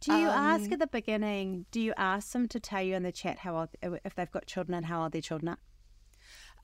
Do 0.00 0.12
you 0.14 0.28
ask 0.28 0.66
Um, 0.66 0.72
at 0.72 0.78
the 0.78 0.86
beginning? 0.86 1.66
Do 1.72 1.80
you 1.80 1.92
ask 1.96 2.32
them 2.32 2.48
to 2.48 2.60
tell 2.60 2.82
you 2.82 2.94
in 2.94 3.02
the 3.02 3.12
chat 3.12 3.38
how 3.38 3.56
old, 3.56 3.68
if 3.82 4.14
they've 4.14 4.30
got 4.30 4.46
children 4.46 4.74
and 4.74 4.86
how 4.86 5.02
old 5.02 5.12
their 5.12 5.20
children 5.20 5.56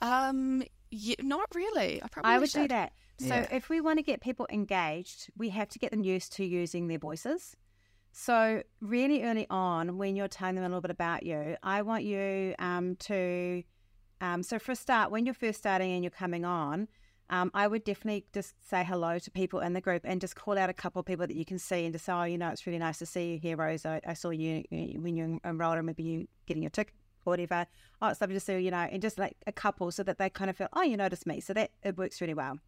are? 0.01 0.29
Um, 0.31 0.63
yeah, 0.91 1.17
not 1.21 1.49
really. 1.55 2.03
I 2.03 2.09
probably 2.09 2.33
I 2.33 2.39
would 2.39 2.51
do 2.51 2.69
that. 2.69 2.93
So 3.19 3.35
Yeah. 3.35 3.47
if 3.51 3.69
we 3.69 3.81
want 3.81 3.99
to 3.99 4.03
get 4.03 4.21
people 4.21 4.47
engaged, 4.51 5.31
we 5.37 5.49
have 5.51 5.69
to 5.71 5.79
get 5.79 5.91
them 5.91 6.03
used 6.03 6.33
to 6.35 6.45
using 6.45 6.89
their 6.89 6.99
voices. 6.99 7.57
So 8.13 8.63
really 8.81 9.25
early 9.25 9.47
on, 9.51 9.99
when 9.99 10.17
you're 10.17 10.29
telling 10.29 10.55
them 10.55 10.65
a 10.65 10.69
little 10.69 10.81
bit 10.81 10.91
about 10.91 11.25
you, 11.25 11.57
I 11.63 11.83
want 11.83 12.05
you 12.05 12.55
um, 12.59 12.97
to. 12.97 13.63
Um, 14.21 14.43
so 14.43 14.59
for 14.59 14.73
a 14.73 14.77
start, 14.77 15.11
when 15.11 15.27
you're 15.27 15.35
first 15.35 15.59
starting 15.59 15.93
and 15.93 16.03
you're 16.03 16.11
coming 16.11 16.45
on, 16.45 16.89
um, 17.29 17.51
I 17.53 17.67
would 17.67 17.85
definitely 17.85 18.25
just 18.33 18.55
say 18.67 18.85
hello 18.85 19.19
to 19.19 19.31
people 19.31 19.61
in 19.61 19.75
the 19.75 19.81
group 19.81 20.03
and 20.05 20.21
just 20.21 20.37
call 20.37 20.57
out 20.57 20.71
a 20.71 20.73
couple 20.73 21.01
of 21.01 21.07
people 21.07 21.27
that 21.27 21.37
you 21.37 21.45
can 21.45 21.59
see 21.59 21.85
and 21.85 21.93
just 21.93 22.07
say, 22.07 22.13
oh, 22.13 22.23
you 22.23 22.39
know, 22.39 22.49
it's 22.49 22.67
really 22.67 22.79
nice 22.79 22.99
to 22.99 23.07
see 23.07 23.33
you 23.33 23.39
here, 23.39 23.57
Rose. 23.57 23.85
I, 23.85 24.01
I 24.07 24.15
saw 24.15 24.31
you 24.31 24.63
when 24.71 25.17
you 25.17 25.41
enrolled, 25.45 25.77
or 25.77 25.83
maybe 25.83 26.03
you 26.03 26.29
getting 26.47 26.63
your 26.63 26.71
ticket 26.71 26.95
or 27.27 27.33
whatever. 27.33 27.67
Oh, 28.01 28.09
it's 28.09 28.21
lovely 28.21 28.37
to 28.37 28.41
see 28.41 28.55
you, 28.55 28.59
you 28.61 28.71
know, 28.71 28.89
and 28.91 29.03
just 29.03 29.19
like 29.19 29.37
a 29.47 29.53
couple 29.53 29.91
so 29.91 30.03
that 30.05 30.17
they 30.19 30.31
kind 30.31 30.49
of 30.49 30.57
feel, 30.57 30.69
oh, 30.73 30.83
you 30.83 30.97
noticed 30.97 31.27
me. 31.27 31.41
So 31.41 31.53
that 31.53 31.73
it 31.83 31.99
works 31.99 32.21
really 32.21 32.35
well. 32.35 32.59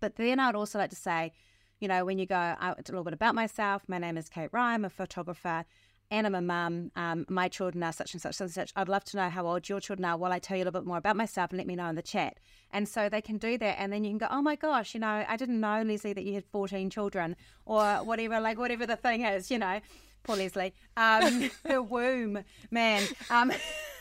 But 0.00 0.16
then 0.16 0.40
I'd 0.40 0.54
also 0.54 0.78
like 0.78 0.90
to 0.90 0.96
say, 0.96 1.32
you 1.80 1.88
know, 1.88 2.04
when 2.04 2.18
you 2.18 2.26
go, 2.26 2.36
a 2.36 2.74
little 2.78 3.04
bit 3.04 3.12
about 3.12 3.34
myself. 3.34 3.82
My 3.86 3.98
name 3.98 4.16
is 4.16 4.28
Kate 4.28 4.48
Ryan. 4.52 4.76
I'm 4.76 4.84
a 4.86 4.90
photographer 4.90 5.64
and 6.10 6.26
I'm 6.26 6.34
a 6.34 6.40
mum. 6.40 6.90
Um, 6.96 7.26
my 7.28 7.48
children 7.48 7.82
are 7.82 7.92
such 7.92 8.12
and 8.12 8.22
such 8.22 8.40
and 8.40 8.50
such. 8.50 8.72
I'd 8.76 8.88
love 8.88 9.04
to 9.06 9.16
know 9.16 9.28
how 9.28 9.46
old 9.46 9.68
your 9.68 9.80
children 9.80 10.04
are 10.04 10.16
while 10.16 10.32
I 10.32 10.38
tell 10.38 10.56
you 10.56 10.62
a 10.62 10.66
little 10.66 10.80
bit 10.80 10.86
more 10.86 10.98
about 10.98 11.16
myself 11.16 11.50
and 11.50 11.58
let 11.58 11.66
me 11.66 11.74
know 11.74 11.88
in 11.88 11.96
the 11.96 12.02
chat. 12.02 12.38
And 12.70 12.88
so 12.88 13.08
they 13.08 13.20
can 13.20 13.38
do 13.38 13.58
that. 13.58 13.76
And 13.78 13.92
then 13.92 14.04
you 14.04 14.10
can 14.10 14.18
go, 14.18 14.28
oh 14.30 14.42
my 14.42 14.56
gosh, 14.56 14.94
you 14.94 15.00
know, 15.00 15.24
I 15.28 15.36
didn't 15.36 15.60
know, 15.60 15.82
Leslie, 15.82 16.12
that 16.12 16.24
you 16.24 16.34
had 16.34 16.44
14 16.44 16.90
children 16.90 17.36
or 17.64 17.96
whatever, 17.96 18.40
like 18.40 18.58
whatever 18.58 18.86
the 18.86 18.96
thing 18.96 19.22
is, 19.22 19.50
you 19.50 19.58
know. 19.58 19.80
Poor 20.22 20.36
Leslie. 20.36 20.74
Um, 20.96 21.50
her 21.68 21.82
womb, 21.82 22.44
man. 22.70 23.02
Um, 23.30 23.52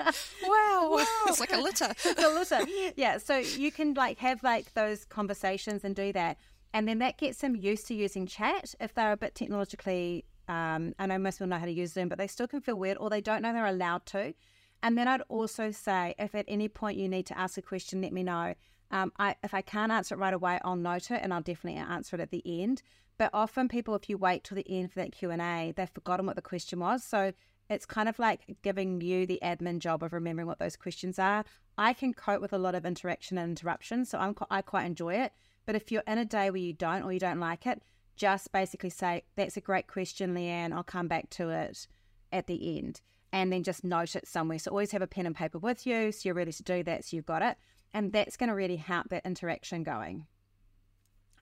Wow, 0.42 0.96
it's 1.26 1.40
like 1.40 1.52
a 1.52 1.58
litter. 1.58 1.92
a 2.18 2.28
litter. 2.28 2.60
Yeah, 2.96 3.18
so 3.18 3.36
you 3.36 3.70
can 3.70 3.94
like 3.94 4.18
have 4.18 4.42
like 4.42 4.72
those 4.74 5.04
conversations 5.04 5.84
and 5.84 5.94
do 5.94 6.12
that, 6.14 6.38
and 6.72 6.88
then 6.88 6.98
that 7.00 7.18
gets 7.18 7.38
them 7.38 7.54
used 7.54 7.86
to 7.88 7.94
using 7.94 8.26
chat. 8.26 8.74
If 8.80 8.94
they're 8.94 9.12
a 9.12 9.16
bit 9.16 9.34
technologically, 9.34 10.24
um, 10.48 10.94
I 10.98 11.06
know 11.06 11.18
most 11.18 11.36
people 11.36 11.48
know 11.48 11.58
how 11.58 11.66
to 11.66 11.70
use 11.70 11.92
Zoom, 11.92 12.08
but 12.08 12.18
they 12.18 12.26
still 12.26 12.48
can 12.48 12.60
feel 12.60 12.76
weird 12.76 12.96
or 12.98 13.10
they 13.10 13.20
don't 13.20 13.42
know 13.42 13.52
they're 13.52 13.66
allowed 13.66 14.06
to. 14.06 14.34
And 14.82 14.96
then 14.96 15.06
I'd 15.06 15.22
also 15.28 15.70
say, 15.70 16.14
if 16.18 16.34
at 16.34 16.46
any 16.48 16.68
point 16.68 16.98
you 16.98 17.08
need 17.08 17.26
to 17.26 17.38
ask 17.38 17.58
a 17.58 17.62
question, 17.62 18.00
let 18.00 18.12
me 18.12 18.22
know. 18.22 18.54
Um, 18.90 19.12
I, 19.18 19.36
if 19.44 19.54
I 19.54 19.60
can't 19.60 19.92
answer 19.92 20.14
it 20.14 20.18
right 20.18 20.34
away, 20.34 20.58
I'll 20.64 20.76
note 20.76 21.10
it 21.10 21.20
and 21.22 21.32
I'll 21.32 21.42
definitely 21.42 21.80
answer 21.80 22.16
it 22.16 22.20
at 22.20 22.30
the 22.30 22.42
end. 22.46 22.82
But 23.18 23.30
often 23.32 23.68
people, 23.68 23.94
if 23.94 24.08
you 24.08 24.16
wait 24.16 24.42
till 24.42 24.56
the 24.56 24.66
end 24.68 24.90
for 24.90 25.00
that 25.00 25.12
Q 25.12 25.30
and 25.30 25.42
A, 25.42 25.72
they've 25.76 25.88
forgotten 25.90 26.26
what 26.26 26.36
the 26.36 26.42
question 26.42 26.80
was. 26.80 27.04
So 27.04 27.32
it's 27.70 27.86
kind 27.86 28.08
of 28.08 28.18
like 28.18 28.58
giving 28.62 29.00
you 29.00 29.26
the 29.26 29.38
admin 29.42 29.78
job 29.78 30.02
of 30.02 30.12
remembering 30.12 30.48
what 30.48 30.58
those 30.58 30.76
questions 30.76 31.18
are. 31.18 31.44
I 31.78 31.92
can 31.92 32.12
cope 32.12 32.42
with 32.42 32.52
a 32.52 32.58
lot 32.58 32.74
of 32.74 32.84
interaction 32.84 33.38
and 33.38 33.50
interruption, 33.50 34.04
so 34.04 34.18
I'm, 34.18 34.34
I 34.50 34.60
quite 34.60 34.84
enjoy 34.84 35.14
it. 35.14 35.32
But 35.64 35.76
if 35.76 35.92
you're 35.92 36.02
in 36.06 36.18
a 36.18 36.24
day 36.24 36.50
where 36.50 36.60
you 36.60 36.72
don't 36.72 37.04
or 37.04 37.12
you 37.12 37.20
don't 37.20 37.38
like 37.38 37.66
it, 37.66 37.80
just 38.16 38.50
basically 38.52 38.90
say, 38.90 39.22
That's 39.36 39.56
a 39.56 39.60
great 39.60 39.86
question, 39.86 40.34
Leanne. 40.34 40.72
I'll 40.72 40.82
come 40.82 41.06
back 41.08 41.30
to 41.30 41.48
it 41.50 41.86
at 42.32 42.48
the 42.48 42.76
end. 42.76 43.00
and 43.32 43.52
then 43.52 43.62
just 43.62 43.84
note 43.84 44.16
it 44.16 44.26
somewhere. 44.26 44.58
So 44.58 44.72
always 44.72 44.90
have 44.90 45.02
a 45.02 45.06
pen 45.06 45.26
and 45.26 45.36
paper 45.36 45.58
with 45.58 45.86
you 45.86 46.10
so 46.10 46.28
you're 46.28 46.34
ready 46.34 46.52
to 46.52 46.62
do 46.64 46.82
that, 46.82 47.04
so 47.04 47.16
you've 47.16 47.26
got 47.26 47.42
it. 47.42 47.56
And 47.94 48.12
that's 48.12 48.36
going 48.36 48.48
to 48.48 48.54
really 48.54 48.76
help 48.76 49.08
that 49.10 49.24
interaction 49.24 49.84
going. 49.84 50.26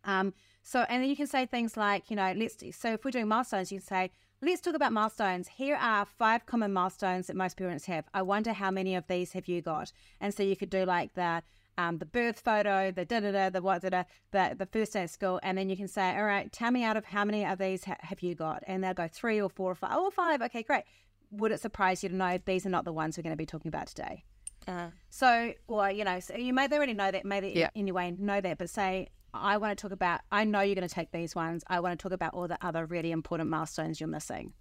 Um, 0.05 0.35
so, 0.62 0.85
and 0.89 1.03
then 1.03 1.09
you 1.09 1.16
can 1.16 1.26
say 1.26 1.47
things 1.47 1.76
like, 1.76 2.11
you 2.11 2.16
know, 2.16 2.33
let's, 2.37 2.57
so 2.76 2.93
if 2.93 3.05
we're 3.05 3.11
doing 3.11 3.29
milestones, 3.29 3.72
you 3.72 3.79
can 3.79 3.87
say, 3.87 4.11
let's 4.41 4.61
talk 4.61 4.74
about 4.74 4.93
milestones. 4.93 5.49
Here 5.49 5.76
are 5.76 6.05
five 6.05 6.47
common 6.47 6.72
milestones 6.72 7.26
that 7.26 7.36
most 7.36 7.57
parents 7.57 7.86
have. 7.86 8.05
I 8.14 8.22
wonder 8.22 8.53
how 8.53 8.70
many 8.70 8.95
of 8.95 9.07
these 9.09 9.32
have 9.32 9.49
you 9.49 9.61
got? 9.62 9.93
And 10.20 10.32
so 10.32 10.43
you 10.43 10.57
could 10.57 10.70
do 10.70 10.84
like 10.84 11.14
the, 11.14 11.43
um, 11.76 11.99
the 11.99 12.07
birth 12.07 12.41
photo, 12.41 12.91
the 12.93 13.05
da 13.05 13.20
da 13.20 13.32
da, 13.32 13.51
the 13.51 13.62
what 13.62 13.82
da 13.82 13.89
da, 13.89 14.03
the, 14.30 14.55
the 14.57 14.66
first 14.66 14.93
day 14.93 15.05
of 15.05 15.11
school, 15.11 15.41
and 15.43 15.59
then 15.59 15.68
you 15.68 15.76
can 15.76 15.89
say, 15.89 16.16
all 16.16 16.24
right, 16.24 16.53
tell 16.53 16.70
me 16.70 16.84
out 16.84 16.97
of 16.97 17.05
how 17.07 17.24
many 17.24 17.45
of 17.45 17.59
these 17.59 17.84
ha- 17.84 17.97
have 18.01 18.20
you 18.22 18.34
got? 18.34 18.62
And 18.66 18.82
they'll 18.82 18.95
go 18.95 19.09
three 19.09 19.41
or 19.41 19.51
four 19.51 19.72
or 19.72 19.74
five. 19.74 19.91
Oh, 19.93 20.11
five. 20.11 20.41
Okay, 20.43 20.62
great. 20.62 20.84
Would 21.32 21.53
it 21.53 21.61
surprise 21.61 22.03
you 22.03 22.09
to 22.09 22.14
know 22.16 22.39
these 22.45 22.64
are 22.64 22.70
not 22.70 22.84
the 22.84 22.93
ones 22.93 23.16
we're 23.18 23.22
going 23.22 23.32
to 23.32 23.36
be 23.36 23.47
talking 23.47 23.68
about 23.68 23.89
today? 23.89 24.24
Uh, 24.66 24.89
So, 25.11 25.53
or 25.66 25.91
you 25.91 26.05
know, 26.05 26.20
so 26.20 26.36
you 26.36 26.53
may 26.53 26.68
already 26.68 26.95
know 26.95 27.11
that, 27.11 27.24
maybe 27.24 27.53
Yeah. 27.57 27.70
anyway 27.74 28.14
know 28.18 28.41
that, 28.41 28.59
but 28.59 28.70
say, 28.70 29.09
I 29.41 29.57
want 29.57 29.76
to 29.76 29.80
talk 29.82 29.93
about. 29.93 30.20
I 30.30 30.45
know 30.45 30.61
you're 30.61 30.74
going 30.74 30.89
to 30.89 30.95
take 30.95 31.11
these 31.12 31.34
ones. 31.34 31.64
I 31.68 31.80
want 31.80 31.99
to 31.99 32.03
talk 32.03 32.12
about 32.12 32.34
all 32.34 32.49
the 32.49 32.59
other 32.64 32.86
really 32.86 33.11
important 33.11 33.51
milestones 33.51 34.01
you're 34.01 34.09
missing. 34.09 34.53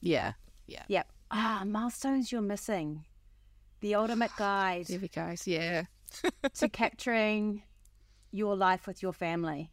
yeah. 0.00 0.32
Yeah. 0.68 0.84
Yep. 0.88 1.12
Ah, 1.32 1.64
milestones 1.66 2.30
you're 2.30 2.40
missing. 2.40 3.04
The 3.80 3.96
ultimate 3.96 4.30
guide 4.38 4.86
There 4.86 5.00
we 5.00 5.08
go. 5.08 5.34
Yeah. 5.44 5.84
to 6.54 6.68
capturing 6.68 7.62
your 8.30 8.54
life 8.56 8.86
with 8.86 9.02
your 9.02 9.12
family 9.12 9.70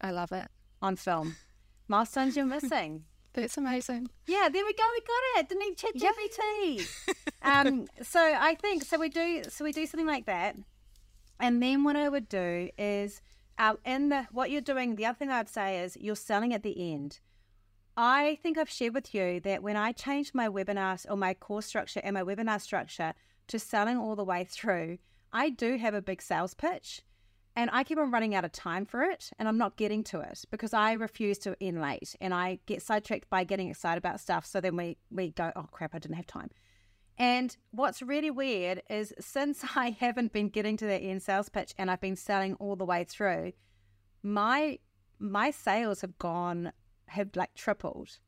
I 0.00 0.10
love 0.10 0.32
it. 0.32 0.48
on 0.82 0.96
film. 0.96 1.36
Milestones 1.88 2.36
you're 2.36 2.44
missing. 2.46 3.04
That's 3.32 3.56
amazing. 3.56 4.08
Yeah, 4.26 4.48
there 4.52 4.64
we 4.64 4.72
go. 4.72 4.82
We 4.92 5.00
got 5.00 5.40
it. 5.40 5.48
Didn't 5.48 5.62
need 5.62 5.76
ChatGPT. 5.78 6.88
um, 7.42 7.86
so 8.02 8.20
I 8.20 8.54
think 8.56 8.82
so. 8.84 8.98
We 8.98 9.08
do 9.08 9.42
so 9.48 9.64
we 9.64 9.72
do 9.72 9.86
something 9.86 10.06
like 10.06 10.26
that, 10.26 10.56
and 11.40 11.62
then 11.62 11.84
what 11.84 11.96
I 11.96 12.08
would 12.08 12.28
do 12.28 12.70
is, 12.78 13.20
uh, 13.58 13.74
in 13.84 14.08
the 14.10 14.26
what 14.32 14.50
you're 14.50 14.60
doing. 14.60 14.96
The 14.96 15.06
other 15.06 15.16
thing 15.16 15.30
I'd 15.30 15.48
say 15.48 15.80
is 15.80 15.96
you're 15.98 16.16
selling 16.16 16.52
at 16.52 16.62
the 16.62 16.92
end. 16.92 17.20
I 17.96 18.38
think 18.42 18.58
I've 18.58 18.68
shared 18.68 18.94
with 18.94 19.14
you 19.14 19.40
that 19.40 19.62
when 19.62 19.76
I 19.76 19.92
changed 19.92 20.34
my 20.34 20.48
webinar 20.48 21.04
or 21.08 21.16
my 21.16 21.32
course 21.32 21.64
structure 21.64 22.00
and 22.04 22.14
my 22.14 22.22
webinar 22.22 22.60
structure 22.60 23.14
to 23.48 23.58
selling 23.58 23.96
all 23.96 24.16
the 24.16 24.24
way 24.24 24.44
through, 24.44 24.98
I 25.32 25.48
do 25.48 25.78
have 25.78 25.94
a 25.94 26.02
big 26.02 26.20
sales 26.20 26.52
pitch. 26.52 27.02
And 27.58 27.70
I 27.72 27.84
keep 27.84 27.96
on 27.96 28.10
running 28.10 28.34
out 28.34 28.44
of 28.44 28.52
time 28.52 28.84
for 28.84 29.02
it, 29.02 29.30
and 29.38 29.48
I'm 29.48 29.56
not 29.56 29.76
getting 29.76 30.04
to 30.04 30.20
it 30.20 30.44
because 30.50 30.74
I 30.74 30.92
refuse 30.92 31.38
to 31.38 31.56
end 31.58 31.80
late, 31.80 32.14
and 32.20 32.34
I 32.34 32.58
get 32.66 32.82
sidetracked 32.82 33.30
by 33.30 33.44
getting 33.44 33.70
excited 33.70 33.96
about 33.96 34.20
stuff. 34.20 34.44
So 34.44 34.60
then 34.60 34.76
we 34.76 34.98
we 35.10 35.30
go, 35.30 35.52
oh 35.56 35.66
crap, 35.70 35.94
I 35.94 35.98
didn't 35.98 36.16
have 36.16 36.26
time. 36.26 36.50
And 37.18 37.56
what's 37.70 38.02
really 38.02 38.30
weird 38.30 38.82
is 38.90 39.14
since 39.18 39.64
I 39.76 39.90
haven't 39.90 40.32
been 40.32 40.48
getting 40.48 40.76
to 40.78 40.86
the 40.86 40.96
end 40.96 41.22
sales 41.22 41.48
pitch, 41.48 41.74
and 41.78 41.90
I've 41.90 42.00
been 42.00 42.16
selling 42.16 42.54
all 42.54 42.76
the 42.76 42.84
way 42.84 43.04
through, 43.04 43.52
my 44.22 44.78
my 45.18 45.50
sales 45.50 46.02
have 46.02 46.18
gone 46.18 46.72
have 47.08 47.30
like 47.34 47.54
tripled. 47.54 48.18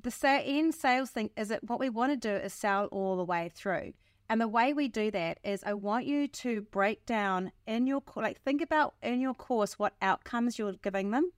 The 0.00 0.12
end 0.44 0.74
sales 0.74 1.10
thing 1.10 1.30
is 1.36 1.48
that 1.48 1.64
what 1.68 1.80
we 1.80 1.88
want 1.88 2.12
to 2.12 2.16
do 2.16 2.34
is 2.44 2.52
sell 2.52 2.86
all 2.86 3.16
the 3.16 3.24
way 3.24 3.50
through. 3.52 3.94
And 4.28 4.40
the 4.40 4.48
way 4.48 4.74
we 4.74 4.88
do 4.88 5.10
that 5.10 5.38
is 5.42 5.64
I 5.64 5.72
want 5.72 6.04
you 6.04 6.28
to 6.28 6.60
break 6.60 7.06
down 7.06 7.50
in 7.66 7.86
your 7.86 8.02
like 8.14 8.40
think 8.42 8.60
about 8.60 8.94
in 9.02 9.20
your 9.20 9.34
course 9.34 9.78
what 9.78 9.94
outcomes 10.02 10.58
you're 10.58 10.74
giving 10.74 11.10
them. 11.10 11.32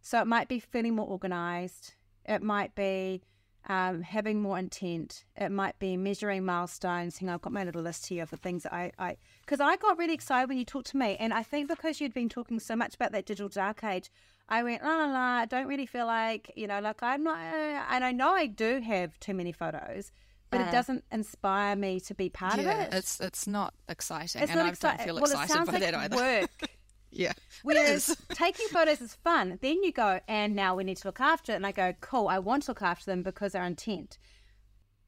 So 0.00 0.20
it 0.20 0.26
might 0.26 0.48
be 0.48 0.60
feeling 0.60 0.94
more 0.94 1.08
organized. 1.08 1.94
It 2.26 2.42
might 2.42 2.74
be 2.74 3.22
um, 3.68 4.02
having 4.02 4.40
more 4.40 4.58
intent. 4.58 5.24
It 5.36 5.50
might 5.50 5.78
be 5.78 5.96
measuring 5.96 6.44
milestones. 6.44 7.18
Hang 7.18 7.28
on, 7.28 7.36
I've 7.36 7.42
got 7.42 7.52
my 7.52 7.64
little 7.64 7.82
list 7.82 8.06
here 8.06 8.22
of 8.22 8.30
the 8.30 8.36
things 8.36 8.64
that 8.64 8.72
I, 8.72 8.92
I, 8.98 9.16
because 9.40 9.60
I 9.60 9.76
got 9.76 9.98
really 9.98 10.14
excited 10.14 10.48
when 10.48 10.58
you 10.58 10.64
talked 10.64 10.88
to 10.88 10.96
me, 10.96 11.16
and 11.18 11.32
I 11.32 11.42
think 11.42 11.68
because 11.68 12.00
you'd 12.00 12.14
been 12.14 12.28
talking 12.28 12.60
so 12.60 12.76
much 12.76 12.94
about 12.94 13.12
that 13.12 13.26
digital 13.26 13.48
dark 13.48 13.82
age, 13.84 14.10
I 14.48 14.62
went 14.62 14.82
la 14.82 14.96
la 14.96 15.06
la. 15.06 15.40
I 15.40 15.46
don't 15.46 15.66
really 15.66 15.86
feel 15.86 16.06
like 16.06 16.52
you 16.56 16.66
know, 16.66 16.80
like 16.80 17.02
I'm 17.02 17.24
not, 17.24 17.38
uh, 17.38 17.84
and 17.90 18.04
I 18.04 18.12
know 18.12 18.34
I 18.34 18.46
do 18.46 18.80
have 18.80 19.18
too 19.20 19.34
many 19.34 19.52
photos, 19.52 20.12
but 20.50 20.68
it 20.68 20.70
doesn't 20.70 21.04
inspire 21.10 21.74
me 21.76 22.00
to 22.00 22.14
be 22.14 22.28
part 22.28 22.56
yeah. 22.56 22.62
of 22.62 22.92
it. 22.92 22.94
It's 22.94 23.20
it's 23.20 23.46
not 23.46 23.74
exciting, 23.88 24.42
It's 24.42 24.50
and 24.50 24.60
not 24.60 24.66
I 24.66 24.96
don't 24.96 25.00
feel 25.00 25.14
well, 25.16 25.24
excited 25.24 25.66
by 25.66 25.72
like 25.72 25.80
that 25.80 25.94
either. 25.94 26.16
work. 26.16 26.50
Yeah. 27.14 27.32
Whereas 27.62 28.16
taking 28.30 28.68
photos 28.68 29.00
is 29.00 29.14
fun. 29.14 29.58
Then 29.62 29.82
you 29.82 29.92
go, 29.92 30.20
and 30.28 30.54
now 30.54 30.74
we 30.74 30.84
need 30.84 30.98
to 30.98 31.08
look 31.08 31.20
after 31.20 31.52
it. 31.52 31.56
And 31.56 31.66
I 31.66 31.72
go, 31.72 31.94
cool, 32.00 32.28
I 32.28 32.38
want 32.38 32.64
to 32.64 32.72
look 32.72 32.82
after 32.82 33.06
them 33.06 33.22
because 33.22 33.52
they're 33.52 33.64
intent. 33.64 34.18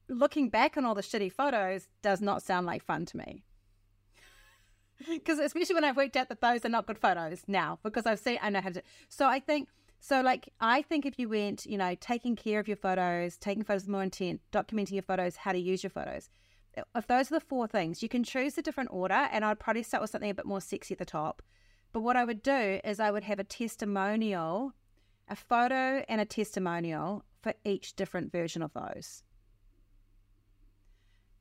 Looking 0.09 0.49
back 0.49 0.77
on 0.77 0.85
all 0.85 0.95
the 0.95 1.03
shitty 1.03 1.33
photos 1.33 1.89
does 2.01 2.21
not 2.21 2.43
sound 2.43 2.67
like 2.67 2.85
fun 2.85 3.05
to 3.07 3.17
me. 3.17 3.43
Because 5.11 5.39
especially 5.39 5.75
when 5.75 5.85
I've 5.85 5.99
worked 5.99 6.17
out 6.17 6.31
that 6.31 6.41
those 6.41 6.65
are 6.65 6.71
not 6.71 6.87
good 6.87 6.97
photos 6.97 7.43
now, 7.47 7.79
because 7.83 8.07
I've 8.07 8.19
seen, 8.19 8.39
I 8.41 8.49
know 8.49 8.63
how 8.63 8.71
to. 8.71 8.83
So 9.11 9.27
I 9.27 9.41
think, 9.41 9.69
so 10.01 10.23
like, 10.23 10.49
I 10.59 10.81
think 10.81 11.05
if 11.05 11.19
you 11.19 11.29
went, 11.29 11.67
you 11.67 11.77
know, 11.77 11.95
taking 12.01 12.35
care 12.35 12.61
of 12.61 12.67
your 12.67 12.79
photos, 12.79 13.37
taking 13.37 13.63
photos 13.63 13.83
with 13.83 13.91
more 13.91 14.03
intent, 14.03 14.41
documenting 14.53 14.93
your 14.93 15.03
photos, 15.03 15.37
how 15.37 15.53
to 15.53 15.59
use 15.59 15.83
your 15.83 15.91
photos. 15.91 16.31
If 16.95 17.07
those 17.07 17.31
are 17.31 17.35
the 17.35 17.45
four 17.45 17.67
things, 17.67 18.03
you 18.03 18.09
can 18.09 18.25
choose 18.25 18.57
a 18.57 18.63
different 18.63 18.91
order, 18.91 19.29
and 19.31 19.45
I'd 19.45 19.59
probably 19.59 19.83
start 19.83 20.01
with 20.01 20.11
something 20.11 20.31
a 20.31 20.35
bit 20.35 20.47
more 20.47 20.63
sexy 20.63 20.95
at 20.95 20.99
the 20.99 21.05
top. 21.05 21.43
But 21.93 22.01
what 22.01 22.16
I 22.16 22.24
would 22.24 22.43
do 22.43 22.80
is 22.84 23.01
I 23.01 23.11
would 23.11 23.24
have 23.24 23.39
a 23.39 23.45
testimonial, 23.45 24.72
a 25.28 25.37
photo 25.37 26.05
and 26.09 26.20
a 26.20 26.24
testimonial 26.24 27.24
for 27.41 27.55
each 27.64 27.97
different 27.97 28.30
version 28.32 28.62
of 28.62 28.72
those. 28.74 29.22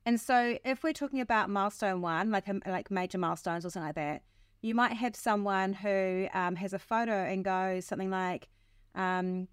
And 0.05 0.21
so 0.21 0.57
if 0.63 0.83
we're 0.83 0.93
talking 0.93 1.19
about 1.19 1.49
milestone 1.49 2.01
one, 2.01 2.29
like 2.29 2.45
like 2.67 2.91
major 2.91 3.17
milestones 3.17 3.65
or 3.65 3.71
something 3.71 3.87
like 3.87 3.95
that, 3.95 4.21
you 4.61 4.75
might 4.75 4.93
have 4.93 5.15
someone 5.15 5.73
who 5.73 6.27
um, 6.33 6.55
has 6.55 6.73
a 6.73 6.79
photo 6.79 7.11
and 7.11 7.43
goes 7.43 7.85
something 7.85 8.11
like, 8.11 8.47
um, 8.93 9.47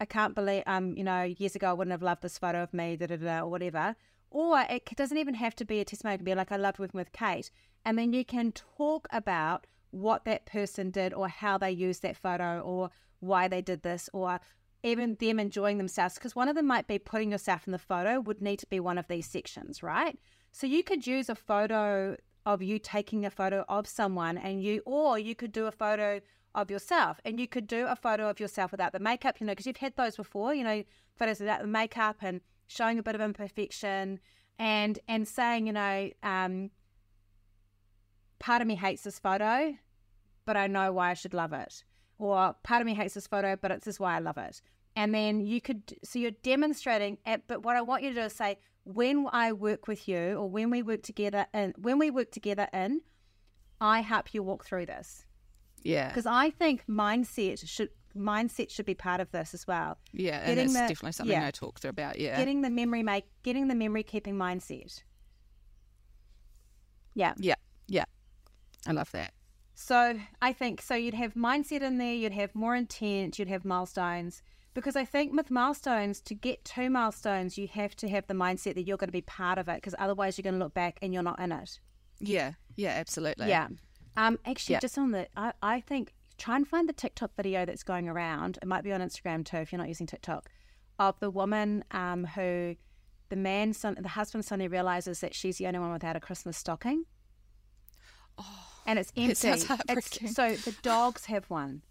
I 0.00 0.04
can't 0.04 0.34
believe, 0.34 0.64
um, 0.66 0.96
you 0.96 1.04
know, 1.04 1.22
years 1.22 1.54
ago 1.54 1.70
I 1.70 1.72
wouldn't 1.72 1.92
have 1.92 2.02
loved 2.02 2.22
this 2.22 2.36
photo 2.36 2.62
of 2.62 2.74
me, 2.74 2.96
da 2.96 3.06
da 3.06 3.16
da, 3.16 3.40
or 3.40 3.48
whatever. 3.48 3.96
Or 4.30 4.64
it 4.68 4.84
doesn't 4.96 5.18
even 5.18 5.34
have 5.34 5.54
to 5.56 5.64
be 5.64 5.80
a 5.80 5.84
testimonial. 5.84 6.16
It 6.16 6.18
can 6.18 6.24
be 6.24 6.34
like, 6.34 6.52
I 6.52 6.56
loved 6.56 6.78
working 6.78 6.98
with 6.98 7.12
Kate. 7.12 7.50
And 7.84 7.96
then 7.96 8.12
you 8.12 8.24
can 8.24 8.52
talk 8.52 9.06
about 9.10 9.66
what 9.90 10.24
that 10.24 10.46
person 10.46 10.90
did 10.90 11.14
or 11.14 11.28
how 11.28 11.58
they 11.58 11.70
used 11.70 12.02
that 12.02 12.16
photo 12.16 12.60
or 12.60 12.90
why 13.20 13.48
they 13.48 13.62
did 13.62 13.82
this 13.82 14.08
or 14.12 14.40
even 14.82 15.16
them 15.18 15.40
enjoying 15.40 15.78
themselves. 15.78 16.14
Because 16.14 16.36
one 16.36 16.48
of 16.48 16.54
them 16.54 16.66
might 16.66 16.86
be 16.86 16.98
putting 16.98 17.32
yourself 17.32 17.66
in 17.66 17.72
the 17.72 17.78
photo, 17.78 18.20
would 18.20 18.40
need 18.40 18.58
to 18.60 18.66
be 18.66 18.80
one 18.80 18.98
of 18.98 19.08
these 19.08 19.26
sections, 19.26 19.82
right? 19.82 20.18
So 20.52 20.66
you 20.66 20.82
could 20.82 21.06
use 21.06 21.28
a 21.28 21.34
photo 21.34 22.16
of 22.44 22.62
you 22.62 22.78
taking 22.78 23.26
a 23.26 23.30
photo 23.30 23.64
of 23.68 23.86
someone 23.86 24.38
and 24.38 24.62
you, 24.62 24.82
or 24.86 25.18
you 25.18 25.34
could 25.34 25.52
do 25.52 25.66
a 25.66 25.72
photo 25.72 26.20
of 26.54 26.70
yourself 26.70 27.20
and 27.24 27.38
you 27.38 27.46
could 27.46 27.66
do 27.66 27.86
a 27.86 27.96
photo 27.96 28.30
of 28.30 28.40
yourself 28.40 28.70
without 28.70 28.92
the 28.92 28.98
makeup, 28.98 29.40
you 29.40 29.46
know, 29.46 29.52
because 29.52 29.66
you've 29.66 29.76
had 29.76 29.96
those 29.96 30.16
before, 30.16 30.54
you 30.54 30.64
know, 30.64 30.82
photos 31.16 31.40
without 31.40 31.60
the 31.60 31.66
makeup 31.66 32.16
and 32.22 32.40
showing 32.68 32.98
a 32.98 33.02
bit 33.02 33.14
of 33.14 33.20
imperfection 33.20 34.18
and 34.58 34.98
and 35.08 35.28
saying, 35.28 35.66
you 35.66 35.72
know, 35.72 36.10
um, 36.22 36.70
part 38.38 38.62
of 38.62 38.68
me 38.68 38.74
hates 38.74 39.02
this 39.02 39.18
photo, 39.18 39.74
but 40.44 40.56
I 40.56 40.66
know 40.66 40.92
why 40.92 41.10
I 41.10 41.14
should 41.14 41.34
love 41.34 41.52
it. 41.52 41.84
Or 42.18 42.54
part 42.62 42.80
of 42.80 42.86
me 42.86 42.94
hates 42.94 43.14
this 43.14 43.26
photo, 43.26 43.56
but 43.56 43.70
it's 43.70 43.84
this 43.84 44.00
why 44.00 44.16
I 44.16 44.18
love 44.20 44.38
it. 44.38 44.62
And 44.94 45.14
then 45.14 45.40
you 45.40 45.60
could, 45.60 45.82
so 46.02 46.18
you're 46.18 46.30
demonstrating, 46.30 47.18
it, 47.26 47.42
but 47.46 47.62
what 47.62 47.76
I 47.76 47.82
want 47.82 48.02
you 48.02 48.10
to 48.10 48.14
do 48.14 48.20
is 48.22 48.32
say, 48.32 48.58
when 48.84 49.26
I 49.32 49.52
work 49.52 49.88
with 49.88 50.08
you 50.08 50.34
or 50.34 50.48
when 50.48 50.70
we 50.70 50.82
work 50.82 51.02
together 51.02 51.46
in, 51.52 51.74
when 51.76 51.98
we 51.98 52.10
work 52.10 52.30
together 52.30 52.68
in, 52.72 53.02
I 53.80 54.00
help 54.00 54.32
you 54.32 54.42
walk 54.42 54.64
through 54.64 54.86
this. 54.86 55.24
Yeah. 55.82 56.08
Because 56.08 56.24
I 56.24 56.50
think 56.50 56.84
mindset 56.88 57.68
should, 57.68 57.90
mindset 58.16 58.70
should 58.70 58.86
be 58.86 58.94
part 58.94 59.20
of 59.20 59.30
this 59.32 59.52
as 59.52 59.66
well. 59.66 59.98
Yeah. 60.12 60.38
And 60.38 60.56
getting 60.56 60.72
that's 60.72 60.72
the- 60.72 60.94
definitely 60.94 61.12
something 61.12 61.36
yeah. 61.36 61.46
I 61.46 61.50
talked 61.50 61.84
about. 61.84 62.18
Yeah. 62.18 62.36
Getting 62.38 62.62
the 62.62 62.70
memory 62.70 63.02
make, 63.02 63.24
getting 63.42 63.68
the 63.68 63.74
memory 63.74 64.02
keeping 64.02 64.36
mindset. 64.36 65.02
Yeah. 67.14 67.34
yeah. 67.38 67.54
Yeah. 67.88 68.04
I 68.86 68.92
love 68.92 69.10
that. 69.12 69.32
So 69.74 70.18
I 70.40 70.52
think 70.52 70.80
so. 70.80 70.94
You'd 70.94 71.14
have 71.14 71.34
mindset 71.34 71.82
in 71.82 71.98
there. 71.98 72.14
You'd 72.14 72.32
have 72.32 72.54
more 72.54 72.74
intent. 72.74 73.38
You'd 73.38 73.48
have 73.48 73.64
milestones. 73.64 74.42
Because 74.74 74.96
I 74.96 75.04
think 75.04 75.34
with 75.34 75.50
milestones, 75.50 76.20
to 76.22 76.34
get 76.34 76.64
to 76.66 76.88
milestones, 76.90 77.56
you 77.56 77.66
have 77.68 77.96
to 77.96 78.08
have 78.08 78.26
the 78.26 78.34
mindset 78.34 78.74
that 78.74 78.82
you're 78.82 78.96
going 78.98 79.08
to 79.08 79.12
be 79.12 79.22
part 79.22 79.58
of 79.58 79.68
it. 79.68 79.76
Because 79.76 79.94
otherwise, 79.98 80.36
you're 80.36 80.44
going 80.44 80.58
to 80.58 80.64
look 80.64 80.74
back 80.74 80.98
and 81.02 81.12
you're 81.12 81.22
not 81.22 81.38
in 81.40 81.52
it. 81.52 81.80
Yeah. 82.20 82.52
Yeah. 82.76 82.90
Absolutely. 82.90 83.48
Yeah. 83.48 83.68
Um. 84.16 84.38
Actually, 84.46 84.74
Yeah. 84.74 84.80
just 84.80 84.96
on 84.96 85.10
the, 85.10 85.28
I, 85.36 85.52
I 85.62 85.80
think 85.80 86.14
try 86.38 86.56
and 86.56 86.66
find 86.66 86.88
the 86.88 86.92
TikTok 86.94 87.32
video 87.36 87.64
that's 87.66 87.82
going 87.82 88.08
around. 88.08 88.58
It 88.62 88.68
might 88.68 88.84
be 88.84 88.92
on 88.92 89.00
Instagram 89.00 89.44
too 89.44 89.58
if 89.58 89.72
you're 89.72 89.78
not 89.78 89.88
using 89.88 90.06
TikTok, 90.06 90.48
of 90.98 91.18
the 91.20 91.30
woman 91.30 91.84
um 91.90 92.24
who, 92.24 92.76
the 93.28 93.36
man, 93.36 93.74
son, 93.74 93.96
the 94.00 94.08
husband 94.08 94.44
suddenly 94.44 94.68
realizes 94.68 95.20
that 95.20 95.34
she's 95.34 95.58
the 95.58 95.66
only 95.66 95.78
one 95.80 95.92
without 95.92 96.16
a 96.16 96.20
Christmas 96.20 96.56
stocking. 96.56 97.04
And 98.86 98.98
it's 98.98 99.12
empty. 99.16 99.32
It 99.32 99.36
sounds 99.36 99.64
It's- 99.88 100.34
so 100.34 100.54
the 100.54 100.76
dogs 100.82 101.26
have 101.26 101.44
one, 101.50 101.82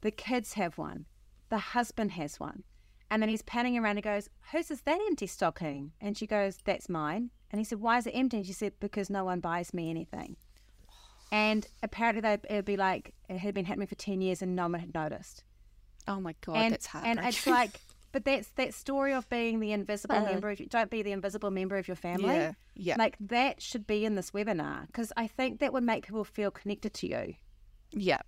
the 0.00 0.10
kids 0.10 0.54
have 0.54 0.78
one, 0.78 1.06
the 1.48 1.58
husband 1.58 2.12
has 2.12 2.40
one, 2.40 2.64
And 3.12 3.20
then 3.20 3.28
he's 3.28 3.42
panning 3.42 3.76
around 3.76 3.96
and 3.96 4.04
goes, 4.04 4.28
Whose 4.52 4.70
is 4.70 4.82
that 4.82 5.00
empty 5.08 5.26
stocking? 5.26 5.92
And 6.00 6.16
she 6.16 6.26
goes, 6.26 6.58
That's 6.64 6.88
mine. 6.88 7.30
And 7.50 7.58
he 7.58 7.64
said, 7.64 7.80
Why 7.80 7.98
is 7.98 8.06
it 8.06 8.12
empty? 8.12 8.36
And 8.38 8.46
she 8.46 8.52
said, 8.52 8.72
Because 8.78 9.10
no 9.10 9.24
one 9.24 9.40
buys 9.40 9.74
me 9.74 9.90
anything. 9.90 10.36
And 11.32 11.66
apparently, 11.82 12.20
they, 12.20 12.38
it'd 12.48 12.64
be 12.64 12.76
like 12.76 13.14
it 13.28 13.38
had 13.38 13.54
been 13.54 13.64
happening 13.64 13.86
for 13.88 13.94
10 13.94 14.20
years 14.20 14.42
and 14.42 14.56
no 14.56 14.68
one 14.68 14.80
had 14.80 14.94
noticed. 14.94 15.44
Oh 16.08 16.20
my 16.20 16.34
God, 16.40 16.56
and, 16.56 16.72
that's 16.72 16.86
hard. 16.86 17.04
And 17.06 17.20
it's 17.20 17.46
like, 17.58 17.80
but 18.12 18.24
that's 18.24 18.48
that 18.52 18.74
story 18.74 19.12
of 19.12 19.28
being 19.28 19.60
the 19.60 19.72
invisible 19.72 20.16
uh, 20.16 20.24
member. 20.24 20.50
Of, 20.50 20.68
don't 20.68 20.90
be 20.90 21.02
the 21.02 21.12
invisible 21.12 21.50
member 21.50 21.76
of 21.76 21.88
your 21.88 21.96
family. 21.96 22.34
Yeah, 22.34 22.52
yeah. 22.74 22.96
Like 22.98 23.16
that 23.20 23.62
should 23.62 23.86
be 23.86 24.04
in 24.04 24.14
this 24.14 24.32
webinar 24.32 24.86
because 24.86 25.12
I 25.16 25.26
think 25.26 25.60
that 25.60 25.72
would 25.72 25.84
make 25.84 26.06
people 26.06 26.24
feel 26.24 26.50
connected 26.50 26.94
to 26.94 27.08
you. 27.08 27.34
Yeah. 27.92 28.20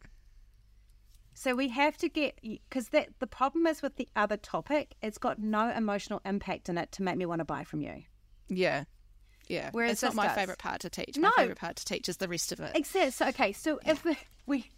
So 1.35 1.55
we 1.55 1.69
have 1.69 1.97
to 1.99 2.09
get 2.09 2.39
because 2.43 2.89
that 2.91 3.09
the 3.19 3.27
problem 3.27 3.67
is 3.67 3.83
with 3.83 3.97
the 3.97 4.09
other 4.15 4.37
topic, 4.37 4.95
it's 5.03 5.19
got 5.19 5.39
no 5.39 5.71
emotional 5.71 6.21
impact 6.25 6.69
in 6.69 6.79
it 6.79 6.93
to 6.93 7.03
make 7.03 7.17
me 7.17 7.27
want 7.27 7.41
to 7.41 7.45
buy 7.45 7.65
from 7.65 7.81
you. 7.81 8.03
Yeah. 8.49 8.85
Yeah. 9.49 9.71
Whereas 9.73 9.93
it's 9.93 10.03
not 10.03 10.15
my 10.15 10.27
does. 10.27 10.37
favorite 10.37 10.59
part 10.59 10.81
to 10.83 10.91
teach. 10.91 11.19
My 11.19 11.29
no. 11.29 11.33
favorite 11.37 11.59
part 11.59 11.77
to 11.77 11.85
teach 11.85 12.09
is 12.09 12.19
the 12.19 12.29
rest 12.29 12.53
of 12.53 12.61
it. 12.61 12.73
Exactly. 12.75 13.11
So 13.11 13.27
okay, 13.29 13.53
so 13.53 13.81
yeah. 13.85 13.93
if 13.93 14.05
we 14.47 14.71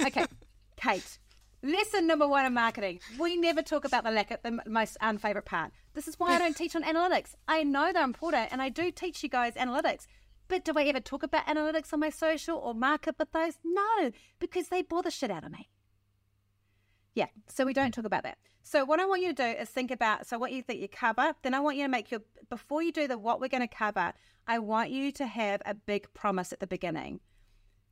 okay, 0.00 0.26
Kate, 0.76 1.18
lesson 1.62 2.06
number 2.06 2.26
one 2.26 2.44
in 2.44 2.54
marketing: 2.54 3.00
we 3.18 3.36
never 3.36 3.62
talk 3.62 3.84
about 3.84 4.04
the 4.04 4.10
lack 4.10 4.30
of 4.30 4.42
the 4.42 4.60
most 4.66 4.96
um, 5.00 5.10
unfavorite 5.10 5.44
part. 5.44 5.72
This 5.94 6.08
is 6.08 6.18
why 6.18 6.34
I 6.34 6.38
don't 6.38 6.56
teach 6.56 6.76
on 6.76 6.82
analytics. 6.82 7.34
I 7.48 7.62
know 7.62 7.92
they're 7.92 8.04
important, 8.04 8.48
and 8.52 8.62
I 8.62 8.68
do 8.68 8.90
teach 8.90 9.22
you 9.22 9.28
guys 9.28 9.54
analytics. 9.54 10.06
But 10.48 10.64
do 10.64 10.72
I 10.76 10.84
ever 10.84 11.00
talk 11.00 11.22
about 11.22 11.46
analytics 11.46 11.92
on 11.92 12.00
my 12.00 12.10
social 12.10 12.58
or 12.58 12.74
market 12.74 13.14
with 13.18 13.32
those? 13.32 13.54
No, 13.64 14.10
because 14.38 14.68
they 14.68 14.82
bore 14.82 15.02
the 15.02 15.10
shit 15.10 15.30
out 15.30 15.44
of 15.44 15.52
me. 15.52 15.70
Yeah, 17.14 17.28
so 17.48 17.64
we 17.64 17.72
don't 17.72 17.92
talk 17.92 18.04
about 18.04 18.22
that. 18.24 18.38
So 18.62 18.84
what 18.84 19.00
I 19.00 19.06
want 19.06 19.22
you 19.22 19.28
to 19.28 19.34
do 19.34 19.60
is 19.60 19.68
think 19.68 19.90
about 19.90 20.26
so 20.26 20.38
what 20.38 20.52
you 20.52 20.62
think 20.62 20.80
you 20.80 20.88
cover. 20.88 21.34
Then 21.42 21.54
I 21.54 21.60
want 21.60 21.76
you 21.76 21.84
to 21.84 21.88
make 21.88 22.10
your 22.10 22.20
before 22.48 22.82
you 22.82 22.92
do 22.92 23.08
the 23.08 23.18
what 23.18 23.40
we're 23.40 23.48
going 23.48 23.66
to 23.66 23.74
cover. 23.74 24.12
I 24.46 24.58
want 24.58 24.90
you 24.90 25.12
to 25.12 25.26
have 25.26 25.62
a 25.66 25.74
big 25.74 26.12
promise 26.14 26.52
at 26.52 26.60
the 26.60 26.66
beginning. 26.66 27.20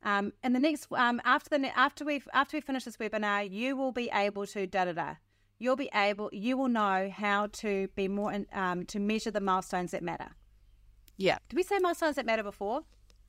Um, 0.03 0.33
and 0.41 0.55
the 0.55 0.59
next 0.59 0.87
um, 0.91 1.21
after 1.25 1.57
the 1.57 1.77
after 1.77 2.03
we 2.03 2.21
after 2.33 2.57
we 2.57 2.61
finish 2.61 2.85
this 2.85 2.97
webinar, 2.97 3.49
you 3.49 3.75
will 3.75 3.91
be 3.91 4.09
able 4.13 4.47
to 4.47 4.65
da 4.67 4.85
da 4.85 4.93
da. 4.93 5.15
You'll 5.59 5.75
be 5.75 5.89
able 5.93 6.29
you 6.33 6.57
will 6.57 6.69
know 6.69 7.11
how 7.15 7.47
to 7.47 7.87
be 7.95 8.07
more 8.07 8.31
in, 8.33 8.47
um, 8.53 8.85
to 8.87 8.99
measure 8.99 9.31
the 9.31 9.41
milestones 9.41 9.91
that 9.91 10.01
matter. 10.01 10.29
Yeah. 11.17 11.37
Did 11.49 11.55
we 11.55 11.63
say 11.63 11.77
milestones 11.79 12.15
that 12.15 12.25
matter 12.25 12.43
before? 12.43 12.81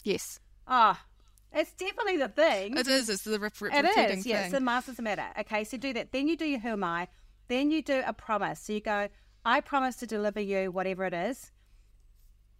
Yes. 0.02 0.40
Ah, 0.66 0.98
oh, 0.98 1.58
it's 1.58 1.72
definitely 1.74 2.16
the 2.16 2.28
thing. 2.28 2.76
It 2.76 2.88
is. 2.88 3.08
It's 3.10 3.22
the 3.22 3.38
rep- 3.38 3.52
it 3.60 3.84
is. 3.84 3.94
Thing. 3.94 4.22
Yes, 4.24 4.50
the 4.50 4.60
masters 4.60 4.98
matter. 5.00 5.26
Okay, 5.40 5.64
so 5.64 5.76
do 5.76 5.92
that. 5.92 6.12
Then 6.12 6.26
you 6.26 6.36
do 6.36 6.46
your 6.46 6.60
who 6.60 6.70
am 6.70 6.84
I. 6.84 7.08
Then 7.48 7.70
you 7.70 7.82
do 7.82 8.02
a 8.06 8.14
promise. 8.14 8.60
So 8.60 8.72
you 8.72 8.80
go, 8.80 9.08
I 9.44 9.60
promise 9.60 9.96
to 9.96 10.06
deliver 10.06 10.40
you 10.40 10.70
whatever 10.70 11.04
it 11.04 11.12
is. 11.12 11.51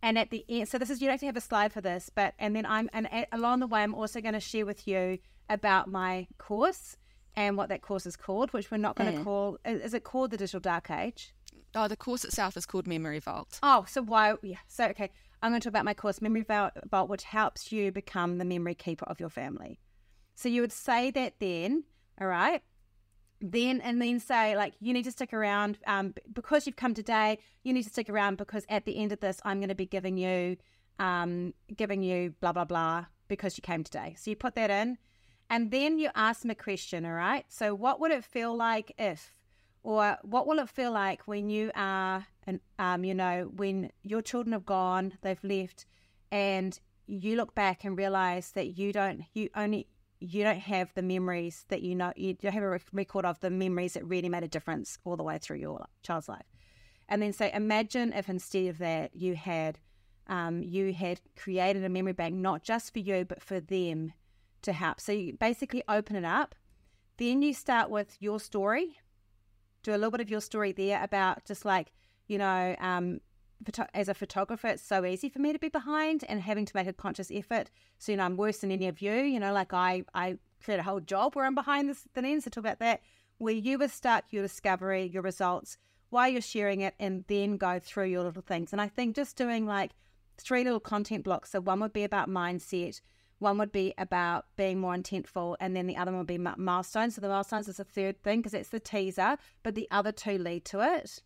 And 0.03 0.18
at 0.18 0.30
the 0.30 0.44
end, 0.48 0.68
so 0.68 0.78
this 0.78 0.90
is 0.90 1.00
you 1.00 1.07
don't 1.07 1.12
have 1.12 1.20
to 1.20 1.26
have 1.26 1.36
a 1.36 1.40
slide 1.40 1.72
for 1.72 1.80
this, 1.80 2.11
but 2.12 2.34
and 2.38 2.57
then 2.57 2.66
I'm 2.66 2.90
and 2.92 3.09
along 3.30 3.61
the 3.61 3.68
way 3.68 3.82
I'm 3.82 3.94
also 3.94 4.20
going 4.20 4.34
to 4.34 4.40
share 4.40 4.66
with 4.66 4.88
you 4.88 5.18
about 5.48 5.88
my 5.88 6.26
course 6.38 6.96
and 7.36 7.57
what 7.57 7.68
that 7.68 7.82
course 7.82 8.05
is 8.05 8.16
called, 8.16 8.53
which 8.53 8.70
we're 8.70 8.78
not 8.78 8.96
going 8.96 9.12
to 9.12 9.20
mm. 9.20 9.24
call. 9.24 9.59
Is 9.64 9.94
it 9.94 10.03
called 10.03 10.32
the 10.32 10.36
Digital 10.36 10.61
Dark 10.61 10.90
Age? 10.90 11.32
Oh, 11.74 11.88
the 11.88 11.96
course 11.96 12.24
itself 12.24 12.57
is 12.57 12.66
called 12.66 12.86
Memory 12.86 13.20
Vault. 13.20 13.59
Oh, 13.62 13.86
so 13.88 14.03
why? 14.03 14.34
Yeah. 14.42 14.59
So 14.66 14.86
okay, 14.86 15.11
I'm 15.40 15.53
going 15.53 15.61
to 15.61 15.64
talk 15.64 15.70
about 15.70 15.84
my 15.84 15.94
course, 15.94 16.20
Memory 16.20 16.44
Vault, 16.44 17.09
which 17.09 17.24
helps 17.24 17.70
you 17.70 17.92
become 17.92 18.38
the 18.38 18.44
memory 18.44 18.74
keeper 18.74 19.07
of 19.07 19.20
your 19.20 19.30
family. 19.30 19.78
So 20.34 20.48
you 20.48 20.62
would 20.62 20.72
say 20.72 21.11
that 21.12 21.34
then, 21.38 21.84
all 22.20 22.26
right? 22.26 22.62
Then 23.43 23.80
and 23.80 24.01
then 24.01 24.20
say 24.20 24.57
like 24.57 24.74
you 24.80 24.93
need 24.93 25.03
to 25.03 25.11
stick 25.11 25.32
around 25.32 25.78
um, 25.86 26.14
because 26.32 26.66
you've 26.66 26.76
come 26.76 26.95
today. 26.95 27.38
You 27.64 27.72
need 27.72 27.82
to 27.82 27.90
stick 27.90 28.09
around 28.09 28.36
because 28.38 28.64
at 28.68 28.84
the 28.84 28.97
end 28.97 29.12
of 29.12 29.20
this, 29.20 29.40
I'm 29.45 29.59
going 29.59 29.68
to 29.68 29.74
be 29.74 29.86
giving 29.86 30.16
you, 30.16 30.57
um, 30.99 31.53
giving 31.76 32.03
you 32.03 32.34
blah 32.40 32.53
blah 32.53 32.64
blah 32.64 33.07
because 33.28 33.59
you 33.59 33.62
came 33.62 33.82
today. 33.82 34.14
So 34.16 34.30
you 34.30 34.36
put 34.36 34.55
that 34.55 34.70
in, 34.70 34.97
and 35.51 35.70
then 35.70 35.99
you 35.99 36.11
ask 36.14 36.43
them 36.43 36.51
a 36.51 36.55
question. 36.55 37.05
All 37.05 37.12
right. 37.12 37.45
So 37.49 37.74
what 37.74 37.99
would 37.99 38.12
it 38.12 38.24
feel 38.24 38.55
like 38.55 38.93
if, 38.97 39.34
or 39.82 40.16
what 40.22 40.47
will 40.47 40.61
it 40.61 40.68
feel 40.68 40.93
like 40.93 41.26
when 41.26 41.51
you 41.51 41.72
are 41.74 42.26
and 42.47 42.61
um, 42.78 43.05
you 43.05 43.14
know 43.14 43.51
when 43.57 43.90
your 44.03 44.22
children 44.22 44.53
have 44.53 44.66
gone 44.66 45.12
they've 45.22 45.43
left 45.43 45.86
and 46.30 46.78
you 47.07 47.36
look 47.36 47.55
back 47.55 47.84
and 47.84 47.99
realize 47.99 48.53
that 48.53 48.78
you 48.78 48.93
don't 48.93 49.22
you 49.34 49.49
only 49.55 49.86
you 50.23 50.45
don't 50.45 50.59
have 50.59 50.93
the 50.95 51.03
memories 51.03 51.64
that 51.68 51.83
you 51.83 51.95
know 51.95 52.12
you 52.16 52.35
don't 52.35 52.53
have 52.53 52.62
a 52.62 52.79
record 52.93 53.25
of 53.25 53.41
the 53.41 53.51
memories 53.51 53.95
that 53.95 54.05
really 54.05 54.29
made 54.29 54.43
a 54.43 54.49
difference 54.49 54.99
all 55.05 55.16
the 55.16 55.23
way 55.23 55.39
through 55.39 55.59
your 55.59 55.85
child's 56.03 56.29
life. 56.29 56.47
And 57.09 57.20
then 57.20 57.33
say 57.33 57.51
imagine 57.53 58.12
if 58.12 58.29
instead 58.29 58.66
of 58.66 58.79
that 58.79 59.14
you 59.14 59.35
had 59.35 59.79
um, 60.29 60.62
you 60.62 60.93
had 60.93 61.20
created 61.37 61.85
a 61.85 61.89
memory 61.89 62.12
bank 62.12 62.35
not 62.35 62.62
just 62.62 62.93
for 62.93 63.01
you 63.01 63.25
but 63.25 63.43
for 63.43 63.61
them 63.61 64.12
to 64.62 64.73
help. 64.73 65.01
So 65.01 65.12
you 65.12 65.35
basically 65.35 65.83
open 65.89 66.16
it 66.16 66.25
up 66.25 66.55
then 67.18 67.43
you 67.43 67.53
start 67.53 67.91
with 67.91 68.16
your 68.20 68.41
story 68.41 68.99
do 69.83 69.91
a 69.91 69.99
little 69.99 70.11
bit 70.11 70.20
of 70.20 70.31
your 70.31 70.41
story 70.41 70.73
there 70.73 71.03
about 71.03 71.45
just 71.45 71.64
like 71.64 71.93
you 72.33 72.39
know, 72.39 72.75
um, 72.79 73.20
as 73.95 74.09
a 74.09 74.15
photographer, 74.15 74.69
it's 74.69 74.83
so 74.83 75.05
easy 75.05 75.29
for 75.29 75.39
me 75.39 75.53
to 75.53 75.59
be 75.59 75.69
behind 75.69 76.25
and 76.29 76.41
having 76.41 76.65
to 76.65 76.77
make 76.77 76.87
a 76.87 76.93
conscious 76.93 77.31
effort. 77.31 77.71
So, 77.99 78.13
you 78.13 78.19
know, 78.19 78.25
I'm 78.25 78.37
worse 78.37 78.59
than 78.59 78.71
any 78.71 78.89
of 78.89 79.01
you. 79.01 79.13
You 79.13 79.41
know, 79.41 79.53
like 79.53 79.73
I, 79.73 80.05
I 80.15 80.39
create 80.65 80.81
a 80.81 80.83
whole 80.83 81.01
job 81.01 81.35
where 81.35 81.45
I'm 81.45 81.55
behind 81.55 81.95
the 82.15 82.23
lens. 82.23 82.45
So, 82.45 82.51
talk 82.51 82.63
about 82.63 82.79
that, 82.81 83.03
where 83.39 83.55
you 83.55 83.79
were 83.79 83.89
stuck, 83.89 84.25
your 84.31 84.43
discovery, 84.43 85.05
your 85.05 85.23
results, 85.23 85.77
why 86.11 86.29
you're 86.29 86.41
sharing 86.41 86.81
it, 86.81 86.95
and 86.99 87.25
then 87.29 87.57
go 87.57 87.79
through 87.79 88.07
your 88.07 88.23
little 88.23 88.43
things. 88.43 88.73
And 88.73 88.81
I 88.81 88.89
think 88.89 89.17
just 89.17 89.37
doing 89.37 89.67
like 89.67 89.93
three 90.39 90.65
little 90.65 90.81
content 90.81 91.25
blocks. 91.25 91.51
So, 91.51 91.61
one 91.61 91.81
would 91.81 91.93
be 91.93 92.05
about 92.05 92.29
mindset, 92.29 93.01
one 93.39 93.59
would 93.59 93.73
be 93.73 93.95
about 93.99 94.47
being 94.57 94.81
more 94.81 94.95
intentful, 94.95 95.57
and 95.61 95.77
then 95.77 95.87
the 95.87 95.97
other 95.97 96.13
one 96.13 96.19
would 96.19 96.27
be 96.27 96.39
milestones. 96.39 97.15
So, 97.15 97.21
the 97.21 97.29
milestones 97.29 97.69
is 97.69 97.77
the 97.77 97.85
third 97.85 98.23
thing 98.23 98.41
because 98.41 98.55
it's 98.55 98.71
the 98.71 98.81
teaser, 98.81 99.37
but 99.63 99.75
the 99.75 99.89
other 99.91 100.13
two 100.13 100.39
lead 100.39 100.65
to 100.67 100.81
it. 100.97 101.23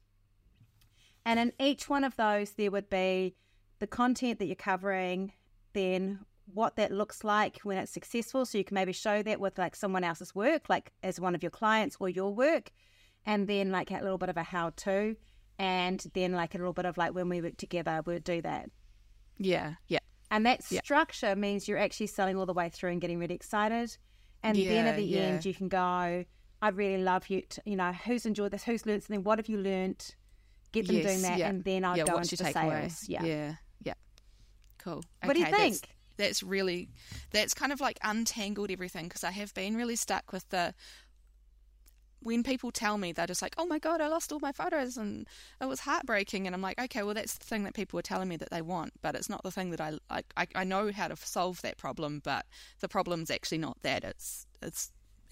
And 1.26 1.40
in 1.40 1.52
each 1.60 1.88
one 1.88 2.04
of 2.04 2.16
those, 2.16 2.52
there 2.52 2.70
would 2.70 2.88
be 2.88 3.34
the 3.80 3.86
content 3.86 4.38
that 4.38 4.46
you're 4.46 4.54
covering, 4.54 5.32
then 5.72 6.20
what 6.54 6.76
that 6.76 6.92
looks 6.92 7.24
like 7.24 7.58
when 7.64 7.76
it's 7.78 7.92
successful. 7.92 8.46
So 8.46 8.58
you 8.58 8.64
can 8.64 8.76
maybe 8.76 8.92
show 8.92 9.22
that 9.24 9.40
with 9.40 9.58
like 9.58 9.74
someone 9.74 10.04
else's 10.04 10.34
work, 10.34 10.68
like 10.68 10.92
as 11.02 11.20
one 11.20 11.34
of 11.34 11.42
your 11.42 11.50
clients 11.50 11.96
or 11.98 12.08
your 12.08 12.32
work, 12.32 12.70
and 13.26 13.48
then 13.48 13.72
like 13.72 13.90
a 13.90 13.94
little 13.94 14.18
bit 14.18 14.28
of 14.28 14.36
a 14.36 14.44
how 14.44 14.70
to, 14.76 15.16
and 15.58 16.06
then 16.14 16.32
like 16.32 16.54
a 16.54 16.58
little 16.58 16.72
bit 16.72 16.86
of 16.86 16.96
like 16.96 17.12
when 17.12 17.28
we 17.28 17.42
work 17.42 17.56
together, 17.56 18.00
we'll 18.06 18.20
do 18.20 18.40
that. 18.42 18.70
Yeah, 19.38 19.74
yeah. 19.88 19.98
And 20.30 20.46
that 20.46 20.62
structure 20.62 21.34
means 21.34 21.66
you're 21.66 21.78
actually 21.78 22.06
selling 22.06 22.36
all 22.36 22.46
the 22.46 22.52
way 22.52 22.68
through 22.68 22.90
and 22.90 23.00
getting 23.00 23.18
really 23.18 23.34
excited. 23.34 23.96
And 24.42 24.56
yeah, 24.56 24.70
then 24.70 24.86
at 24.86 24.96
the 24.96 25.02
yeah. 25.02 25.18
end, 25.18 25.44
you 25.44 25.54
can 25.54 25.68
go, 25.68 26.24
I 26.62 26.68
really 26.68 27.02
love 27.02 27.28
you. 27.28 27.42
To, 27.50 27.62
you 27.64 27.76
know, 27.76 27.92
who's 27.92 28.26
enjoyed 28.26 28.52
this? 28.52 28.62
Who's 28.62 28.86
learned 28.86 29.02
something? 29.02 29.24
What 29.24 29.38
have 29.38 29.48
you 29.48 29.58
learned? 29.58 30.14
Get 30.82 30.86
them 30.86 30.96
yes, 30.96 31.06
doing 31.06 31.22
that, 31.22 31.38
yeah. 31.38 31.48
and 31.48 31.64
then 31.64 31.84
I'll 31.84 31.96
yeah, 31.96 32.04
go 32.04 32.18
into 32.18 32.36
the 32.36 32.44
sales. 32.44 33.08
Yeah, 33.08 33.24
yeah, 33.24 33.54
yeah. 33.82 33.94
Cool. 34.78 35.02
What 35.24 35.34
do 35.34 35.40
you 35.40 35.46
think? 35.46 35.80
That's, 35.80 35.82
that's 36.16 36.42
really 36.42 36.88
that's 37.30 37.54
kind 37.54 37.72
of 37.72 37.80
like 37.80 37.98
untangled 38.02 38.70
everything 38.70 39.04
because 39.04 39.24
I 39.24 39.30
have 39.30 39.52
been 39.54 39.76
really 39.76 39.96
stuck 39.96 40.32
with 40.32 40.48
the 40.48 40.74
when 42.20 42.42
people 42.42 42.72
tell 42.72 42.98
me 42.98 43.12
they're 43.12 43.26
just 43.26 43.42
like, 43.42 43.54
oh 43.58 43.66
my 43.66 43.78
god, 43.78 44.00
I 44.00 44.08
lost 44.08 44.32
all 44.32 44.40
my 44.40 44.50
photos 44.50 44.96
and 44.96 45.28
it 45.60 45.66
was 45.66 45.80
heartbreaking, 45.80 46.46
and 46.46 46.54
I'm 46.54 46.62
like, 46.62 46.80
okay, 46.80 47.02
well 47.02 47.14
that's 47.14 47.38
the 47.38 47.44
thing 47.44 47.64
that 47.64 47.74
people 47.74 47.98
are 47.98 48.02
telling 48.02 48.28
me 48.28 48.36
that 48.36 48.50
they 48.50 48.62
want, 48.62 48.92
but 49.02 49.14
it's 49.14 49.28
not 49.28 49.42
the 49.42 49.50
thing 49.50 49.70
that 49.70 49.80
I 49.80 49.98
like. 50.10 50.26
I, 50.36 50.46
I 50.54 50.64
know 50.64 50.90
how 50.90 51.08
to 51.08 51.16
solve 51.16 51.62
that 51.62 51.76
problem, 51.76 52.20
but 52.24 52.46
the 52.80 52.88
problem's 52.88 53.30
actually 53.30 53.58
not 53.58 53.76
that. 53.82 54.04
It's 54.04 54.46
it's 54.62 54.90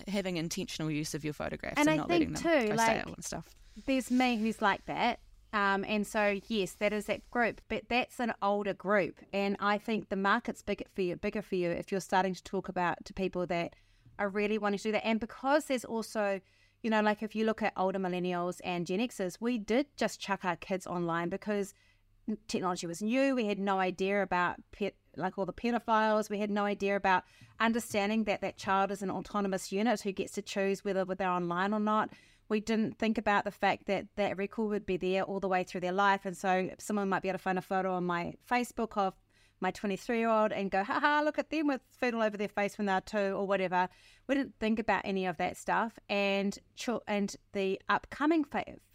having 0.09 0.37
intentional 0.37 0.91
use 0.91 1.15
of 1.15 1.25
your 1.25 1.33
photographs 1.33 1.79
and, 1.79 1.89
and 1.89 1.99
not 1.99 2.11
letting 2.11 2.33
them 2.33 2.43
too, 2.43 2.69
go 2.69 2.75
like, 2.75 3.01
stale 3.01 3.15
and 3.15 3.25
stuff. 3.25 3.47
There's 3.87 4.11
me 4.11 4.37
who's 4.37 4.63
like 4.63 4.85
that, 4.87 5.21
um, 5.55 5.85
and 5.87 6.05
so, 6.05 6.41
yes, 6.49 6.73
that 6.81 6.93
is 6.93 7.07
that 7.07 7.31
group, 7.31 7.61
but 7.69 7.85
that's 7.89 8.19
an 8.19 8.35
older 8.43 8.75
group. 8.75 9.21
And 9.33 9.57
I 9.61 9.79
think 9.79 10.09
the 10.09 10.17
market's 10.17 10.63
bigger 10.63 10.85
for 10.93 11.03
you, 11.03 11.15
bigger 11.15 11.43
for 11.43 11.55
you 11.55 11.71
if 11.71 11.93
you're 11.93 12.01
starting 12.01 12.35
to 12.35 12.43
talk 12.43 12.69
about 12.69 13.05
to 13.05 13.15
people 13.15 13.47
that 13.47 13.77
are 14.19 14.29
really 14.29 14.59
wanting 14.59 14.79
to 14.79 14.83
do 14.83 14.93
that. 14.93 15.07
And 15.07 15.21
because 15.21 15.67
there's 15.67 15.85
also, 15.85 16.41
you 16.83 16.91
know, 16.91 17.01
like 17.03 17.23
if 17.23 17.37
you 17.37 17.45
look 17.45 17.63
at 17.63 17.73
older 17.77 18.01
millennials 18.01 18.61
and 18.65 18.85
Gen 18.85 18.99
Xers, 18.99 19.37
we 19.41 19.57
did 19.57 19.87
just 19.97 20.19
chuck 20.19 20.45
our 20.45 20.57
kids 20.57 20.89
online 20.89 21.29
because 21.29 21.73
technology 22.49 22.89
was 22.89 23.01
new. 23.01 23.37
We 23.37 23.47
had 23.47 23.61
no 23.61 23.79
idea 23.79 24.25
about 24.25 24.57
like 25.17 25.39
all 25.39 25.47
the 25.47 25.53
pedophiles. 25.53 26.31
We 26.31 26.41
had 26.41 26.51
no 26.51 26.65
idea 26.65 26.97
about 26.97 27.23
understanding 27.61 28.25
that 28.25 28.41
that 28.41 28.57
child 28.57 28.91
is 28.91 29.03
an 29.03 29.11
autonomous 29.11 29.71
unit 29.71 30.01
who 30.01 30.11
gets 30.11 30.33
to 30.33 30.43
choose 30.43 30.85
whether 30.85 31.05
they're 31.05 31.29
online 31.29 31.73
or 31.73 31.79
not 31.79 32.11
we 32.49 32.61
didn't 32.61 32.99
think 32.99 33.19
about 33.19 33.45
the 33.45 33.51
fact 33.51 33.87
that 33.87 34.07
that 34.17 34.37
record 34.37 34.69
would 34.69 34.87
be 34.87 34.97
there 34.97 35.23
all 35.23 35.41
the 35.41 35.49
way 35.49 35.65
through 35.65 35.81
their 35.81 35.93
life. 35.93 36.25
And 36.25 36.37
so 36.37 36.71
someone 36.79 37.09
might 37.09 37.23
be 37.23 37.29
able 37.29 37.39
to 37.39 37.43
find 37.43 37.59
a 37.59 37.63
photo 37.63 37.93
on 37.95 38.05
my 38.05 38.35
Facebook 38.51 38.97
of 38.97 39.15
my 39.61 39.71
23 39.71 40.19
year 40.19 40.29
old 40.29 40.53
and 40.53 40.71
go, 40.71 40.85
haha, 40.85 41.23
look 41.23 41.39
at 41.39 41.51
them 41.51 41.67
with 41.67 41.81
food 41.91 42.15
all 42.15 42.23
over 42.23 42.37
their 42.37 42.49
face 42.49 42.77
when 42.77 42.87
they're 42.87 43.01
two 43.01 43.19
or 43.19 43.47
whatever. 43.47 43.89
We 44.27 44.35
didn't 44.35 44.55
think 44.61 44.79
about 44.79 45.03
any 45.05 45.27
of 45.27 45.37
that 45.39 45.57
stuff. 45.57 45.99
And 46.09 46.59
and 47.09 47.35
the 47.53 47.81
upcoming 47.89 48.45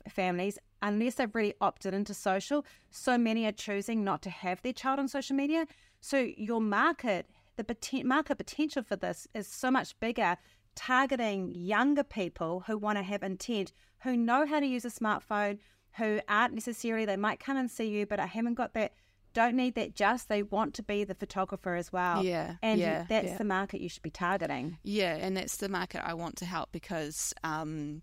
families, 0.08 0.60
unless 0.82 1.16
they've 1.16 1.34
really 1.34 1.56
opted 1.60 1.94
into 1.94 2.14
social, 2.14 2.66
so 2.92 3.18
many 3.18 3.46
are 3.46 3.52
choosing 3.52 4.04
not 4.04 4.22
to 4.24 4.30
have 4.30 4.62
their 4.62 4.74
child 4.74 5.00
on 5.00 5.08
social 5.08 5.36
media. 5.36 5.66
So 6.02 6.30
your 6.38 6.62
market, 6.62 7.26
the 7.58 8.04
market 8.04 8.38
potential 8.38 8.84
for 8.84 8.96
this 8.96 9.28
is 9.34 9.48
so 9.48 9.72
much 9.72 10.00
bigger, 10.00 10.38
targeting 10.80 11.54
younger 11.54 12.04
people 12.04 12.64
who 12.66 12.78
want 12.78 12.98
to 12.98 13.04
have 13.04 13.22
intent, 13.22 13.74
who 14.04 14.16
know 14.16 14.46
how 14.46 14.62
to 14.62 14.66
use 14.66 14.86
a 14.86 14.90
smartphone, 14.90 15.60
who 15.98 16.22
aren't 16.30 16.54
necessarily, 16.54 17.04
they 17.04 17.18
might 17.18 17.42
come 17.42 17.58
and 17.58 17.70
see 17.70 17.90
you, 17.90 18.06
but 18.06 18.20
I 18.20 18.26
haven't 18.26 18.54
got 18.54 18.74
that 18.74 18.94
don't 19.34 19.56
need 19.56 19.76
that 19.76 19.94
just 19.94 20.28
they 20.28 20.42
want 20.42 20.74
to 20.74 20.82
be 20.82 21.04
the 21.04 21.14
photographer 21.14 21.76
as 21.76 21.94
well 21.94 22.26
yeah 22.26 22.56
and 22.64 22.82
yeah, 22.82 23.06
that's 23.08 23.28
yeah. 23.28 23.38
the 23.38 23.44
market 23.44 23.80
you 23.80 23.88
should 23.88 24.02
be 24.02 24.10
targeting 24.10 24.76
yeah 24.82 25.16
and 25.18 25.38
that's 25.38 25.58
the 25.58 25.70
market 25.70 26.02
i 26.04 26.16
want 26.16 26.36
to 26.36 26.46
help 26.46 26.68
because 26.72 27.32
um 27.44 28.02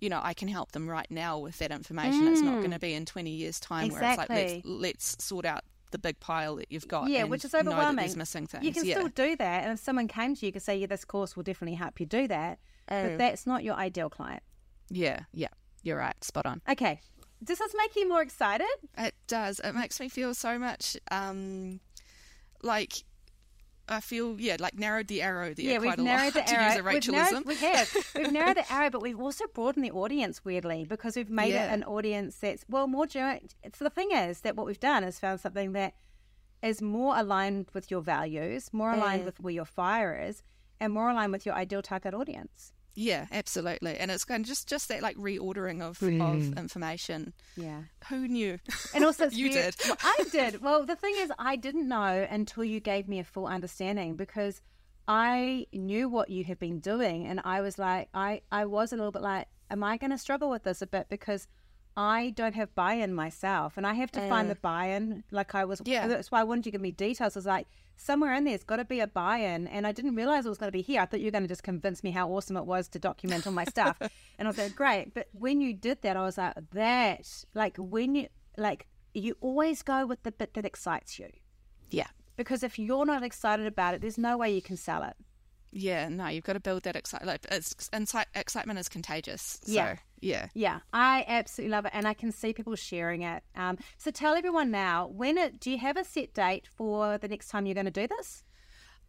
you 0.00 0.08
know, 0.08 0.20
I 0.22 0.34
can 0.34 0.48
help 0.48 0.72
them 0.72 0.88
right 0.88 1.10
now 1.10 1.38
with 1.38 1.58
that 1.58 1.70
information. 1.70 2.22
Mm. 2.22 2.32
It's 2.32 2.40
not 2.40 2.58
going 2.58 2.70
to 2.70 2.78
be 2.78 2.94
in 2.94 3.04
20 3.04 3.30
years' 3.30 3.60
time 3.60 3.86
exactly. 3.86 4.34
where 4.34 4.44
it's 4.44 4.52
like, 4.54 4.62
let's, 4.64 5.16
let's 5.16 5.24
sort 5.24 5.44
out 5.44 5.64
the 5.90 5.98
big 5.98 6.20
pile 6.20 6.56
that 6.56 6.70
you've 6.70 6.88
got. 6.88 7.08
Yeah, 7.08 7.24
which 7.24 7.44
is 7.44 7.54
overwhelming. 7.54 7.96
there's 7.96 8.16
missing 8.16 8.46
things. 8.46 8.64
You 8.64 8.72
can 8.72 8.84
yeah. 8.84 8.96
still 8.96 9.08
do 9.08 9.36
that, 9.36 9.64
and 9.64 9.72
if 9.72 9.80
someone 9.80 10.08
came 10.08 10.34
to 10.34 10.40
you, 10.42 10.46
you 10.48 10.52
could 10.52 10.62
say, 10.62 10.76
"Yeah, 10.76 10.86
this 10.86 11.04
course 11.04 11.36
will 11.36 11.42
definitely 11.42 11.76
help 11.76 12.00
you 12.00 12.06
do 12.06 12.28
that." 12.28 12.58
Oh. 12.90 13.02
But 13.02 13.18
that's 13.18 13.46
not 13.46 13.64
your 13.64 13.74
ideal 13.74 14.10
client. 14.10 14.42
Yeah, 14.90 15.20
yeah, 15.32 15.48
you're 15.82 15.98
right. 15.98 16.22
Spot 16.22 16.46
on. 16.46 16.62
Okay, 16.68 17.00
does 17.42 17.58
this 17.58 17.74
make 17.76 17.94
you 17.94 18.08
more 18.08 18.22
excited? 18.22 18.66
It 18.96 19.14
does. 19.26 19.60
It 19.60 19.74
makes 19.74 20.00
me 20.00 20.08
feel 20.08 20.34
so 20.34 20.58
much 20.58 20.96
um, 21.10 21.80
like 22.62 23.04
I 23.88 24.00
feel 24.00 24.40
yeah, 24.40 24.56
like 24.60 24.78
narrowed 24.78 25.06
the 25.08 25.22
arrow 25.22 25.54
there. 25.54 25.64
Yeah, 25.64 25.78
we've 25.78 25.96
narrowed 25.98 26.34
lot, 26.34 26.46
the 26.46 26.50
arrow. 26.58 26.92
We've 26.92 27.08
narrowed, 27.08 27.44
we 27.46 27.56
have. 27.56 27.96
We've 28.14 28.32
narrowed 28.38 28.56
the 28.58 28.72
arrow, 28.72 28.90
but 28.90 29.02
we've 29.02 29.18
also 29.20 29.46
broadened 29.52 29.84
the 29.84 29.90
audience 29.92 30.44
weirdly 30.44 30.84
because 30.84 31.16
we've 31.16 31.30
made 31.30 31.52
yeah. 31.54 31.70
it 31.70 31.74
an 31.74 31.84
audience 31.84 32.36
that's 32.36 32.64
well 32.68 32.86
more. 32.86 33.06
general. 33.06 33.40
It's 33.62 33.78
the 33.78 33.90
thing 33.90 34.10
is 34.12 34.40
that 34.42 34.56
what 34.56 34.66
we've 34.66 34.80
done 34.80 35.04
is 35.04 35.18
found 35.18 35.40
something 35.40 35.72
that 35.72 35.94
is 36.62 36.82
more 36.82 37.16
aligned 37.16 37.68
with 37.72 37.90
your 37.90 38.00
values, 38.00 38.70
more 38.72 38.92
aligned 38.92 39.22
Mm. 39.22 39.26
with 39.26 39.40
where 39.40 39.54
your 39.54 39.64
fire 39.64 40.18
is, 40.28 40.42
and 40.80 40.92
more 40.92 41.08
aligned 41.10 41.32
with 41.32 41.46
your 41.46 41.54
ideal 41.54 41.82
target 41.82 42.14
audience. 42.14 42.72
Yeah, 43.00 43.26
absolutely. 43.30 43.96
And 43.96 44.10
it's 44.10 44.24
kind 44.24 44.42
of 44.42 44.48
just 44.48 44.68
just 44.68 44.88
that 44.88 45.02
like 45.02 45.16
reordering 45.16 45.80
of, 45.82 45.98
Mm. 46.00 46.20
of 46.52 46.58
information. 46.58 47.32
Yeah. 47.56 47.82
Who 48.08 48.26
knew? 48.26 48.58
And 48.92 49.04
also, 49.04 49.30
you 49.30 49.52
did. 49.52 49.76
Well, 49.86 49.96
I 50.02 50.24
did. 50.32 50.60
Well, 50.60 50.84
the 50.84 50.96
thing 50.96 51.14
is, 51.16 51.30
I 51.38 51.54
didn't 51.54 51.86
know 51.86 52.26
until 52.28 52.64
you 52.64 52.80
gave 52.80 53.06
me 53.08 53.20
a 53.20 53.24
full 53.24 53.46
understanding 53.46 54.16
because 54.16 54.60
I 55.06 55.66
knew 55.72 56.08
what 56.08 56.28
you 56.28 56.42
had 56.44 56.58
been 56.58 56.80
doing, 56.80 57.26
and 57.26 57.40
I 57.44 57.60
was 57.60 57.78
like, 57.78 58.08
I 58.14 58.42
I 58.50 58.64
was 58.66 58.92
a 58.92 58.96
little 58.96 59.12
bit 59.12 59.22
like, 59.22 59.46
am 59.70 59.84
I 59.84 59.96
going 59.96 60.10
to 60.10 60.18
struggle 60.18 60.50
with 60.50 60.64
this 60.64 60.82
a 60.82 60.86
bit 60.86 61.06
because 61.08 61.46
I 61.96 62.30
don't 62.30 62.54
have 62.54 62.74
buy-in 62.74 63.14
myself, 63.14 63.76
and 63.76 63.86
I 63.86 63.94
have 63.94 64.10
to 64.12 64.28
find 64.28 64.48
Uh. 64.48 64.54
the 64.54 64.60
buy-in. 64.60 65.24
Like 65.30 65.54
I 65.54 65.64
was, 65.64 65.80
Yeah. 65.84 66.08
That's 66.08 66.30
why 66.32 66.40
I 66.40 66.44
wanted 66.44 66.66
you 66.66 66.72
to 66.72 66.78
give 66.78 66.80
me 66.80 66.90
details. 66.90 67.36
I 67.36 67.38
was 67.38 67.46
like, 67.46 67.66
somewhere 67.98 68.32
in 68.34 68.44
there's 68.44 68.64
got 68.64 68.76
to 68.76 68.84
be 68.86 69.00
a 69.00 69.06
buy-in, 69.06 69.66
and 69.66 69.86
I 69.86 69.92
didn't 69.92 70.14
realize 70.14 70.46
it 70.46 70.48
was 70.48 70.56
going 70.56 70.68
to 70.72 70.76
be 70.76 70.80
here. 70.82 71.02
I 71.02 71.06
thought 71.06 71.20
you 71.20 71.26
were 71.26 71.32
going 71.32 71.42
to 71.44 71.48
just 71.48 71.62
convince 71.62 72.02
me 72.02 72.10
how 72.12 72.30
awesome 72.30 72.56
it 72.56 72.64
was 72.64 72.88
to 72.88 72.98
document 72.98 73.46
all 73.46 73.52
my 73.52 73.64
stuff, 73.64 73.96
and 74.38 74.46
I 74.46 74.50
was 74.50 74.56
like, 74.56 74.74
great. 74.74 75.12
But 75.14 75.28
when 75.32 75.60
you 75.60 75.74
did 75.74 76.00
that, 76.02 76.16
I 76.16 76.22
was 76.22 76.38
like, 76.38 76.54
that 76.72 77.44
like 77.54 77.76
when 77.76 78.14
you 78.14 78.28
like 78.56 78.86
you 79.14 79.36
always 79.40 79.82
go 79.82 80.06
with 80.06 80.22
the 80.22 80.32
bit 80.32 80.54
that 80.54 80.64
excites 80.64 81.18
you 81.18 81.28
Yeah. 81.90 82.06
because 82.36 82.62
if 82.62 82.78
you're 82.78 83.04
not 83.06 83.22
excited 83.22 83.66
about 83.66 83.94
it, 83.94 84.00
there's 84.00 84.18
no 84.18 84.36
way 84.38 84.54
you 84.54 84.62
can 84.62 84.76
sell 84.76 85.02
it. 85.02 85.14
Yeah, 85.70 86.08
no, 86.08 86.28
you've 86.28 86.44
got 86.44 86.54
to 86.54 86.60
build 86.60 86.84
that 86.84 86.96
excitement. 86.96 87.44
Like, 87.50 88.26
excitement 88.34 88.78
is 88.78 88.88
contagious. 88.88 89.60
So, 89.64 89.72
Yeah. 89.72 89.96
Yeah. 90.20 90.48
Yeah, 90.54 90.80
I 90.92 91.24
absolutely 91.26 91.72
love 91.72 91.86
it, 91.86 91.92
and 91.94 92.06
I 92.06 92.14
can 92.14 92.32
see 92.32 92.52
people 92.52 92.74
sharing 92.76 93.22
it. 93.22 93.42
Um, 93.56 93.78
so 93.96 94.10
tell 94.10 94.34
everyone 94.34 94.70
now 94.70 95.06
when 95.08 95.38
it. 95.38 95.60
Do 95.60 95.70
you 95.70 95.78
have 95.78 95.96
a 95.96 96.04
set 96.04 96.34
date 96.34 96.66
for 96.66 97.18
the 97.18 97.28
next 97.28 97.48
time 97.48 97.66
you're 97.66 97.74
going 97.74 97.86
to 97.86 97.90
do 97.90 98.06
this? 98.06 98.44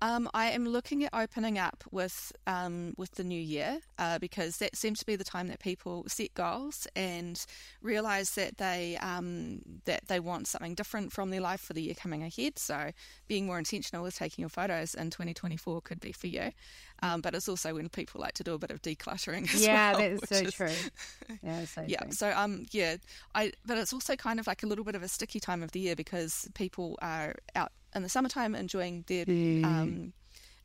Um, 0.02 0.30
I 0.34 0.52
am 0.52 0.66
looking 0.66 1.04
at 1.04 1.14
opening 1.14 1.60
up 1.60 1.84
with 1.92 2.32
um, 2.48 2.94
with 2.98 3.12
the 3.12 3.24
new 3.24 3.40
year 3.40 3.80
uh, 3.98 4.18
because 4.18 4.58
that 4.58 4.78
seems 4.78 5.00
to 5.00 5.06
be 5.06 5.18
the 5.18 5.26
time 5.26 5.50
that 5.50 5.60
people 5.60 6.06
set 6.08 6.34
goals 6.36 6.88
and 6.96 7.46
realise 7.82 8.32
that 8.32 8.58
they 8.58 8.98
um, 9.02 9.62
that 9.86 10.08
they 10.08 10.22
want 10.22 10.48
something 10.48 10.74
different 10.74 11.12
from 11.12 11.32
their 11.32 11.42
life 11.42 11.60
for 11.60 11.74
the 11.74 11.82
year 11.82 11.96
coming 11.96 12.24
ahead. 12.24 12.58
So 12.58 12.92
being 13.28 13.46
more 13.46 13.60
intentional 13.60 14.04
with 14.04 14.16
taking 14.16 14.42
your 14.42 14.50
photos 14.50 14.94
in 14.94 15.10
2024 15.10 15.82
could 15.82 16.00
be 16.00 16.14
for 16.14 16.28
you. 16.28 16.52
Um, 17.02 17.22
but 17.22 17.34
it's 17.36 17.48
also 17.48 17.74
when 17.74 17.90
people 17.90 18.22
like 18.22 18.34
to 18.34 18.44
do 18.44 18.54
a 18.54 18.58
bit 18.58 18.72
of 18.72 18.82
decluttering 18.82 19.54
as 19.54 19.66
yeah, 19.66 19.92
well. 19.92 20.02
that 20.02 20.12
is 20.12 20.22
so 20.30 20.44
true. 20.50 20.70
Yeah, 21.44 21.60
that's 21.60 21.72
so 21.72 21.84
yeah 21.88 22.00
true. 22.02 22.12
so 22.12 22.34
um 22.36 22.66
yeah 22.72 22.98
i 23.36 23.52
but 23.66 23.78
it's 23.78 23.94
also 23.94 24.16
kind 24.16 24.40
of 24.40 24.48
like 24.48 24.64
a 24.64 24.66
little 24.66 24.84
bit 24.84 24.96
of 24.96 25.04
a 25.04 25.08
sticky 25.08 25.40
time 25.40 25.62
of 25.62 25.72
the 25.72 25.80
year 25.80 25.96
because 25.96 26.50
people 26.56 26.98
are 27.02 27.36
out 27.56 27.72
in 27.96 28.02
the 28.02 28.10
summertime 28.10 28.56
enjoying 28.56 29.04
their 29.08 29.26
um 29.64 30.14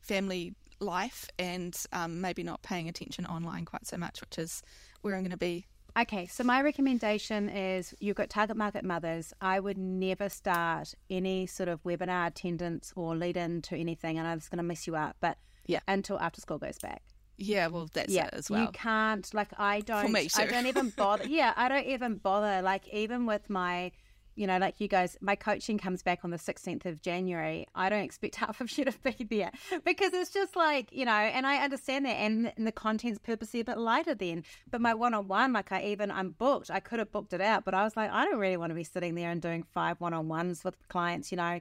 family 0.01 0.53
life 0.79 1.29
and 1.39 1.83
um, 1.93 2.19
maybe 2.19 2.43
not 2.43 2.61
paying 2.61 2.89
attention 2.89 3.25
online 3.25 3.63
quite 3.63 3.85
so 3.85 3.95
much 3.97 4.21
which 4.21 4.37
is 4.37 4.63
where 5.01 5.15
i'm 5.15 5.21
going 5.21 5.31
to 5.31 5.37
be 5.37 5.65
Okay, 5.97 6.27
so 6.27 6.43
my 6.43 6.61
recommendation 6.61 7.47
is 7.47 7.95
you've 8.01 8.17
got 8.17 8.29
target 8.29 8.57
market 8.57 8.83
mothers. 8.83 9.31
I 9.39 9.61
would 9.61 9.77
never 9.77 10.27
start 10.27 10.93
any 11.09 11.45
sort 11.45 11.69
of 11.69 11.81
webinar 11.83 12.27
attendance 12.27 12.91
or 12.97 13.15
lead 13.15 13.37
into 13.37 13.77
anything. 13.77 14.17
And 14.17 14.27
I 14.27 14.31
know 14.31 14.35
it's 14.35 14.49
going 14.49 14.57
to 14.57 14.63
mess 14.63 14.87
you 14.87 14.97
up, 14.97 15.15
but 15.21 15.37
Yeah. 15.65 15.79
until 15.87 16.19
after 16.19 16.41
school 16.41 16.57
goes 16.57 16.77
back. 16.79 17.01
yeah 17.37 17.67
well 17.67 17.89
that's 17.93 18.13
yeah, 18.13 18.27
it 18.27 18.33
as 18.33 18.49
well 18.49 18.61
you 18.61 18.67
can't 18.71 19.33
like 19.33 19.49
I 19.57 19.81
don't. 19.81 20.05
For 20.05 20.11
me 20.11 20.29
I 20.37 20.45
don't 20.45 20.67
even 20.67 20.89
bother. 20.89 21.25
yeah, 21.27 21.53
I 21.55 21.67
don't 21.67 21.85
even 21.85 22.15
bother. 22.15 22.61
Like 22.61 22.87
even 22.93 23.25
with 23.25 23.49
my, 23.49 23.91
you 24.35 24.47
know, 24.47 24.57
like 24.57 24.79
you 24.79 24.87
guys, 24.87 25.17
my 25.21 25.35
coaching 25.35 25.77
comes 25.77 26.01
back 26.01 26.19
on 26.23 26.29
the 26.31 26.37
sixteenth 26.37 26.85
of 26.85 27.01
January. 27.01 27.67
I 27.75 27.89
don't 27.89 28.03
expect 28.03 28.35
half 28.43 28.61
of 28.61 28.77
you 28.77 28.85
to 28.85 28.93
be 29.01 29.39
there 29.39 29.51
because 29.83 30.13
it's 30.13 30.31
just 30.31 30.55
like 30.55 30.91
you 30.91 31.05
know, 31.05 31.11
and 31.11 31.45
I 31.45 31.57
understand 31.63 32.05
that, 32.05 32.15
and, 32.15 32.53
and 32.55 32.65
the 32.65 32.71
content's 32.71 33.19
purposely 33.19 33.59
a 33.59 33.65
bit 33.65 33.77
lighter 33.77 34.15
then. 34.15 34.43
But 34.71 34.81
my 34.81 34.93
one-on-one, 34.93 35.51
like 35.53 35.71
I 35.71 35.83
even 35.83 36.11
I'm 36.11 36.31
booked. 36.31 36.71
I 36.71 36.79
could 36.79 36.99
have 36.99 37.11
booked 37.11 37.33
it 37.33 37.41
out, 37.41 37.65
but 37.65 37.73
I 37.73 37.83
was 37.83 37.97
like, 37.97 38.11
I 38.11 38.23
don't 38.25 38.39
really 38.39 38.57
want 38.57 38.71
to 38.71 38.75
be 38.75 38.83
sitting 38.85 39.15
there 39.15 39.31
and 39.31 39.41
doing 39.41 39.63
five 39.63 39.99
one-on-ones 39.99 40.63
with 40.63 40.75
clients, 40.87 41.31
you 41.31 41.37
know, 41.37 41.59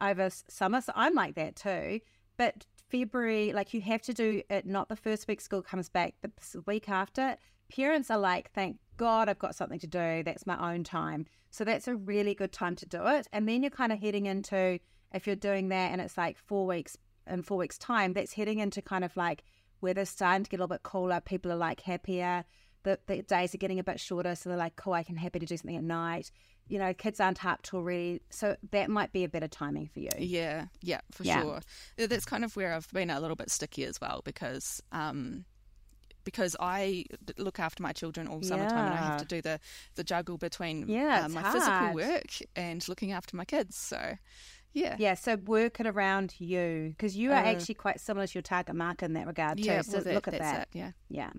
over 0.00 0.30
summer. 0.48 0.80
So 0.80 0.92
I'm 0.94 1.14
like 1.14 1.34
that 1.34 1.56
too. 1.56 2.00
But 2.36 2.66
February, 2.90 3.52
like 3.52 3.74
you 3.74 3.80
have 3.80 4.02
to 4.02 4.14
do 4.14 4.42
it 4.48 4.66
not 4.66 4.88
the 4.88 4.96
first 4.96 5.26
week 5.28 5.40
school 5.40 5.62
comes 5.62 5.88
back, 5.88 6.14
the 6.22 6.30
week 6.66 6.88
after. 6.88 7.36
Parents 7.74 8.10
are 8.10 8.18
like, 8.18 8.52
thank 8.52 8.78
God 8.96 9.28
I've 9.28 9.38
got 9.38 9.54
something 9.54 9.78
to 9.80 9.86
do. 9.86 10.22
That's 10.24 10.46
my 10.46 10.72
own 10.72 10.84
time. 10.84 11.26
So 11.50 11.64
that's 11.64 11.88
a 11.88 11.96
really 11.96 12.34
good 12.34 12.52
time 12.52 12.76
to 12.76 12.86
do 12.86 13.06
it. 13.06 13.26
And 13.32 13.48
then 13.48 13.62
you're 13.62 13.70
kind 13.70 13.92
of 13.92 13.98
heading 13.98 14.26
into, 14.26 14.78
if 15.12 15.26
you're 15.26 15.36
doing 15.36 15.68
that 15.68 15.92
and 15.92 16.00
it's 16.00 16.16
like 16.16 16.36
four 16.38 16.66
weeks, 16.66 16.96
in 17.26 17.42
four 17.42 17.58
weeks' 17.58 17.78
time, 17.78 18.12
that's 18.12 18.34
heading 18.34 18.60
into 18.60 18.80
kind 18.82 19.04
of 19.04 19.16
like 19.16 19.42
weather's 19.80 20.10
starting 20.10 20.44
to 20.44 20.50
get 20.50 20.58
a 20.58 20.62
little 20.62 20.74
bit 20.74 20.82
cooler. 20.82 21.20
People 21.20 21.50
are 21.50 21.56
like 21.56 21.80
happier. 21.80 22.44
The, 22.84 23.00
the 23.06 23.22
days 23.22 23.52
are 23.52 23.58
getting 23.58 23.80
a 23.80 23.84
bit 23.84 23.98
shorter. 23.98 24.34
So 24.36 24.48
they're 24.48 24.58
like, 24.58 24.76
cool, 24.76 24.92
I 24.92 25.02
can 25.02 25.16
happy 25.16 25.40
to 25.40 25.46
do 25.46 25.56
something 25.56 25.76
at 25.76 25.82
night. 25.82 26.30
You 26.68 26.78
know, 26.78 26.92
kids 26.94 27.20
aren't 27.20 27.44
up 27.44 27.62
till 27.62 27.82
really. 27.82 28.22
So 28.30 28.56
that 28.72 28.90
might 28.90 29.12
be 29.12 29.24
a 29.24 29.28
better 29.28 29.48
timing 29.48 29.88
for 29.92 30.00
you. 30.00 30.10
yeah 30.18 30.66
yeah 30.82 31.00
for 31.12 31.22
Yeah. 31.24 31.42
sure 31.42 31.60
that's 31.96 32.24
kind 32.24 32.44
of 32.44 32.56
where 32.56 32.72
i've 32.74 32.90
been 32.92 33.10
a 33.10 33.20
little 33.20 33.36
bit 33.36 33.50
sticky 33.50 33.84
as 33.84 34.00
well 34.00 34.20
because 34.24 34.82
um 34.92 35.44
because 36.24 36.56
I 36.58 37.04
look 37.38 37.60
after 37.60 37.84
my 37.84 37.92
children 37.92 38.26
all 38.26 38.42
summertime 38.42 38.86
and 38.86 38.94
I 38.94 38.96
have 38.96 39.20
to 39.20 39.24
do 39.26 39.40
the, 39.40 39.60
the 39.94 40.02
juggle 40.02 40.38
between 40.38 40.88
Yeah, 40.88 41.24
uh, 41.24 41.28
my 41.28 41.52
physical 41.52 41.94
work 41.94 42.26
and 42.56 42.86
looking 42.88 43.12
after 43.12 43.36
my 43.36 43.44
kids. 43.44 43.76
So, 43.76 44.16
yeah. 44.72 44.96
Yeah, 44.98 45.14
so 45.14 45.36
work 45.36 45.78
it 45.78 45.86
around 45.86 46.34
you 46.40 46.94
because 46.96 47.16
you 47.16 47.30
are 47.30 47.36
Uh, 47.44 47.52
actually 47.52 47.76
quite 47.76 48.00
similar 48.00 48.26
to 48.26 48.34
your 48.34 48.42
target 48.42 48.74
market 48.74 49.04
in 49.04 49.12
that 49.12 49.28
regard 49.28 49.58
too. 49.58 49.64
Yeah, 49.66 49.82
so 49.82 49.92
well, 49.92 50.02
that- 50.02 50.14
look 50.14 50.26
at 50.26 50.38
that. 50.40 50.62
it, 50.62 50.68
yeah. 50.76 50.90
Yeah. 51.08 51.30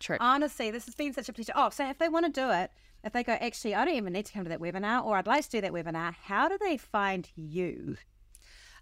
True. 0.00 0.16
Honestly, 0.18 0.72
this 0.72 0.86
has 0.86 0.96
been 0.96 1.12
such 1.12 1.28
a 1.28 1.32
pleasure. 1.32 1.52
Oh, 1.54 1.70
so 1.70 1.88
if 1.88 1.98
they 1.98 2.08
want 2.08 2.26
to 2.26 2.32
do 2.32 2.50
it, 2.50 2.72
if 3.04 3.12
they 3.12 3.22
go, 3.22 3.32
actually, 3.32 3.74
I 3.74 3.84
don't 3.84 3.94
even 3.94 4.12
need 4.12 4.26
to 4.26 4.32
come 4.32 4.44
to 4.44 4.50
that 4.50 4.60
webinar, 4.60 5.04
or 5.04 5.16
I'd 5.16 5.26
like 5.26 5.44
to 5.44 5.50
do 5.50 5.60
that 5.60 5.72
webinar, 5.72 6.14
how 6.14 6.48
do 6.48 6.56
they 6.58 6.76
find 6.76 7.28
you? 7.34 7.96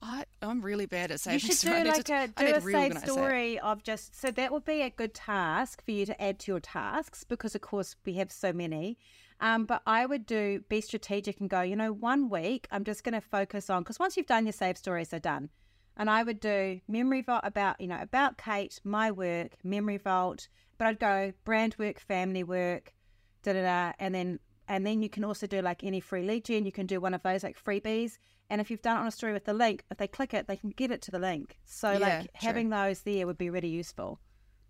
I, 0.00 0.24
I'm 0.42 0.60
really 0.60 0.86
bad 0.86 1.10
at 1.10 1.20
saving 1.20 1.34
You 1.36 1.46
should 1.46 1.56
stories. 1.56 1.82
do 1.84 1.88
I 1.88 1.92
like 1.92 2.04
to- 2.04 2.14
a 2.44 2.46
do 2.46 2.54
a 2.54 2.60
save 2.60 2.98
story 2.98 3.58
of 3.58 3.82
just 3.82 4.14
so 4.14 4.30
that 4.30 4.52
would 4.52 4.64
be 4.64 4.82
a 4.82 4.90
good 4.90 5.14
task 5.14 5.82
for 5.84 5.90
you 5.90 6.04
to 6.06 6.22
add 6.22 6.38
to 6.40 6.52
your 6.52 6.60
tasks 6.60 7.24
because 7.24 7.54
of 7.54 7.62
course 7.62 7.96
we 8.04 8.12
have 8.14 8.30
so 8.30 8.52
many. 8.52 8.98
Um, 9.40 9.66
but 9.66 9.82
I 9.86 10.04
would 10.04 10.26
do 10.26 10.64
be 10.68 10.80
strategic 10.80 11.40
and 11.40 11.48
go. 11.48 11.60
You 11.60 11.76
know, 11.76 11.92
one 11.92 12.28
week 12.28 12.66
I'm 12.70 12.84
just 12.84 13.04
going 13.04 13.14
to 13.14 13.20
focus 13.20 13.70
on 13.70 13.82
because 13.82 13.98
once 13.98 14.16
you've 14.16 14.26
done 14.26 14.46
your 14.46 14.52
save 14.52 14.76
stories, 14.76 15.08
they're 15.10 15.20
done. 15.20 15.50
And 15.96 16.08
I 16.08 16.22
would 16.22 16.40
do 16.40 16.80
memory 16.88 17.22
vault 17.22 17.42
about 17.44 17.80
you 17.80 17.86
know 17.88 17.98
about 18.00 18.38
Kate, 18.38 18.80
my 18.84 19.10
work, 19.10 19.56
memory 19.64 19.96
vault. 19.96 20.48
But 20.76 20.86
I'd 20.86 21.00
go 21.00 21.32
brand 21.44 21.74
work, 21.78 21.98
family 22.00 22.44
work, 22.44 22.94
da 23.42 23.52
da 23.52 23.62
da, 23.62 23.92
and 23.98 24.14
then 24.14 24.38
and 24.68 24.86
then 24.86 25.02
you 25.02 25.08
can 25.08 25.24
also 25.24 25.46
do 25.46 25.60
like 25.62 25.82
any 25.82 26.00
free 26.00 26.22
lead 26.22 26.44
gen. 26.44 26.66
You 26.66 26.72
can 26.72 26.86
do 26.86 27.00
one 27.00 27.14
of 27.14 27.22
those 27.22 27.42
like 27.42 27.62
freebies. 27.62 28.18
And 28.50 28.60
if 28.60 28.70
you've 28.70 28.82
done 28.82 28.96
it 28.96 29.00
on 29.00 29.06
a 29.06 29.10
story 29.10 29.32
with 29.32 29.44
the 29.44 29.54
link, 29.54 29.84
if 29.90 29.98
they 29.98 30.06
click 30.08 30.34
it, 30.34 30.46
they 30.46 30.56
can 30.56 30.70
get 30.70 30.90
it 30.90 31.02
to 31.02 31.10
the 31.10 31.18
link. 31.18 31.58
So 31.64 31.92
Yeah, 31.92 31.98
like 31.98 32.18
true. 32.20 32.28
having 32.34 32.70
those 32.70 33.00
there 33.00 33.26
would 33.26 33.38
be 33.38 33.50
really 33.50 33.68
useful. 33.68 34.20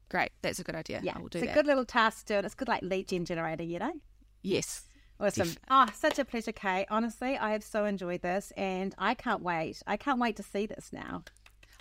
Great, 0.09 0.31
that's 0.43 0.59
a 0.59 0.65
good 0.65 0.75
idea. 0.75 1.01
Yeah, 1.03 1.13
I 1.17 1.21
will 1.21 1.29
do 1.29 1.39
it's 1.39 1.47
that. 1.47 1.53
a 1.53 1.55
good 1.55 1.67
little 1.67 1.85
task 1.85 2.27
to 2.27 2.35
do. 2.35 2.37
And 2.39 2.47
it's 2.47 2.55
good 2.55 2.69
like 2.69 2.83
lead 2.83 3.09
gen 3.09 3.25
generator, 3.25 3.63
you 3.65 3.79
know. 3.79 3.93
Yes. 4.49 4.83
Awesome. 5.21 5.55
Oh, 5.69 5.87
such 5.95 6.19
a 6.19 6.25
pleasure, 6.25 6.53
Kate. 6.53 6.87
Honestly, 6.91 7.37
I 7.37 7.51
have 7.51 7.65
so 7.65 7.85
enjoyed 7.85 8.23
this 8.23 8.53
and 8.57 8.95
I 8.99 9.15
can't 9.15 9.43
wait. 9.43 9.83
I 9.87 9.97
can't 9.97 10.21
wait 10.21 10.37
to 10.37 10.43
see 10.43 10.67
this 10.67 10.91
now. 10.93 11.25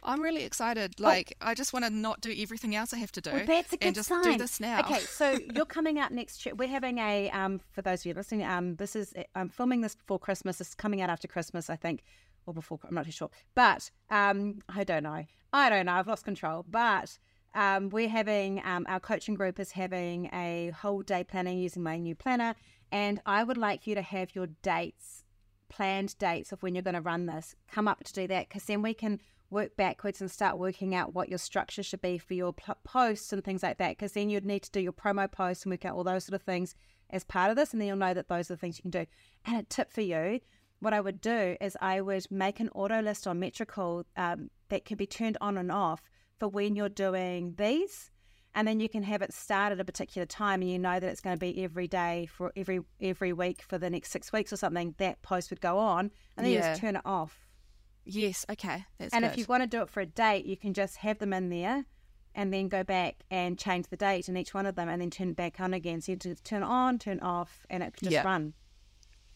I'm 0.04 0.22
really 0.22 0.44
excited. 0.44 1.00
Like, 1.00 1.36
I 1.42 1.54
just 1.54 1.74
want 1.74 1.86
to 1.86 1.92
not 1.92 2.22
do 2.22 2.34
everything 2.36 2.76
else 2.76 2.94
I 2.94 2.98
have 2.98 3.12
to 3.14 3.22
do. 3.22 3.32
Well, 3.32 3.46
that's 3.46 3.74
a 3.74 3.78
good 3.78 3.88
and 3.88 3.96
just 3.96 4.10
sign. 4.10 4.24
do 4.24 4.38
this 4.38 4.60
now. 4.60 4.80
Okay, 4.80 5.00
so 5.00 5.38
you're 5.56 5.66
coming 5.66 6.00
out 6.00 6.12
next 6.12 6.46
year. 6.46 6.56
We're 6.56 6.68
having 6.68 6.98
a 7.00 7.30
um 7.32 7.60
for 7.72 7.82
those 7.82 8.02
of 8.02 8.06
you 8.06 8.14
listening. 8.14 8.46
Um, 8.46 8.76
this 8.76 8.96
is 8.96 9.14
I'm 9.36 9.50
filming 9.50 9.82
this 9.82 9.96
before 9.96 10.20
Christmas. 10.20 10.62
It's 10.62 10.76
coming 10.76 11.02
out 11.02 11.10
after 11.10 11.28
Christmas, 11.28 11.70
I 11.70 11.76
think, 11.76 12.04
or 12.46 12.54
before. 12.54 12.80
I'm 12.88 12.96
not 12.96 13.06
too 13.06 13.12
sure, 13.12 13.30
but 13.54 13.92
um, 14.10 14.60
I 14.70 14.84
don't 14.84 15.04
know. 15.04 15.26
I 15.52 15.70
don't 15.70 15.86
know. 15.86 15.94
I've 15.94 16.08
lost 16.08 16.26
control, 16.26 16.66
but. 16.68 17.18
Um, 17.58 17.90
we're 17.90 18.08
having 18.08 18.62
um, 18.64 18.86
our 18.88 19.00
coaching 19.00 19.34
group 19.34 19.60
is 19.60 19.72
having 19.72 20.30
a 20.32 20.72
whole 20.80 21.02
day 21.02 21.24
planning 21.24 21.58
using 21.58 21.82
my 21.82 21.98
new 21.98 22.14
planner, 22.14 22.54
and 22.92 23.20
I 23.26 23.44
would 23.44 23.58
like 23.58 23.88
you 23.88 23.96
to 23.96 24.04
have 24.04 24.36
your 24.36 24.46
dates, 24.62 25.24
planned 25.68 26.16
dates 26.20 26.52
of 26.52 26.62
when 26.62 26.76
you're 26.76 26.84
going 26.84 26.94
to 26.94 27.02
run 27.02 27.26
this, 27.26 27.56
come 27.68 27.88
up 27.88 28.04
to 28.04 28.14
do 28.14 28.28
that 28.28 28.48
because 28.48 28.66
then 28.66 28.84
we 28.84 28.94
can 28.94 29.20
work 29.50 29.76
backwards 29.76 30.22
and 30.22 30.30
start 30.30 30.60
working 30.60 30.94
out 30.94 31.16
what 31.16 31.30
your 31.30 31.40
structure 31.40 31.82
should 31.82 32.02
be 32.02 32.20
for 32.20 32.36
your 32.36 32.54
posts 32.84 33.34
and 33.34 33.44
things 33.44 33.64
like 33.64 33.80
that. 33.80 33.98
Because 33.98 34.12
then 34.12 34.30
you'd 34.30 34.46
need 34.46 34.62
to 34.62 34.72
do 34.72 34.80
your 34.80 34.94
promo 34.94 35.30
posts 35.30 35.64
and 35.64 35.72
work 35.72 35.84
out 35.84 35.96
all 35.96 36.04
those 36.04 36.26
sort 36.26 36.40
of 36.40 36.44
things 36.44 36.76
as 37.10 37.24
part 37.24 37.50
of 37.50 37.56
this, 37.56 37.72
and 37.72 37.82
then 37.82 37.88
you'll 37.88 37.98
know 37.98 38.14
that 38.14 38.28
those 38.28 38.52
are 38.52 38.54
the 38.54 38.60
things 38.60 38.78
you 38.78 38.84
can 38.84 38.92
do. 38.92 39.08
And 39.46 39.58
a 39.58 39.64
tip 39.64 39.92
for 39.92 40.02
you. 40.02 40.42
What 40.80 40.94
I 40.94 41.02
would 41.02 41.22
do 41.22 41.58
is 41.60 41.76
I 41.82 42.02
would 42.02 42.30
make 42.30 42.60
an 42.60 42.70
auto 42.76 43.02
list 43.02 43.26
on 43.26 43.40
Metricool 43.40 44.04
um, 44.16 44.52
that 44.70 44.86
can 44.86 44.96
be 44.96 45.08
turned 45.08 45.40
on 45.42 45.58
and 45.58 45.72
off 45.72 46.04
for 46.40 46.48
when 46.48 46.76
you're 46.76 46.90
doing 46.90 47.56
these, 47.58 48.12
and 48.54 48.68
then 48.68 48.80
you 48.80 48.90
can 48.90 49.04
have 49.04 49.22
it 49.22 49.34
start 49.34 49.72
at 49.72 49.80
a 49.80 49.86
particular 49.86 50.26
time, 50.26 50.62
and 50.62 50.72
you 50.72 50.80
know 50.80 51.00
that 51.00 51.10
it's 51.10 51.22
going 51.22 51.36
to 51.36 51.40
be 51.40 51.64
every 51.64 51.88
day 51.88 52.28
for 52.32 52.52
every 52.56 52.82
every 53.02 53.34
week 53.34 53.62
for 53.62 53.78
the 53.78 53.90
next 53.90 54.12
six 54.12 54.32
weeks 54.32 54.52
or 54.54 54.58
something. 54.58 54.96
That 54.98 55.22
post 55.22 55.50
would 55.50 55.62
go 55.62 55.78
on, 55.78 56.12
and 56.36 56.46
then 56.46 56.54
you 56.54 56.60
just 56.60 56.82
turn 56.82 56.96
it 56.96 57.02
off. 57.06 57.48
Yes, 58.06 58.46
okay. 58.50 58.86
That's 58.98 59.14
and 59.14 59.24
good. 59.24 59.32
if 59.32 59.38
you 59.38 59.46
want 59.50 59.64
to 59.64 59.68
do 59.68 59.82
it 59.82 59.90
for 59.90 60.00
a 60.00 60.06
date, 60.06 60.46
you 60.46 60.56
can 60.56 60.74
just 60.74 60.98
have 60.98 61.20
them 61.20 61.34
in 61.34 61.50
there, 61.50 61.86
and 62.34 62.54
then 62.54 62.68
go 62.70 62.84
back 62.84 63.18
and 63.30 63.58
change 63.60 63.88
the 63.88 63.98
date 63.98 64.30
in 64.30 64.38
each 64.38 64.54
one 64.54 64.66
of 64.66 64.76
them, 64.76 64.88
and 64.90 65.02
then 65.02 65.10
turn 65.10 65.30
it 65.30 65.36
back 65.36 65.60
on 65.60 65.74
again. 65.74 66.02
So 66.02 66.14
you 66.14 66.16
just 66.16 66.46
turn 66.46 66.64
it 66.64 66.68
on, 66.68 67.00
turn 67.00 67.18
it 67.18 67.24
off, 67.24 67.66
and 67.70 67.84
it 67.84 67.96
just 68.02 68.12
Yeah. 68.14 68.24
run. 68.24 68.54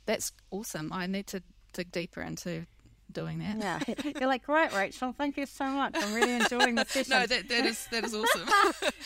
That's 0.06 0.32
awesome. 0.49 0.91
I 0.91 1.06
need 1.06 1.28
to 1.28 1.43
dig 1.74 1.91
deeper 1.91 2.22
into 2.22 2.66
doing 3.14 3.39
that. 3.39 3.57
Yeah, 3.88 4.12
you're 4.20 4.28
like, 4.28 4.43
great, 4.45 4.74
Rachel. 4.74 5.14
Thank 5.18 5.38
you 5.38 5.45
so 5.45 5.66
much. 5.66 5.95
I'm 5.95 6.14
really 6.14 6.34
enjoying 6.34 6.76
the 6.76 6.86
session. 6.89 7.12
No, 7.12 7.26
that, 7.26 7.47
that 7.49 7.66
is 7.66 7.88
that 7.91 8.03
is 8.03 8.14
awesome. 8.16 8.47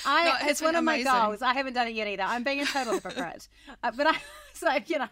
I, 0.05 0.25
No, 0.25 0.33
it's 0.41 0.51
it's 0.51 0.61
one 0.61 0.75
of 0.75 0.83
my 0.83 1.03
goals. 1.03 1.41
I 1.41 1.53
haven't 1.53 1.73
done 1.73 1.87
it 1.87 1.93
yet 1.95 2.07
either. 2.07 2.23
I'm 2.23 2.43
being 2.43 2.61
a 2.61 2.65
total 2.65 2.93
hypocrite. 2.93 3.47
Uh, 3.83 3.91
but 3.95 4.07
I, 4.07 4.15
so, 4.59 4.69
you 4.87 4.99
know, 4.99 5.07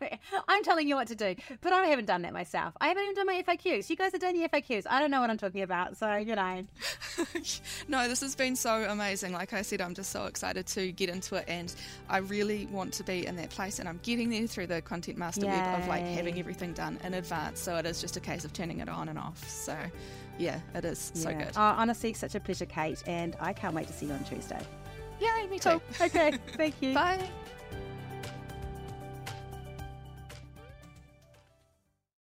I'm 0.47 0.63
telling 0.63 0.87
you 0.87 0.95
what 0.95 1.07
to 1.09 1.15
do, 1.15 1.35
but 1.61 1.73
I 1.73 1.87
haven't 1.87 2.05
done 2.05 2.21
that 2.21 2.33
myself. 2.33 2.73
I 2.79 2.87
haven't 2.87 3.03
even 3.03 3.15
done 3.15 3.25
my 3.25 3.43
FAQs. 3.43 3.89
You 3.89 3.95
guys 3.95 4.13
have 4.13 4.21
done 4.21 4.39
the 4.39 4.47
FAQs. 4.47 4.85
I 4.89 4.99
don't 4.99 5.11
know 5.11 5.19
what 5.21 5.29
I'm 5.29 5.37
talking 5.37 5.61
about. 5.61 5.97
So, 5.97 6.15
you 6.15 6.35
know, 6.35 6.63
no, 7.87 8.07
this 8.07 8.21
has 8.21 8.35
been 8.35 8.55
so 8.55 8.85
amazing. 8.89 9.33
Like 9.33 9.53
I 9.53 9.61
said, 9.61 9.81
I'm 9.81 9.93
just 9.93 10.11
so 10.11 10.25
excited 10.25 10.65
to 10.67 10.91
get 10.91 11.09
into 11.09 11.35
it, 11.35 11.45
and 11.47 11.73
I 12.09 12.17
really 12.19 12.67
want 12.67 12.93
to 12.93 13.03
be 13.03 13.25
in 13.25 13.35
that 13.35 13.49
place. 13.49 13.79
And 13.79 13.89
I'm 13.89 13.99
getting 14.03 14.29
there 14.29 14.47
through 14.47 14.67
the 14.67 14.81
content 14.81 15.17
master 15.17 15.45
web 15.45 15.79
of 15.79 15.87
like 15.87 16.05
having 16.05 16.39
everything 16.39 16.73
done 16.73 16.99
in 17.03 17.13
advance. 17.15 17.59
So 17.59 17.75
it 17.75 17.85
is 17.85 17.99
just 17.99 18.17
a 18.17 18.21
case 18.21 18.45
of 18.45 18.53
turning 18.53 18.79
it 18.79 18.89
on 18.89 19.09
and 19.09 19.19
off. 19.19 19.47
So 19.49 19.75
yeah, 20.37 20.59
it 20.73 20.85
is 20.85 21.11
so 21.13 21.33
good. 21.33 21.51
Oh, 21.55 21.61
honestly, 21.61 22.13
such 22.13 22.35
a 22.35 22.39
pleasure, 22.39 22.65
Kate. 22.65 23.03
And 23.07 23.35
I 23.39 23.53
can't 23.53 23.75
wait 23.75 23.87
to 23.87 23.93
see 23.93 24.05
you 24.07 24.13
on 24.13 24.23
Tuesday. 24.23 24.61
Yay, 25.19 25.47
me 25.47 25.59
too. 25.59 25.81
Okay. 26.01 26.31
Thank 26.57 26.81
you. 26.81 26.93
Bye. 26.93 27.29